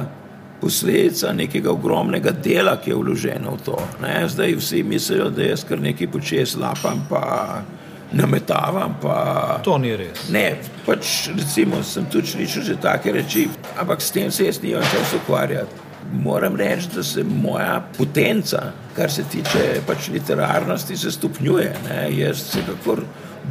posledica 0.60 1.32
nekega 1.32 1.72
ogromnega 1.72 2.30
dela, 2.30 2.78
ki 2.80 2.90
je 2.90 2.96
vloženo 2.96 3.56
v 3.56 3.64
to. 3.64 3.78
Ne. 4.02 4.28
Zdaj 4.28 4.56
vsi 4.56 4.82
mislijo, 4.82 5.28
da 5.30 5.50
jaz 5.50 5.64
kar 5.68 5.80
nekaj 5.80 6.08
počes 6.10 6.56
lapam, 6.56 7.04
pa 7.10 7.62
nametavam. 8.12 8.96
Pa... 9.02 9.16
To 9.64 9.78
ni 9.78 9.92
res. 9.96 10.28
Ne, 10.32 10.46
pač 10.86 11.28
recimo 11.36 11.82
sem 11.84 12.06
tudi 12.10 12.32
slišal 12.32 12.68
že 12.70 12.76
take 12.80 13.12
reči, 13.12 13.48
ampak 13.76 14.00
s 14.00 14.14
tem 14.14 14.30
se 14.30 14.48
jaz 14.48 14.62
nimam 14.62 14.86
čas 14.88 15.16
ukvarjati. 15.20 15.83
Moram 16.12 16.56
reči, 16.56 16.88
da 16.94 17.02
se 17.02 17.24
moja 17.24 17.82
potenca, 17.98 18.62
kar 18.96 19.10
se 19.10 19.24
tiče 19.30 19.80
pač 19.86 20.08
literarnosti, 20.08 20.96
se 20.96 21.10
stopnjuje. 21.10 21.72
Ne. 21.88 22.08
Jaz 22.18 22.42
se 22.52 22.62
kakor 22.66 23.02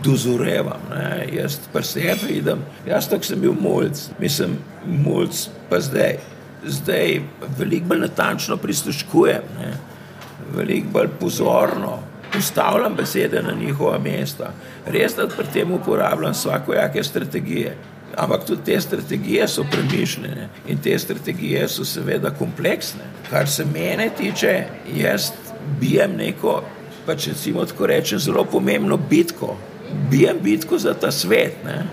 dozorevam, 0.04 0.82
ne. 0.90 1.28
jaz 1.34 1.58
pa 1.74 1.82
se 1.84 2.16
vidim. 2.28 2.64
Jaz 2.88 3.10
tako 3.10 3.24
sem 3.24 3.42
bil 3.42 3.54
mulj, 3.60 3.92
mislim, 4.20 4.58
mulj 4.86 5.48
pa 5.70 5.80
zdaj. 5.80 6.18
Zdaj 6.64 7.20
veliko 7.58 7.90
bolj 7.92 8.00
natančno 8.06 8.58
prisluškujem, 8.58 9.44
veliko 10.56 10.88
bolj 10.94 11.10
pozorno 11.20 12.00
postavljam 12.34 12.96
besede 12.96 13.42
na 13.42 13.52
njihova 13.52 14.00
mesta. 14.00 14.52
Res 14.86 15.16
da 15.16 15.28
pri 15.28 15.46
tem 15.54 15.72
uporabljam 15.72 16.32
vsakojake 16.32 17.04
strategije. 17.04 17.76
Ampak 18.18 18.46
tudi 18.46 18.62
te 18.66 18.82
strategije 18.82 19.48
so 19.48 19.66
premišljene 19.72 20.50
in 20.68 20.78
te 20.78 21.00
strategije 21.00 21.68
so 21.68 21.86
seveda 21.86 22.30
kompleksne. 22.30 23.02
Kar 23.30 23.50
se 23.50 23.66
mene 23.66 24.10
tiče, 24.18 24.64
jaz 24.96 25.32
bijem 25.80 26.16
neko, 26.18 26.62
pač 27.06 27.28
recimo 27.28 27.66
tako 27.66 27.88
rečem, 27.88 28.20
zelo 28.20 28.46
pomembno 28.46 28.98
bitko. 29.10 29.58
Bijem 30.12 30.38
bitko 30.42 30.78
za 30.78 30.94
ta 30.94 31.12
svet. 31.12 31.64
Ne. 31.66 31.84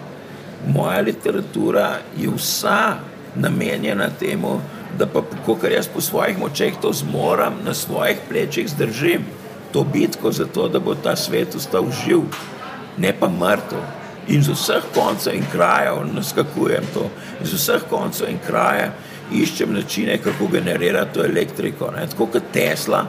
Moja 0.68 1.00
literatura 1.00 1.98
je 2.18 2.28
vsa 2.36 2.96
namenjena 3.36 4.10
temu, 4.20 4.60
da 4.98 5.06
pa, 5.06 5.22
kar 5.60 5.72
jaz 5.72 5.88
po 5.88 6.00
svojih 6.00 6.38
močeh 6.38 6.74
to 6.82 6.92
zmorem, 6.92 7.62
na 7.64 7.74
svojih 7.74 8.18
plečih 8.28 8.68
zdržim 8.68 9.24
to 9.72 9.84
bitko 9.84 10.32
za 10.32 10.46
to, 10.46 10.68
da 10.68 10.78
bo 10.78 10.94
ta 10.94 11.16
svet 11.16 11.54
ostal 11.54 11.86
živ, 12.04 12.20
ne 12.98 13.12
pa 13.20 13.28
mrtev. 13.28 13.99
In 14.30 14.42
z 14.42 14.54
vseh 14.54 14.84
koncev 14.94 15.34
in 15.34 15.46
krajev 15.52 16.04
naskakujem 16.14 16.84
to, 16.94 17.08
in 17.40 17.46
z 17.46 17.58
vseh 17.58 17.86
koncev 17.90 18.30
in 18.30 18.38
krajev 18.46 18.92
iščem 19.32 19.72
načine, 19.74 20.18
kako 20.22 20.46
generirati 20.52 21.14
to 21.14 21.24
elektriko. 21.24 21.90
Ne? 21.96 22.06
Tako 22.10 22.26
kot 22.26 22.52
Tesla 22.52 23.04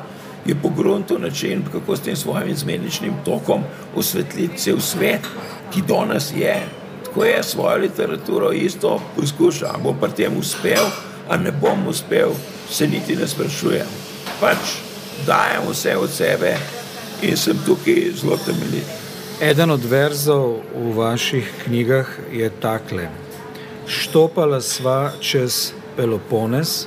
je 0.45 0.55
pogruntil 0.55 1.21
način, 1.21 1.63
kako 1.71 1.95
s 1.95 2.01
tem 2.01 2.15
svojim 2.15 2.49
izmeničnim 2.49 3.13
tokom 3.25 3.63
osvetliti 3.95 4.57
cel 4.57 4.79
svet, 4.79 5.27
ki 5.73 5.81
do 5.87 6.05
nas 6.05 6.31
je. 6.35 6.55
Tako 7.05 7.23
je 7.23 7.43
svojo 7.43 7.77
literaturo 7.77 8.51
isto 8.51 9.01
poskušal. 9.15 9.77
Bom 9.83 9.97
pri 10.01 10.11
tem 10.15 10.37
uspel, 10.37 10.89
a 11.29 11.37
ne 11.37 11.51
bom 11.51 11.87
uspel, 11.87 12.33
se 12.69 12.87
niti 12.87 13.15
ne 13.15 13.27
sprašujem. 13.27 13.87
Pač 14.39 14.57
dajem 15.27 15.69
vse 15.69 15.97
od 15.97 16.09
sebe 16.09 16.57
in 17.21 17.37
sem 17.37 17.57
tukaj 17.65 18.11
zelo 18.15 18.37
temeljit. 18.45 19.00
Eden 19.41 19.71
od 19.73 19.81
verzov 19.89 20.61
v 20.69 20.91
vaših 20.93 21.65
knjigah 21.65 22.05
je 22.29 22.45
takle: 22.61 23.09
Štopala 23.89 24.61
sva 24.61 25.17
čez 25.17 25.73
Pelopones, 25.97 26.85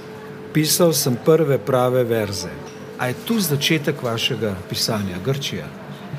pisal 0.55 0.92
sem 0.94 1.16
prve 1.18 1.59
prave 1.59 2.05
verze. 2.07 2.52
A 2.98 3.11
je 3.11 3.16
tu 3.26 3.40
začetek 3.42 4.02
vašega 4.02 4.55
pisanja, 4.70 5.18
Grčija? 5.24 5.66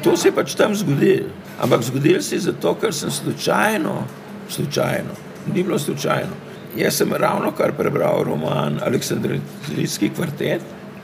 To 0.03 0.17
se 0.17 0.27
je 0.27 0.35
pač 0.35 0.57
tam 0.59 0.75
zgodilo. 0.75 1.31
Ampak 1.55 1.87
zgodilo 1.87 2.21
se 2.21 2.35
je 2.35 2.39
zato, 2.51 2.73
ker 2.75 2.91
sem 2.93 3.11
slučajno, 3.11 4.03
slučajno, 4.49 5.15
ni 5.53 5.63
bilo 5.63 5.79
slučajno. 5.79 6.35
Jaz 6.75 6.97
sem 6.99 7.13
ravno 7.13 7.53
kar 7.55 7.71
prebral 7.77 8.23
roman 8.27 8.81
Aleksandrijski 8.83 10.11
kvartet 10.11 10.61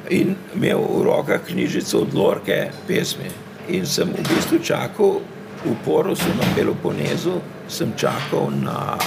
in 0.09 0.35
imel 0.55 0.83
v 0.91 1.07
rokah 1.07 1.39
knjižico 1.47 2.03
od 2.03 2.13
Lorke, 2.13 2.67
pesmi. 2.87 3.31
In 3.69 3.85
sem 3.85 4.09
v 4.09 4.23
bistvu 4.25 4.57
čakal 4.63 5.21
v 5.61 5.75
Porosu 5.85 6.29
na 6.33 6.47
Peloponezu, 6.57 7.41
sem 7.69 7.93
čakal 7.93 8.49
na 8.49 8.97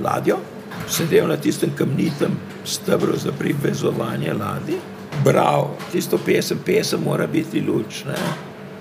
ladjo, 0.00 0.40
sedel 0.88 1.28
na 1.28 1.36
tistem 1.36 1.76
kamnitem 1.76 2.32
stebru 2.64 3.16
za 3.16 3.32
privezovanje 3.32 4.32
ladje, 4.32 4.80
bral 5.24 5.76
tisto 5.92 6.18
pesem, 6.18 6.58
pesem 6.64 7.04
mora 7.04 7.26
biti 7.26 7.60
luč. 7.60 8.04
Ne? 8.08 8.16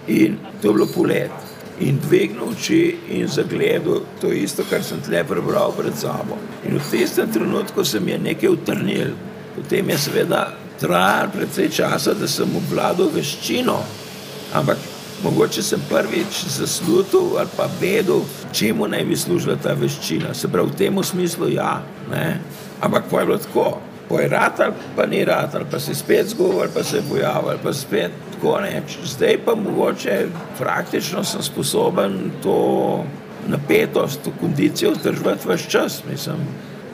In 0.08 0.40
to 0.62 0.72
je 0.72 0.74
bilo 0.74 0.88
polet. 0.88 1.32
In 1.82 1.98
dvignil 1.98 2.54
oči 2.54 3.10
in 3.10 3.28
zagledal 3.28 4.06
to 4.22 4.32
isto, 4.32 4.64
kar 4.70 4.84
sem 4.86 5.02
tle 5.02 5.24
prebral 5.26 5.74
pred 5.74 5.98
sabo. 5.98 6.38
In 6.64 6.78
v 6.78 6.84
tistem 6.92 7.32
trenutku 7.32 7.84
se 7.84 8.00
mi 8.00 8.12
je 8.12 8.20
nekaj 8.20 8.50
utrnil. 8.50 9.12
Potem 9.56 9.90
je 9.90 9.98
seveda 9.98 10.54
trajalo 10.80 11.36
precej 11.36 11.70
časa, 11.70 12.14
da 12.14 12.28
sem 12.30 12.50
obvladal 12.56 13.10
veščino, 13.12 13.78
ampak 14.54 15.01
mogoče 15.24 15.64
sem 15.64 15.82
prvič 15.90 16.46
zaslužil 16.48 17.38
ali 17.40 17.50
pa 17.58 17.70
vedel, 17.82 18.22
čemu 18.54 18.88
naj 18.88 19.04
bi 19.06 19.16
služila 19.18 19.56
ta 19.56 19.74
veščina. 19.74 20.34
Se 20.34 20.48
pravi, 20.48 20.72
v 20.72 20.76
tem 20.76 21.04
smislu 21.04 21.50
ja, 21.50 21.82
ne? 22.12 22.40
ampak 22.82 23.04
pa 23.12 23.20
je 23.20 23.26
bilo 23.26 23.38
tako. 23.38 23.78
Po 24.10 24.20
je 24.20 24.28
ratal, 24.28 24.74
pa 24.96 25.06
ni 25.06 25.24
ratal, 25.26 25.64
pa 25.72 25.80
se 25.80 25.96
spet 25.96 26.28
zgovoril, 26.30 26.72
pa 26.74 26.84
se 26.84 26.98
je 26.98 27.04
pojavil, 27.10 27.60
pa 27.64 27.74
spet 27.74 28.12
tako 28.34 28.60
neč. 28.60 28.98
Zdaj 29.08 29.38
pa 29.46 29.56
mogoče 29.56 30.26
praktično 30.60 31.24
sem 31.24 31.42
sposoben 31.42 32.32
to 32.44 33.06
napetost, 33.48 34.20
to 34.24 34.32
kondicijo 34.40 34.92
vzdržati 34.92 35.48
vaš 35.48 35.68
čas. 35.68 36.02
Mislim, 36.12 36.44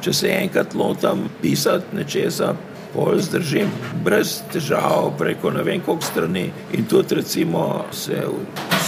če 0.01 0.13
se 0.13 0.29
enkrat 0.29 0.75
lotam 0.75 1.25
pisati 1.41 1.95
nečesa, 1.95 2.53
pol 2.97 3.21
zdržim 3.21 3.69
brez 4.03 4.39
težav 4.53 5.11
preko 5.17 5.51
ne 5.53 5.63
vem 5.63 5.81
koliko 5.85 6.05
strani 6.05 6.47
in 6.73 6.85
tudi 6.89 7.15
recimo 7.21 7.85
se, 7.91 8.23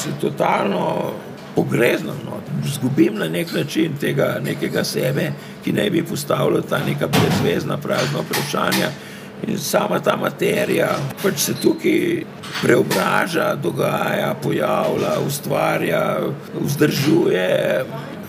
se 0.01 0.09
totalno 0.21 1.13
pogrezno, 1.55 2.13
no, 2.25 2.39
zgubim 2.73 3.17
na 3.19 3.27
nek 3.29 3.53
način 3.53 3.97
tega 3.99 4.37
nekega 4.43 4.83
sebe, 4.83 5.31
ki 5.63 5.71
ne 5.71 5.89
bi 5.89 6.03
postavljal 6.03 6.61
ta 6.69 6.79
neka 6.85 7.07
brezvezna 7.07 7.77
prazna 7.77 8.23
vprašanja 8.25 8.89
in 9.47 9.57
sama 9.57 9.99
ta 9.99 10.15
materija 10.17 10.89
pač 11.23 11.39
se 11.39 11.53
tukaj 11.61 12.23
preobraža, 12.61 13.55
dogaja, 13.55 14.33
pojavlja, 14.43 15.19
ustvarja, 15.27 16.03
vzdržuje. 16.61 17.85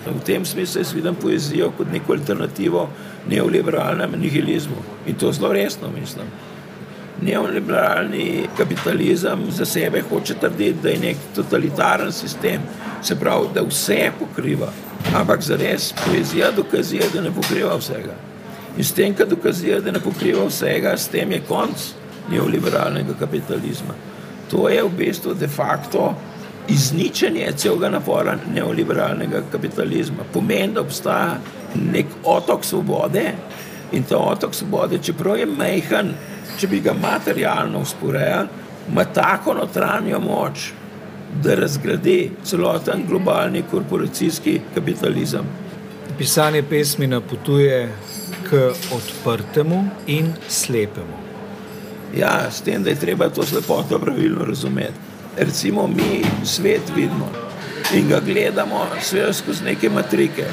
V 0.07 0.21
tem 0.25 0.45
smislu 0.45 0.81
jaz 0.81 0.93
vidim 0.95 1.15
poezijo 1.15 1.73
kot 1.77 1.93
neko 1.93 2.13
alternativo 2.13 2.89
neoliberalnem 3.29 4.13
nihilizmu. 4.21 4.77
In 5.07 5.15
to 5.15 5.33
zelo 5.33 5.53
resno 5.53 5.91
mislim. 6.01 6.27
Neoliberalni 7.23 8.49
kapitalizem 8.57 9.51
za 9.51 9.65
sebe 9.65 10.03
hoče 10.09 10.35
trditi, 10.35 10.79
da 10.83 10.89
je 10.89 10.99
nek 10.99 11.17
totalitaren 11.35 12.13
sistem, 12.13 12.61
se 13.03 13.15
pravi, 13.15 13.47
da 13.55 13.63
vse 13.63 14.11
pokriva. 14.19 14.73
Ampak 15.15 15.43
za 15.43 15.57
res 15.57 15.93
poezija 16.05 16.51
dokazuje, 16.57 17.03
da 17.15 17.21
ne 17.21 17.31
pokriva 17.31 17.77
vsega. 17.77 18.15
In 18.77 18.85
s 18.85 18.93
tem, 18.93 19.15
ko 19.15 19.25
dokazuje, 19.25 19.81
da 19.81 19.93
ne 19.93 20.01
pokriva 20.01 20.47
vsega, 20.47 20.97
s 20.97 21.09
tem 21.09 21.33
je 21.33 21.41
konc 21.49 21.91
neoliberalnega 22.31 23.15
kapitalizma. 23.19 23.95
To 24.51 24.69
je 24.69 24.83
v 24.83 24.91
bistvu 24.97 25.35
de 25.35 25.49
facto 25.49 26.15
izničenje 26.69 27.53
celega 27.57 27.89
napora 27.91 28.37
neoliberalnega 28.55 29.43
kapitalizma. 29.53 30.25
Pomeni, 30.33 30.75
da 30.75 30.81
obstaja 30.81 31.39
nek 31.75 32.07
otok 32.25 32.65
svobode 32.65 33.33
in 33.93 34.03
ta 34.03 34.19
otok 34.19 34.55
svobode, 34.55 34.99
čeprav 35.03 35.39
je 35.39 35.47
majhen, 35.47 36.13
če 36.59 36.69
bi 36.69 36.81
ga 36.81 36.95
materialno 36.95 37.81
usporejali, 37.81 38.49
ima 38.91 39.05
tako 39.05 39.55
notranjo 39.55 40.21
moč, 40.21 40.71
da 41.43 41.55
razgradi 41.55 42.31
celoten 42.45 43.05
globalni 43.09 43.63
korporacijski 43.71 44.61
kapitalizem. 44.75 45.47
Pisanje 46.19 46.63
pesmi 46.63 47.07
napotuje 47.07 47.93
k 48.51 48.73
odprtemu 48.95 49.85
in 50.07 50.33
slepemu. 50.49 51.19
Ja, 52.17 52.51
s 52.51 52.61
tem, 52.67 52.83
da 52.83 52.91
je 52.91 52.99
treba 52.99 53.29
to 53.29 53.47
slepoto 53.47 53.99
pravilno 53.99 54.45
razumeti 54.45 55.11
recimo 55.37 55.87
mi 55.87 56.25
svet 56.45 56.83
vidimo 56.97 57.29
in 57.95 58.09
ga 58.09 58.21
gledamo 58.21 58.87
skozi 59.33 59.65
neke 59.65 59.89
matrike, 59.91 60.45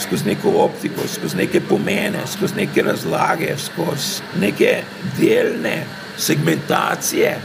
skozi 0.00 0.24
neko 0.24 0.48
optiko, 0.48 1.08
skozi 1.08 1.36
neke 1.36 1.60
pomene, 1.60 2.26
skozi 2.26 2.54
neke 2.56 2.82
razlage, 2.82 3.54
skozi 3.58 4.22
neke 4.40 4.82
delne 5.18 5.84
segmentacije, 6.18 7.38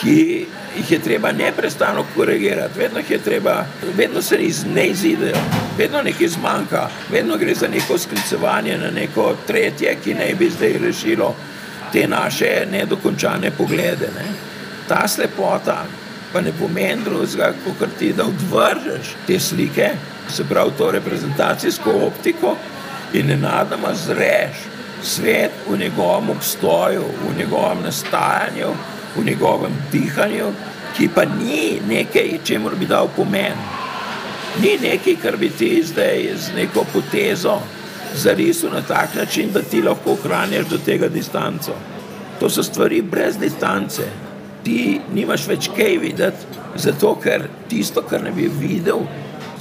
ki 0.00 0.46
jih 0.76 0.92
je 0.92 0.98
treba 0.98 1.32
neprestano 1.32 2.04
korigirati, 2.16 2.78
vedno, 2.78 3.00
treba, 3.24 3.64
vedno 3.96 4.22
se 4.22 4.36
iz 4.36 4.64
ne 4.74 4.86
izidejo, 4.86 5.36
vedno 5.78 6.02
nekaj 6.02 6.28
zmanjka, 6.28 6.88
vedno 7.10 7.36
gre 7.36 7.54
za 7.54 7.68
neko 7.68 7.98
sklicevanje 7.98 8.78
na 8.78 8.90
neko 8.90 9.36
tretje, 9.46 9.96
ki 10.04 10.14
naj 10.14 10.34
bi 10.38 10.50
zdaj 10.50 10.78
rešilo 10.82 11.34
te 11.92 12.06
naše 12.08 12.66
nedokončane 12.70 13.50
poglede. 13.50 14.08
Ne. 14.16 14.24
Ta 14.88 15.08
slepota 15.08 15.84
pa 16.32 16.40
ne 16.40 16.52
pomeni 16.58 17.04
drugega, 17.04 17.52
kot 17.78 17.88
ti 17.98 18.12
da 18.12 18.24
odvržeš 18.24 19.14
te 19.26 19.40
slike, 19.40 19.90
se 20.28 20.44
pravi 20.44 20.70
to 20.78 20.90
reprezentacijsko 20.90 21.90
optiko 22.06 22.56
in 23.12 23.26
nenadoma 23.26 23.94
zreš 23.94 24.56
svet 25.02 25.50
v 25.68 25.78
njegovem 25.78 26.30
obstoju, 26.30 27.04
v 27.28 27.38
njegovem 27.38 27.82
nastajanju, 27.82 28.68
v 29.16 29.24
njegovem 29.24 29.72
dihanju, 29.92 30.52
ki 30.96 31.08
pa 31.14 31.24
ni 31.24 31.80
nekaj, 31.88 32.38
čemu 32.44 32.70
bi 32.80 32.86
dal 32.86 33.08
pomen. 33.16 33.56
Ni 34.62 34.78
nekaj, 34.82 35.16
kar 35.22 35.36
bi 35.36 35.50
ti 35.50 35.82
zdaj 35.84 36.28
z 36.36 36.54
neko 36.56 36.84
potezo 36.92 37.58
zarisal 38.14 38.70
na 38.70 38.82
tak 38.82 39.14
način, 39.14 39.52
da 39.52 39.62
ti 39.62 39.82
lahko 39.82 40.12
ohranjaš 40.12 40.66
do 40.66 40.78
tega 40.78 41.08
distanco. 41.08 41.72
To 42.40 42.50
so 42.50 42.62
stvari 42.62 43.02
brez 43.02 43.38
distance. 43.38 44.02
Ti 44.62 45.00
nimaš 45.14 45.48
več 45.50 45.68
kaj 45.74 45.96
videti, 45.98 46.60
zato 46.78 47.16
ker 47.22 47.48
tisto, 47.68 48.04
kar 48.06 48.22
ne 48.22 48.30
bi 48.34 48.46
videl, 48.46 49.02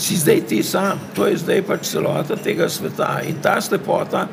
si 0.01 0.17
zdaj 0.17 0.41
ti 0.49 0.63
sam. 0.63 0.99
To 1.15 1.27
je 1.27 1.37
zdaj 1.41 1.61
pač 1.67 1.89
celota 1.93 2.37
tega 2.37 2.69
sveta. 2.69 3.19
In 3.27 3.41
ta 3.41 3.59
slepota 3.61 4.27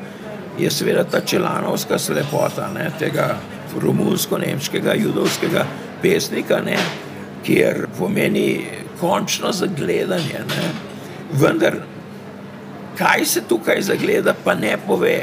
je 0.59 0.69
seveda 0.71 1.03
ta 1.03 1.21
čelanovska 1.21 1.99
slepota 1.99 2.69
ne, 2.73 2.89
tega 2.99 3.35
romunsko-nemškega, 3.79 4.93
judovskega 4.97 5.65
pesnika, 6.01 6.61
ne, 6.65 6.77
kjer 7.45 7.87
pomeni 7.97 8.65
končno 8.99 9.51
zagledanje. 9.51 10.45
Ne. 10.49 10.69
Vendar, 11.39 11.77
kaj 12.97 13.25
se 13.25 13.41
tukaj 13.47 13.81
zagleda, 13.81 14.33
pa 14.43 14.55
ne 14.55 14.75
pove, 14.87 15.19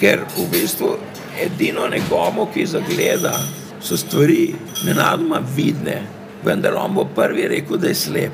ker 0.00 0.24
v 0.36 0.46
bistvu 0.52 0.94
edino 1.42 1.88
nekomu, 1.90 2.46
ki 2.54 2.66
zagleda, 2.66 3.34
so 3.82 3.96
stvari 3.96 4.54
nenadoma 4.84 5.40
vidne, 5.56 6.02
vendar 6.44 6.74
on 6.74 6.94
bo 6.94 7.04
prvi 7.14 7.48
rekel, 7.48 7.76
da 7.76 7.88
je 7.88 7.94
slep. 7.94 8.32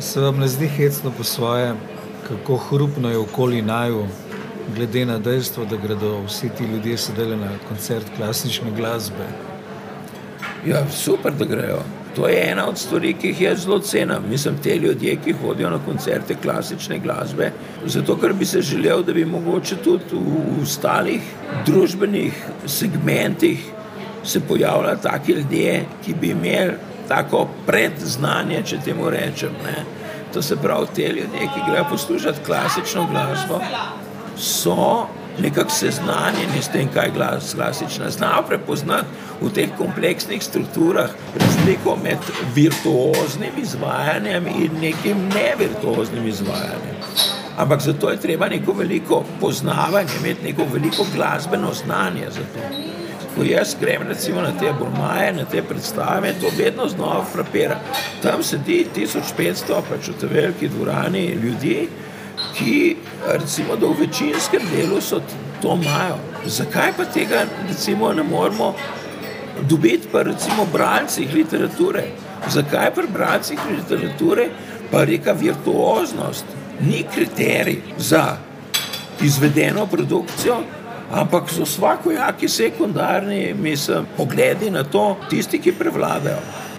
Se 0.00 0.20
vam 0.20 0.38
ne 0.38 0.48
zdi 0.48 0.68
hecno 0.68 1.12
po 1.16 1.24
svoje, 1.24 1.74
kako 2.28 2.56
hrupno 2.56 3.10
je 3.10 3.18
okoli 3.18 3.62
naju, 3.62 4.06
glede 4.76 5.06
na 5.06 5.18
dejstvo, 5.18 5.64
da 5.64 5.76
gredo 5.76 6.20
vsi 6.26 6.48
ti 6.58 6.64
ljudje 6.64 6.98
sedeli 6.98 7.36
na 7.36 7.50
koncert 7.68 8.06
klasične 8.16 8.70
glasbe? 8.76 9.26
Ja, 10.66 10.84
super, 10.90 11.32
da 11.32 11.44
grejo. 11.44 11.82
To 12.16 12.28
je 12.28 12.50
ena 12.50 12.68
od 12.68 12.78
stvari, 12.78 13.14
ki 13.14 13.28
jih 13.28 13.40
jaz 13.40 13.64
zelo 13.64 13.78
cenim. 13.78 14.28
Mislim, 14.30 14.58
te 14.62 14.76
ljudje, 14.76 15.16
ki 15.24 15.32
hodijo 15.32 15.70
na 15.70 15.78
koncerte 15.86 16.36
klasične 16.42 16.98
glasbe, 16.98 17.52
zato 17.86 18.16
ker 18.16 18.32
bi 18.32 18.44
se 18.44 18.60
želel, 18.62 19.02
da 19.02 19.12
bi 19.12 19.24
mogoče 19.24 19.76
tudi 19.84 20.04
v, 20.12 20.18
v 20.58 20.62
ostalih 20.62 21.22
družbenih 21.66 22.44
segmentih 22.66 23.64
se 24.24 24.40
pojavljali 24.40 24.98
taki 25.02 25.32
ljudje, 25.32 25.84
ki 26.04 26.14
bi 26.14 26.30
imeli 26.30 26.72
tako 27.08 27.48
predznanje, 27.66 28.62
če 28.66 28.78
temu 28.84 29.10
rečem. 29.10 29.50
Ne. 29.64 29.84
To 30.34 30.42
se 30.42 30.56
pravi, 30.56 30.86
te 30.94 31.08
ljudje, 31.08 31.48
ki 31.54 31.64
grejo 31.68 31.84
poslušati 31.90 32.44
klasično 32.46 33.06
glasbo, 33.10 33.60
so 34.36 35.06
nekako 35.38 35.70
seznanjeni 35.70 36.62
s 36.62 36.68
tem, 36.68 36.88
kaj 36.94 37.06
je 37.06 37.10
glas 37.10 37.54
klasična. 37.54 38.10
Znajo 38.10 38.42
prepoznati 38.48 39.06
v 39.40 39.50
teh 39.54 39.68
kompleksnih 39.78 40.42
strukturah 40.42 41.10
razliko 41.40 41.96
med 42.02 42.18
virtuoznim 42.54 43.52
izvajanjem 43.62 44.46
in 44.46 44.70
nekim 44.80 45.28
nevirtuoznim 45.34 46.26
izvajanjem. 46.26 47.01
Ampak 47.56 47.80
za 47.80 47.92
to 47.92 48.10
je 48.10 48.20
treba 48.20 48.48
neko 48.48 48.72
veliko 48.72 49.24
poznavanje, 49.40 50.10
imeti 50.20 50.44
neko 50.44 50.64
veliko 50.72 51.06
glasbeno 51.16 51.72
znanje 51.74 52.26
za 52.30 52.40
to. 52.54 52.60
Ko 53.36 53.44
jaz 53.44 53.76
grem 53.80 54.02
recimo 54.08 54.40
na 54.40 54.52
te 54.60 54.72
burmaje, 54.78 55.32
na 55.32 55.44
te 55.44 55.62
predstave, 55.62 56.34
to 56.40 56.50
vedno 56.58 56.88
znova 56.88 57.24
frapira. 57.32 57.80
Tam 58.22 58.42
sedi 58.42 58.86
1500, 58.96 59.80
pač 59.90 60.08
v 60.08 60.16
tej 60.20 60.28
veliki 60.28 60.68
dvorani 60.68 61.26
ljudi, 61.42 61.88
ki 62.56 62.96
recimo, 63.28 63.76
v 63.76 63.94
večinskem 64.00 64.62
delu 64.72 65.00
so 65.00 65.20
to 65.62 65.76
imajo. 65.82 66.18
Zakaj 66.46 66.92
pa 66.96 67.04
tega 67.04 67.44
recimo, 67.68 68.12
ne 68.12 68.22
moremo 68.22 68.74
dobiti 69.68 70.08
pri 70.12 70.34
bralcih 70.72 71.34
literature? 71.34 72.04
Zakaj 72.48 72.94
pri 72.94 73.06
bralcih 73.12 73.58
literature 73.70 74.48
pa 74.90 75.04
reka 75.04 75.32
virtuoznost 75.32 76.44
ni 76.82 77.04
kriterij 77.14 77.80
za 77.98 78.36
izvedeno 79.22 79.86
produkcijo, 79.86 80.56
ampak 81.12 81.50
so 81.50 81.62
vsakojaki 81.62 82.48
sekundarni 82.48 83.54
mislim, 83.54 84.06
pogledi 84.16 84.70
na 84.70 84.84
to, 84.84 85.16
tisti, 85.30 85.58
ki 85.58 85.72
prevladajo. 85.72 86.38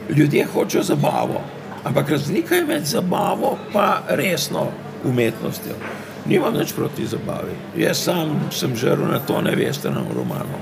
Ljudje 0.10 0.48
hočejo 0.54 0.84
zabavo, 0.84 1.42
ampak 1.84 2.10
razlika 2.10 2.56
je 2.56 2.66
med 2.66 2.86
zabavo 2.86 3.58
in 3.74 4.18
resno 4.18 4.68
umetnostjo. 5.04 5.74
Nimam 6.26 6.54
nič 6.54 6.74
proti 6.74 7.06
zabavi. 7.06 7.56
Jaz 7.78 8.04
sam 8.04 8.50
sem 8.52 8.76
žrl 8.76 9.04
na 9.12 9.20
to 9.20 9.42
nevestenem 9.42 10.06
romanu. 10.16 10.60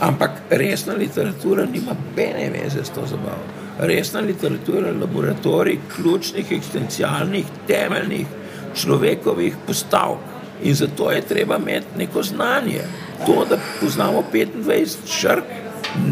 Ampak 0.00 0.30
resna 0.50 0.94
literatura 0.94 1.66
nima 1.66 1.96
bene 2.16 2.50
veze 2.50 2.84
s 2.84 2.90
to 2.90 3.06
zabavo. 3.06 3.42
Resna 3.78 4.20
literatura 4.20 4.88
je 4.88 4.92
laboratorij 4.94 5.78
ključnih, 5.96 6.52
eksistencialnih, 6.52 7.44
temeljnih 7.66 8.26
človekovih 8.74 9.56
postavk. 9.66 10.18
In 10.62 10.74
zato 10.74 11.10
je 11.10 11.20
treba 11.22 11.56
imeti 11.56 11.98
neko 11.98 12.22
znanje. 12.22 12.80
To, 13.26 13.44
da 13.48 13.58
poznamo 13.80 14.22
25 14.32 14.96
šrk, 15.06 15.44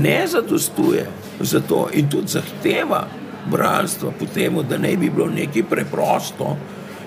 ne 0.03 0.27
zadostuje 0.27 1.07
za 1.41 1.61
to 1.61 1.89
in 1.93 2.09
tudi 2.11 2.29
zahteva 2.29 3.07
bralstva 3.51 4.11
po 4.19 4.27
tem, 4.35 4.59
da 4.69 4.79
ne 4.79 4.97
bi 4.97 5.11
bilo 5.11 5.27
nekaj 5.27 5.63
preprosto, 5.71 6.57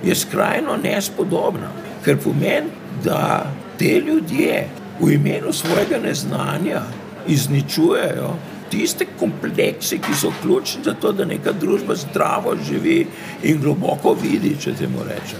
je 0.03 0.15
skrajno 0.15 0.77
nespodobna, 0.83 1.69
ker 2.05 2.17
pomeni, 2.17 2.69
da 3.03 3.45
te 3.79 3.99
ljudje 3.99 4.67
v 4.99 5.11
imenu 5.11 5.53
svojega 5.53 5.97
neznanja 6.03 6.81
izničujejo 7.27 8.35
tiste 8.69 9.05
komplekse, 9.19 9.97
ki 9.97 10.15
so 10.15 10.31
ključni 10.41 10.83
za 10.83 10.93
to, 10.93 11.11
da 11.11 11.25
neka 11.25 11.51
družba 11.51 11.95
zdravo 11.95 12.55
živi 12.67 13.05
in 13.43 13.61
globoko 13.61 14.15
vidi, 14.21 14.55
če 14.59 14.73
temu 14.73 15.03
rečem. 15.07 15.39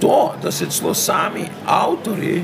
To, 0.00 0.34
da 0.42 0.52
se 0.52 0.66
celo 0.70 0.94
sami 0.94 1.44
avtori 1.66 2.42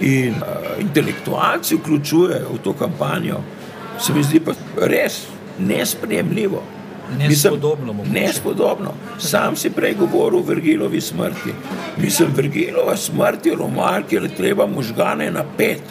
in 0.00 0.34
uh, 0.34 0.80
intelektualci 0.80 1.76
vključujejo 1.76 2.54
v 2.54 2.62
to 2.64 2.72
kampanjo, 2.72 3.40
se 4.00 4.12
mi 4.12 4.22
zdi 4.22 4.40
pa 4.40 4.54
res 4.76 5.22
nespremljivo. 5.58 6.62
Nespodobno. 7.18 7.94
Nespodobno. 8.12 8.94
Sam 9.18 9.56
si 9.56 9.70
prej 9.70 9.94
govoril 9.94 10.38
o 10.38 10.42
Virgilovi 10.42 11.00
smrti. 11.00 11.52
Mislim, 11.96 12.28
Virgilova 12.36 12.96
smrt 12.96 13.46
je 13.46 13.56
roman, 13.56 14.04
kjer 14.08 14.22
je 14.22 14.34
treba 14.36 14.66
možgane 14.66 15.30
napet. 15.30 15.82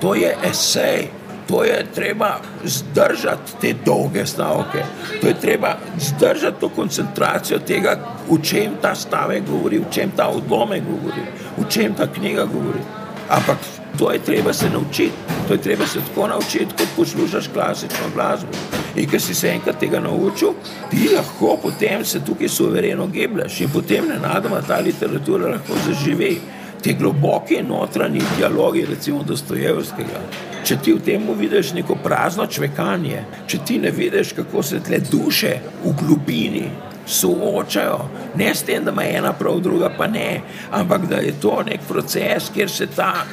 To 0.00 0.14
je 0.14 0.34
esej, 0.50 1.08
to 1.48 1.64
je 1.64 1.86
treba 1.94 2.40
zdržati 2.64 3.52
te 3.60 3.74
dolge 3.84 4.26
stavke, 4.26 4.84
to 5.20 5.26
je 5.26 5.34
treba 5.40 5.76
zdržati 5.98 6.60
to 6.60 6.68
koncentracijo 6.68 7.58
tega, 7.58 7.96
v 8.30 8.42
čem 8.42 8.76
ta 8.82 8.94
stavek 8.94 9.48
govori, 9.50 9.78
v 9.78 9.90
čem 9.90 10.10
ta 10.16 10.28
odlomek 10.28 10.82
govori, 10.84 11.24
v 11.56 11.68
čem 11.68 11.94
ta 11.94 12.06
knjiga 12.06 12.44
govori. 12.44 12.80
Ampak 13.28 13.58
to 13.98 14.10
je 14.12 14.18
treba 14.18 14.52
se 14.52 14.70
naučiti, 14.70 15.12
to 15.48 15.54
je 15.54 15.60
treba 15.60 15.86
se 15.86 16.00
tako 16.00 16.28
naučiti, 16.28 16.74
kot 16.78 16.88
poslušaš 16.96 17.48
klasično 17.52 18.12
glasbo. 18.14 18.52
In 18.96 19.08
ker 19.08 19.20
si 19.20 19.34
se 19.34 19.48
enkrat 19.48 19.80
tega 19.80 20.00
naučil, 20.00 20.52
ti 20.90 21.08
lahko 21.14 21.56
potem 21.62 22.04
se 22.04 22.20
tukaj 22.24 22.48
suvereno 22.48 23.06
gebleš 23.06 23.60
in 23.60 23.70
potem 23.70 24.08
nenadoma 24.08 24.60
ta 24.62 24.80
literatura 24.80 25.48
lahko 25.48 25.80
zaživi. 25.86 26.40
Te 26.82 26.92
globoke 26.92 27.62
notranji 27.62 28.22
dialogi, 28.36 28.86
recimo 28.86 29.22
Dostojevskega. 29.22 30.47
Če 30.68 30.76
ti 30.84 30.92
v 30.92 31.00
tem 31.00 31.22
vidiš 31.32 31.70
neko 31.72 31.94
prazno 32.04 32.44
čvekanje, 32.44 33.22
če 33.48 33.58
ti 33.64 33.78
ne 33.80 33.88
vidiš, 33.88 34.34
kako 34.36 34.60
se 34.60 34.82
tle 34.84 34.98
duše 35.00 35.54
v 35.80 35.94
globini 35.96 36.66
soočajo, 37.08 38.02
ne 38.36 38.50
s 38.52 38.66
tem, 38.68 38.84
da 38.84 38.92
ima 38.92 39.06
ena 39.08 39.32
prav, 39.32 39.62
druga 39.64 39.88
pa 39.96 40.10
ne, 40.12 40.42
ampak 40.76 41.08
da 41.08 41.22
je 41.24 41.32
to 41.40 41.62
nek 41.64 41.88
proces, 41.88 42.50
kjer 42.52 42.68
se 42.68 42.90
ta 42.92 43.24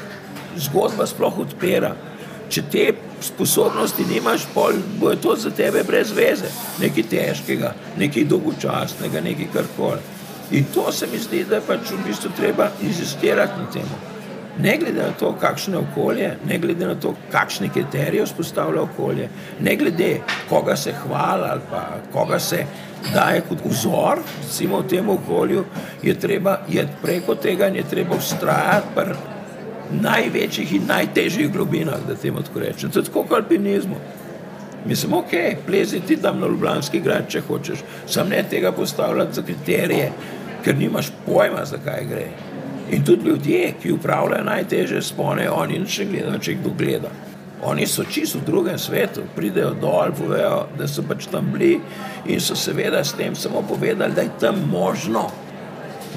zgodba 0.56 1.10
sploh 1.12 1.44
odpira. 1.44 1.92
Če 2.48 2.64
te 2.72 2.88
sposobnosti 3.20 4.08
nimaš, 4.08 4.48
pol 4.56 4.80
bo 4.96 5.12
to 5.20 5.36
za 5.36 5.52
tebe 5.52 5.84
brez 5.84 6.16
veze, 6.16 6.48
nekaj 6.80 7.10
težkega, 7.12 7.76
nekaj 8.00 8.32
dolgočasnega, 8.32 9.28
nekaj 9.28 9.52
karkoli. 9.60 10.12
In 10.56 10.72
to 10.72 10.88
se 10.92 11.12
mi 11.12 11.20
zdi, 11.20 11.44
da 11.44 11.60
je 11.60 11.68
pač 11.68 11.92
v 11.92 12.04
bistvu 12.08 12.32
treba 12.38 12.72
inzistirati 12.80 13.60
na 13.60 13.72
tem. 13.76 14.15
Ne 14.64 14.78
glede 14.78 15.02
na 15.02 15.12
to, 15.20 15.34
kakšno 15.40 15.74
je 15.74 15.84
okolje, 15.92 16.30
ne 16.48 16.58
glede 16.58 16.88
na 16.88 16.96
to, 16.96 17.14
kakšne 17.32 17.70
kriterije 17.74 18.24
vzpostavlja 18.26 18.82
okolje, 18.82 19.30
ne 19.60 19.76
glede 19.76 20.20
koga 20.50 20.76
se 20.76 20.94
hvala 21.04 21.50
ali 21.52 21.62
pa 21.72 21.82
koga 22.14 22.40
se 22.40 22.66
daje 23.14 23.42
kot 23.50 23.58
vzor, 23.66 24.20
recimo 24.44 24.80
v 24.80 24.88
tem 24.88 25.10
okolju, 25.10 25.66
je 26.04 26.20
treba 26.20 26.58
je 26.70 26.88
preko 27.02 27.36
tega 27.36 27.68
in 27.68 27.76
je 27.76 27.84
treba 27.90 28.16
ustrajati 28.16 29.16
največjih 30.02 30.74
in 30.74 30.88
najtežjih 30.88 31.52
globinah, 31.52 32.08
da 32.08 32.16
temu 32.16 32.42
tako 32.42 32.60
rečem. 32.60 32.92
To 32.92 33.00
je 33.00 33.06
tako 33.06 33.24
kot 33.24 33.38
alpinizmu. 33.38 33.96
Mislim, 34.86 35.14
ok, 35.14 35.32
plezi 35.68 36.00
ti 36.00 36.18
tam 36.18 36.40
na 36.40 36.48
Ljubljanski 36.48 37.00
grad, 37.00 37.30
če 37.30 37.42
hočeš, 37.48 37.80
sam 38.08 38.30
ne 38.30 38.44
tega 38.50 38.72
postavljati 38.72 39.36
za 39.36 39.42
kriterije, 39.42 40.12
ker 40.64 40.78
nimaš 40.78 41.12
pojma, 41.26 41.66
zakaj 41.66 42.06
gre. 42.10 42.28
In 42.92 43.06
tudi 43.06 43.30
ljudje, 43.30 43.74
ki 43.82 43.92
upravljajo 43.92 44.44
najteže 44.44 45.02
spone, 45.02 45.50
oni 45.50 45.80
nič 45.80 46.00
ne 46.00 46.06
gledajo, 46.06 46.40
če 46.40 46.58
kdo 46.60 46.74
gleda. 46.78 47.10
Oni 47.66 47.88
so 47.88 48.04
čisto 48.04 48.40
v 48.40 48.46
drugem 48.46 48.78
svetu, 48.78 49.24
pridejo 49.36 49.72
dol, 49.82 50.12
povejo, 50.14 50.68
da 50.78 50.88
so 50.88 51.02
pač 51.08 51.26
tam 51.32 51.50
bili 51.54 51.80
in 52.30 52.42
so 52.42 52.56
seveda 52.56 53.04
s 53.04 53.16
tem 53.18 53.36
samo 53.36 53.64
povedali, 53.66 54.14
da 54.14 54.22
je 54.22 54.36
tam 54.40 54.60
možno 54.70 55.32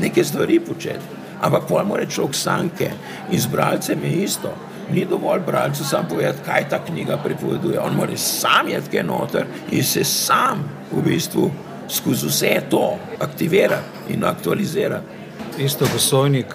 neke 0.00 0.24
stvari 0.24 0.60
početi. 0.60 1.16
Ampak 1.40 1.68
pol 1.68 1.86
mora 1.86 2.06
človek 2.06 2.34
sanke 2.34 2.90
in 3.30 3.40
z 3.40 3.46
bralcem 3.46 4.02
je 4.04 4.24
isto. 4.24 4.52
Ni 4.92 5.04
dovolj 5.04 5.40
bralcu 5.46 5.84
sam 5.84 6.08
povedati, 6.08 6.44
kaj 6.44 6.68
ta 6.68 6.80
knjiga 6.84 7.16
pripoveduje. 7.24 7.78
On 7.80 7.96
mora 7.96 8.16
sam 8.16 8.68
kaj 8.90 9.02
noter 9.02 9.46
in 9.70 9.84
se 9.84 10.04
sam 10.04 10.64
v 10.92 11.02
bistvu 11.04 11.50
skozi 11.88 12.26
vse 12.26 12.60
to 12.70 12.98
aktivirati 13.20 14.12
in 14.12 14.24
aktualizirati. 14.24 15.27
Isto 15.58 15.86
gosojnik 15.92 16.46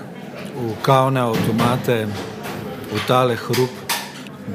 v 0.56 0.74
kavne 0.82 1.20
avtomate, 1.20 2.08
v 2.88 3.00
tale 3.08 3.36
hrup, 3.36 3.70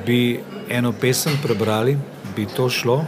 bi 0.07 0.40
eno 0.72 0.92
pesem 0.92 1.36
prebrali, 1.42 1.99
bi 2.36 2.46
to 2.57 2.70
šlo. 2.70 3.05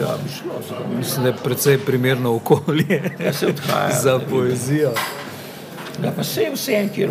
Ja, 0.00 0.16
bi 0.24 0.28
šlo. 0.28 0.60
Mislim, 0.98 1.22
da 1.22 1.28
je 1.28 1.36
precej 1.44 1.78
primerno 1.78 2.34
okolje 2.34 3.00
Ja, 3.24 3.32
se 3.32 3.46
odhaja. 3.46 4.00
za 4.04 4.18
poezijo. 4.30 4.92
Ja, 6.04 6.12
pa 6.12 6.22
vse 6.22 6.50
vse, 6.54 6.88
kjer 6.94 7.10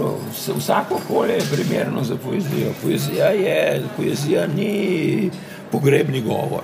vsako 0.58 0.96
okolje 0.96 1.34
je 1.34 1.46
primerno 1.52 2.04
za 2.04 2.16
poezijo. 2.16 2.72
Poezija, 2.84 3.26
je, 3.26 3.84
poezija 3.98 4.48
ni 4.48 5.32
pogrebni 5.72 6.22
govor. 6.22 6.62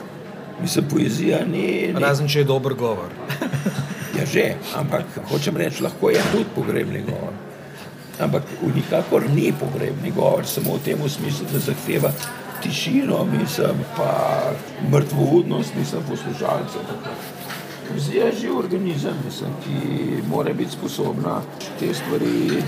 Mislim, 0.62 0.86
poezija 0.90 1.40
ni. 1.46 1.94
ni 1.94 2.00
Razen 2.00 2.28
če 2.28 2.40
je 2.40 2.46
dober 2.46 2.74
govor. 2.74 3.10
Ja, 4.14 4.26
že, 4.30 4.54
ampak 4.78 5.26
hočem 5.32 5.58
reči, 5.58 5.82
lahko 5.84 6.14
je 6.14 6.22
tudi 6.32 6.46
pogrebni 6.56 7.02
govor. 7.02 7.34
Ampak 8.22 8.46
nikakor 8.62 9.26
ni 9.30 9.50
pogrebni 9.50 10.14
govor, 10.14 10.46
samo 10.46 10.78
v 10.78 10.86
tem 10.86 11.02
smislu, 11.02 11.50
da 11.50 11.60
zahteva 11.60 12.14
tišino, 12.64 13.26
mislim, 13.26 13.82
pa 13.98 14.14
mrtvoudnost, 14.92 15.76
mislim, 15.76 16.02
poslušalcev. 16.10 16.82
Poezija 17.90 18.26
je 18.26 18.40
živ 18.42 18.58
organizem, 18.58 19.14
mislim, 19.26 19.50
ki 19.64 20.22
mora 20.30 20.54
biti 20.54 20.72
sposobna 20.72 21.42
te 21.80 21.94
stvari 21.94 22.64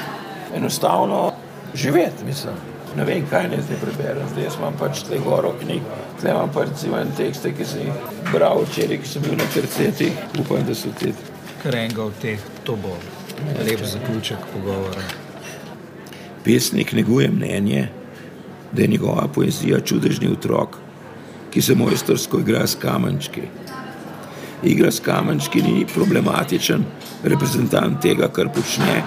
enostavno 0.55 1.31
živeti. 1.73 2.25
Mislim. 2.25 2.53
Ne 2.97 3.03
vem, 3.03 3.25
kaj 3.29 3.49
naj 3.49 3.61
zdaj 3.67 3.77
preberem, 3.81 4.27
zdaj 4.31 4.45
imam 4.57 4.75
pač 4.79 5.03
te 5.03 5.19
goro 5.19 5.53
knjig, 5.61 5.81
zdaj 6.19 6.31
imam 6.31 6.51
pa 6.53 6.63
recimo 6.63 6.97
en 6.97 7.11
tekste, 7.17 7.51
ki 7.51 7.65
sem 7.65 7.81
jih 7.81 8.29
bral 8.31 8.63
včeraj, 8.63 9.01
ki 9.03 9.09
sem 9.09 9.23
bil 9.25 9.35
na 9.35 9.47
terceti, 9.53 10.11
upam, 10.39 10.63
da 10.67 10.75
so 10.75 10.91
ti. 10.99 11.11
Kar 11.65 11.75
enega 11.75 12.03
od 12.03 12.13
teh, 12.21 12.39
to 12.63 12.75
bo 12.77 12.91
lep 13.65 13.79
zaključek 13.81 14.37
pogovora. 14.53 15.01
Pesnik 16.43 16.91
neguje 16.93 17.31
mnenje, 17.31 17.87
da 18.71 18.81
je 18.81 18.87
njegova 18.87 19.27
poezija 19.33 19.79
čudežni 19.79 20.29
otrok, 20.31 20.77
ki 21.49 21.61
se 21.61 21.75
mojstersko 21.75 22.39
igra 22.39 22.67
s 22.67 22.75
kamenčki. 22.75 23.41
Igra 24.63 24.91
s 24.91 24.99
kamenčki 24.99 25.61
ni 25.61 25.87
problematičen 25.93 26.85
reprezentant 27.23 28.01
tega, 28.01 28.29
kar 28.29 28.53
počne, 28.53 29.01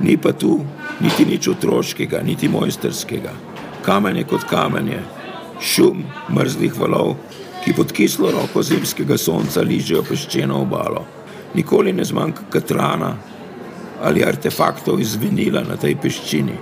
ni 0.00 0.16
pa 0.16 0.32
tu 0.32 0.60
niti 1.00 1.24
nič 1.24 1.48
otroškega, 1.48 2.20
niti 2.20 2.48
mojsterskega. 2.48 3.32
Kamen 3.82 4.16
je 4.16 4.28
kot 4.28 4.44
kamen 4.44 4.92
je, 4.92 5.02
šum 5.60 6.04
mrzlih 6.36 6.80
valov, 6.80 7.16
ki 7.64 7.72
pod 7.72 7.92
kislo 7.92 8.30
roko 8.30 8.62
zimskega 8.62 9.16
sonca 9.16 9.64
ližejo 9.64 10.04
peščeno 10.04 10.60
obalo. 10.68 11.15
Nikoli 11.56 11.92
ne 11.92 12.04
zmanjka 12.04 12.50
katrana 12.50 13.16
ali 14.02 14.24
artefaktov 14.24 15.00
iz 15.00 15.16
vinila 15.16 15.62
na 15.64 15.76
tej 15.80 15.96
peščini. 15.96 16.56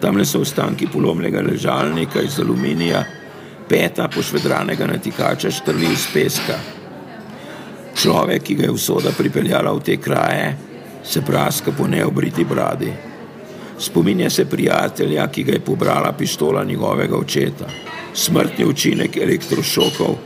Tam 0.00 0.16
le 0.18 0.24
so 0.26 0.42
ostanki 0.42 0.88
polomnega 0.90 1.42
ležalnika 1.42 2.22
iz 2.22 2.38
aluminija, 2.42 3.04
peta 3.68 4.08
pošvedranega 4.08 4.86
natikača 4.86 5.50
štrli 5.50 5.92
iz 5.92 6.06
peska. 6.12 6.58
Človek, 7.98 8.42
ki 8.42 8.54
ga 8.54 8.66
je 8.66 8.74
usoda 8.74 9.12
pripeljala 9.14 9.72
v 9.74 9.82
te 9.82 9.96
kraje, 9.96 10.56
se 11.04 11.22
praska 11.22 11.72
po 11.72 11.86
neobriti 11.86 12.44
bradi. 12.44 12.92
Spominja 13.78 14.30
se 14.30 14.44
prijatelja, 14.44 15.26
ki 15.30 15.42
ga 15.42 15.52
je 15.52 15.60
pobrala 15.66 16.12
pištola 16.12 16.64
njegovega 16.64 17.16
očeta. 17.16 17.66
Smrtni 18.14 18.64
učinek 18.64 19.16
elektrošokov 19.16 20.16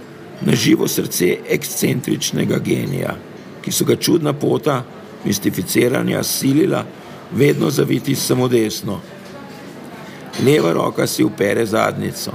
na 0.41 0.55
živo 0.55 0.89
srce 0.89 1.37
ekscentričnega 1.49 2.59
genija, 2.59 3.17
ki 3.63 3.73
so 3.73 3.85
ga 3.85 3.97
čudna 3.97 4.33
pota 4.33 4.83
mistificiranja 5.25 6.23
silila 6.23 6.85
vedno 7.33 7.71
zaviti 7.71 8.15
samo 8.15 8.49
desno. 8.49 9.01
Leva 10.45 10.73
roka 10.73 11.07
si 11.07 11.25
upere 11.25 11.67
zadnico. 11.67 12.33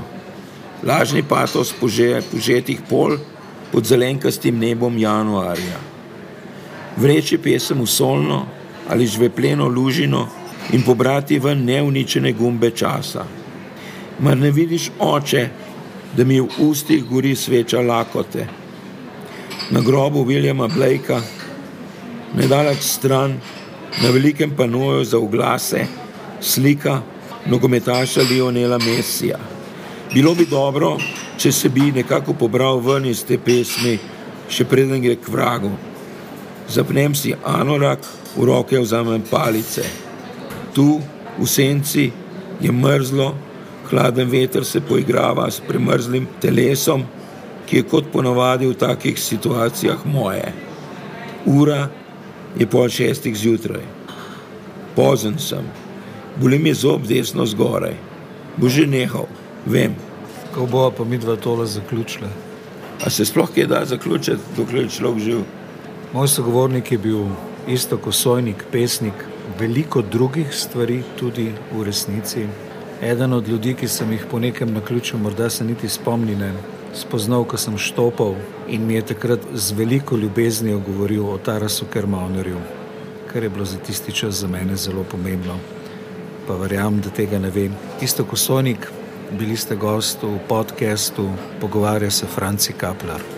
Lažni 0.83 1.23
patos 1.23 1.73
pože, 1.79 2.21
požetih 2.31 2.81
pol 2.89 3.17
pod 3.71 3.85
zelenkastim 3.85 4.59
nebom 4.59 4.97
januarja. 4.97 5.79
Vreči 6.97 7.37
pesem 7.37 7.81
v 7.81 7.87
solno 7.87 8.45
ali 8.89 9.07
žvepleno 9.07 9.67
lužino 9.67 10.27
in 10.71 10.83
pobrati 10.83 11.39
ven 11.39 11.65
neuničene 11.65 12.33
gumbe 12.33 12.71
časa. 12.71 13.25
Mar 14.19 14.37
ne 14.37 14.51
vidiš, 14.51 14.91
oče, 14.99 15.49
da 16.17 16.23
mi 16.23 16.39
v 16.39 16.47
ustih 16.59 17.03
gori 17.03 17.35
sveča 17.35 17.81
lakote? 17.81 18.47
Na 19.71 19.81
grobu 19.81 20.23
Williama 20.23 20.67
Blakea, 20.67 21.19
nedaleč 22.35 22.81
stran, 22.87 23.33
na 24.03 24.09
velikem 24.09 24.51
panoju 24.55 25.03
za 25.03 25.17
oglase, 25.17 25.85
slika 26.41 27.01
nogometaša 27.45 28.21
Lionela 28.29 28.77
Messija. 28.77 29.39
Bilo 30.13 30.35
bi 30.35 30.45
dobro, 30.45 30.97
če 31.37 31.51
se 31.51 31.69
bi 31.69 31.91
nekako 31.91 32.33
pobral 32.33 32.79
ven 32.79 33.05
iz 33.05 33.25
te 33.27 33.35
pesmi, 33.37 33.97
še 34.49 34.63
preden 34.65 35.03
gre 35.03 35.17
k 35.19 35.35
vragu. 35.35 35.73
Zapnem 36.71 37.15
si 37.15 37.35
anorak, 37.43 38.07
v 38.37 38.47
roke 38.47 38.79
vzamem 38.79 39.27
palice. 39.27 39.83
Tu, 40.71 40.87
v 41.37 41.47
senci, 41.47 42.07
je 42.63 42.71
mrzlo, 42.71 43.33
hladen 43.91 44.31
veter 44.31 44.63
se 44.65 44.79
poigrava 44.79 45.51
s 45.51 45.59
premrzlim 45.59 46.27
telesom, 46.39 47.03
ki 47.67 47.77
je 47.77 47.83
kot 47.83 48.05
ponovadi 48.13 48.67
v 48.67 48.73
takih 48.73 49.19
situacijah 49.19 50.05
moje. 50.05 50.53
Ura 51.45 51.89
je 52.59 52.67
pol 52.67 52.89
šestih 52.89 53.35
zjutraj. 53.37 53.83
Pozen 54.95 55.37
sem, 55.39 55.67
boli 56.41 56.59
mi 56.59 56.73
zob 56.73 57.05
desno 57.07 57.45
zgoraj. 57.45 57.95
Bo 58.57 58.69
že 58.69 58.87
nehal, 58.87 59.27
vem. 59.65 59.95
Ko 60.55 60.65
bo 60.65 60.89
pa 60.91 61.03
mi 61.03 61.17
dva 61.17 61.35
tole 61.35 61.67
zaključila. 61.67 62.29
A 63.05 63.09
se 63.09 63.25
sploh 63.25 63.49
kaj 63.53 63.67
da 63.67 63.85
zaključiti, 63.85 64.55
dokler 64.57 64.83
je 64.83 64.89
človek 64.89 65.23
živ? 65.23 65.43
Moj 66.13 66.27
sogovornik 66.27 66.91
je 66.91 66.97
bil 66.97 67.27
isto 67.67 67.97
kosojnik, 67.97 68.63
pesnik, 68.71 69.13
veliko 69.59 70.01
drugih 70.01 70.47
stvari 70.53 71.03
tudi 71.19 71.51
v 71.73 71.83
resnici. 71.83 72.47
Eden 73.01 73.33
od 73.33 73.47
ljudi, 73.47 73.73
ki 73.73 73.87
sem 73.87 74.11
jih 74.11 74.25
po 74.31 74.39
nekem 74.39 74.73
naključju, 74.73 75.19
morda 75.19 75.49
se 75.49 75.65
niti 75.65 75.89
spomnim, 75.89 76.41
spoznal, 76.97 77.45
ko 77.45 77.57
sem 77.57 77.77
štopal 77.77 78.35
in 78.67 78.87
mi 78.87 78.97
je 78.97 79.13
takrat 79.13 79.39
z 79.53 79.77
veliko 79.77 80.17
ljubeznijo 80.17 80.79
govoril 80.79 81.29
o 81.29 81.37
Tarasu 81.37 81.85
Kermaunerju, 81.85 82.57
kar 83.31 83.43
je 83.43 83.49
bilo 83.49 83.65
za 83.65 83.77
tisti 83.77 84.11
čas 84.11 84.41
za 84.41 84.47
mene 84.47 84.75
zelo 84.75 85.03
pomembno. 85.03 85.59
Pa 86.47 86.55
verjamem, 86.55 87.01
da 87.01 87.09
tega 87.09 87.39
ne 87.39 87.49
vem. 87.49 87.75
Isto 88.01 88.25
kosojnik, 88.25 88.91
bili 89.31 89.57
ste 89.57 89.75
gost 89.75 90.23
v 90.23 90.39
podkastu, 90.47 91.29
pogovarja 91.61 92.11
se 92.11 92.25
Franci 92.25 92.73
Kaplar. 92.73 93.36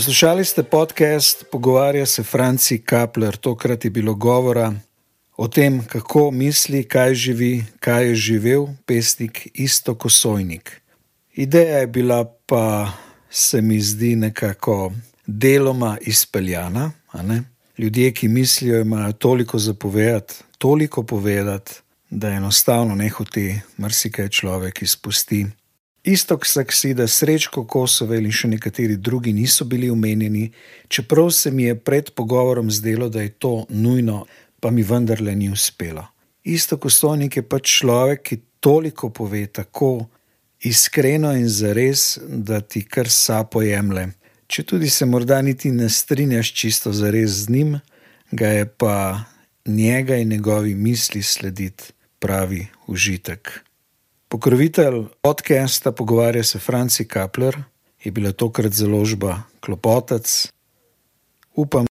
Poslušali 0.00 0.44
ste 0.44 0.62
podcast 0.62 1.44
Pogovarja 1.52 2.06
se 2.06 2.22
Franci 2.22 2.78
Kapler. 2.78 3.36
Tokrat 3.36 3.84
je 3.84 3.90
bilo 3.90 4.14
govora 4.14 4.72
o 5.36 5.48
tem, 5.48 5.84
kako 5.86 6.30
misli, 6.30 6.84
kaj 6.84 7.14
živi, 7.14 7.64
kaj 7.80 8.08
je 8.08 8.14
živel 8.14 8.66
pesnik 8.86 9.48
Isto 9.54 9.94
Kosojnik. 9.94 10.80
Ideja 11.34 11.78
je 11.78 11.86
bila 11.86 12.24
pa, 12.46 12.92
se 13.30 13.60
mi 13.60 13.80
zdi, 13.80 14.16
nekako 14.16 14.92
deloma 15.26 15.98
izpeljana. 16.00 16.92
Ljudje, 17.78 18.12
ki 18.12 18.28
mislijo, 18.28 18.80
imajo 18.80 19.12
toliko 19.12 19.58
zapovedati, 19.58 20.34
toliko 20.58 21.02
povedati, 21.02 21.72
da 22.10 22.28
enostavno 22.28 22.94
ne 22.94 23.08
hoti 23.08 23.60
marsikaj 23.76 24.28
človek 24.28 24.82
izpusti. 24.82 25.46
Istok 26.04 26.46
Saksida, 26.46 27.04
Srečko 27.06 27.66
Kosovel 27.68 28.24
in 28.24 28.32
še 28.32 28.48
nekateri 28.48 28.96
drugi 28.96 29.34
niso 29.36 29.66
bili 29.68 29.90
omenjeni, 29.92 30.46
čeprav 30.88 31.28
se 31.30 31.50
mi 31.50 31.66
je 31.68 31.74
pred 31.76 32.10
pogovorom 32.16 32.70
zdelo, 32.70 33.08
da 33.08 33.20
je 33.20 33.34
to 33.36 33.66
nujno, 33.68 34.24
pa 34.60 34.70
mi 34.70 34.82
vendarle 34.82 35.34
ni 35.36 35.50
uspelo. 35.52 36.06
Istok 36.44 36.86
Kosovnik 36.86 37.36
je 37.36 37.44
pač 37.44 37.76
človek, 37.82 38.22
ki 38.22 38.40
toliko 38.60 39.10
pove 39.12 39.44
tako 39.46 40.06
iskreno 40.64 41.34
in 41.36 41.48
zares, 41.48 42.18
da 42.24 42.60
ti 42.60 42.82
kar 42.84 43.08
sapo 43.12 43.60
jemlje. 43.62 44.08
Če 44.48 44.64
tudi 44.64 44.88
se 44.90 45.06
morda 45.06 45.42
niti 45.44 45.70
ne 45.70 45.88
strinjaš 45.88 46.52
čisto 46.56 46.92
zares 46.96 47.44
z 47.44 47.52
njim, 47.52 47.78
ga 48.32 48.48
je 48.48 48.66
pa 48.66 49.24
njega 49.66 50.16
in 50.16 50.32
njegovi 50.32 50.74
misli 50.74 51.22
slediti 51.22 51.92
pravi 52.18 52.66
užitek. 52.86 53.60
Pokrovitelj 54.30 55.04
podcasta 55.20 55.92
Pogovarja 55.92 56.44
se 56.44 56.58
Franci 56.58 57.04
Kapler 57.04 57.62
je 58.04 58.12
bila 58.12 58.32
tokrat 58.32 58.72
založba 58.72 59.42
Klopotec. 59.60 60.46
Upam, 61.54 61.78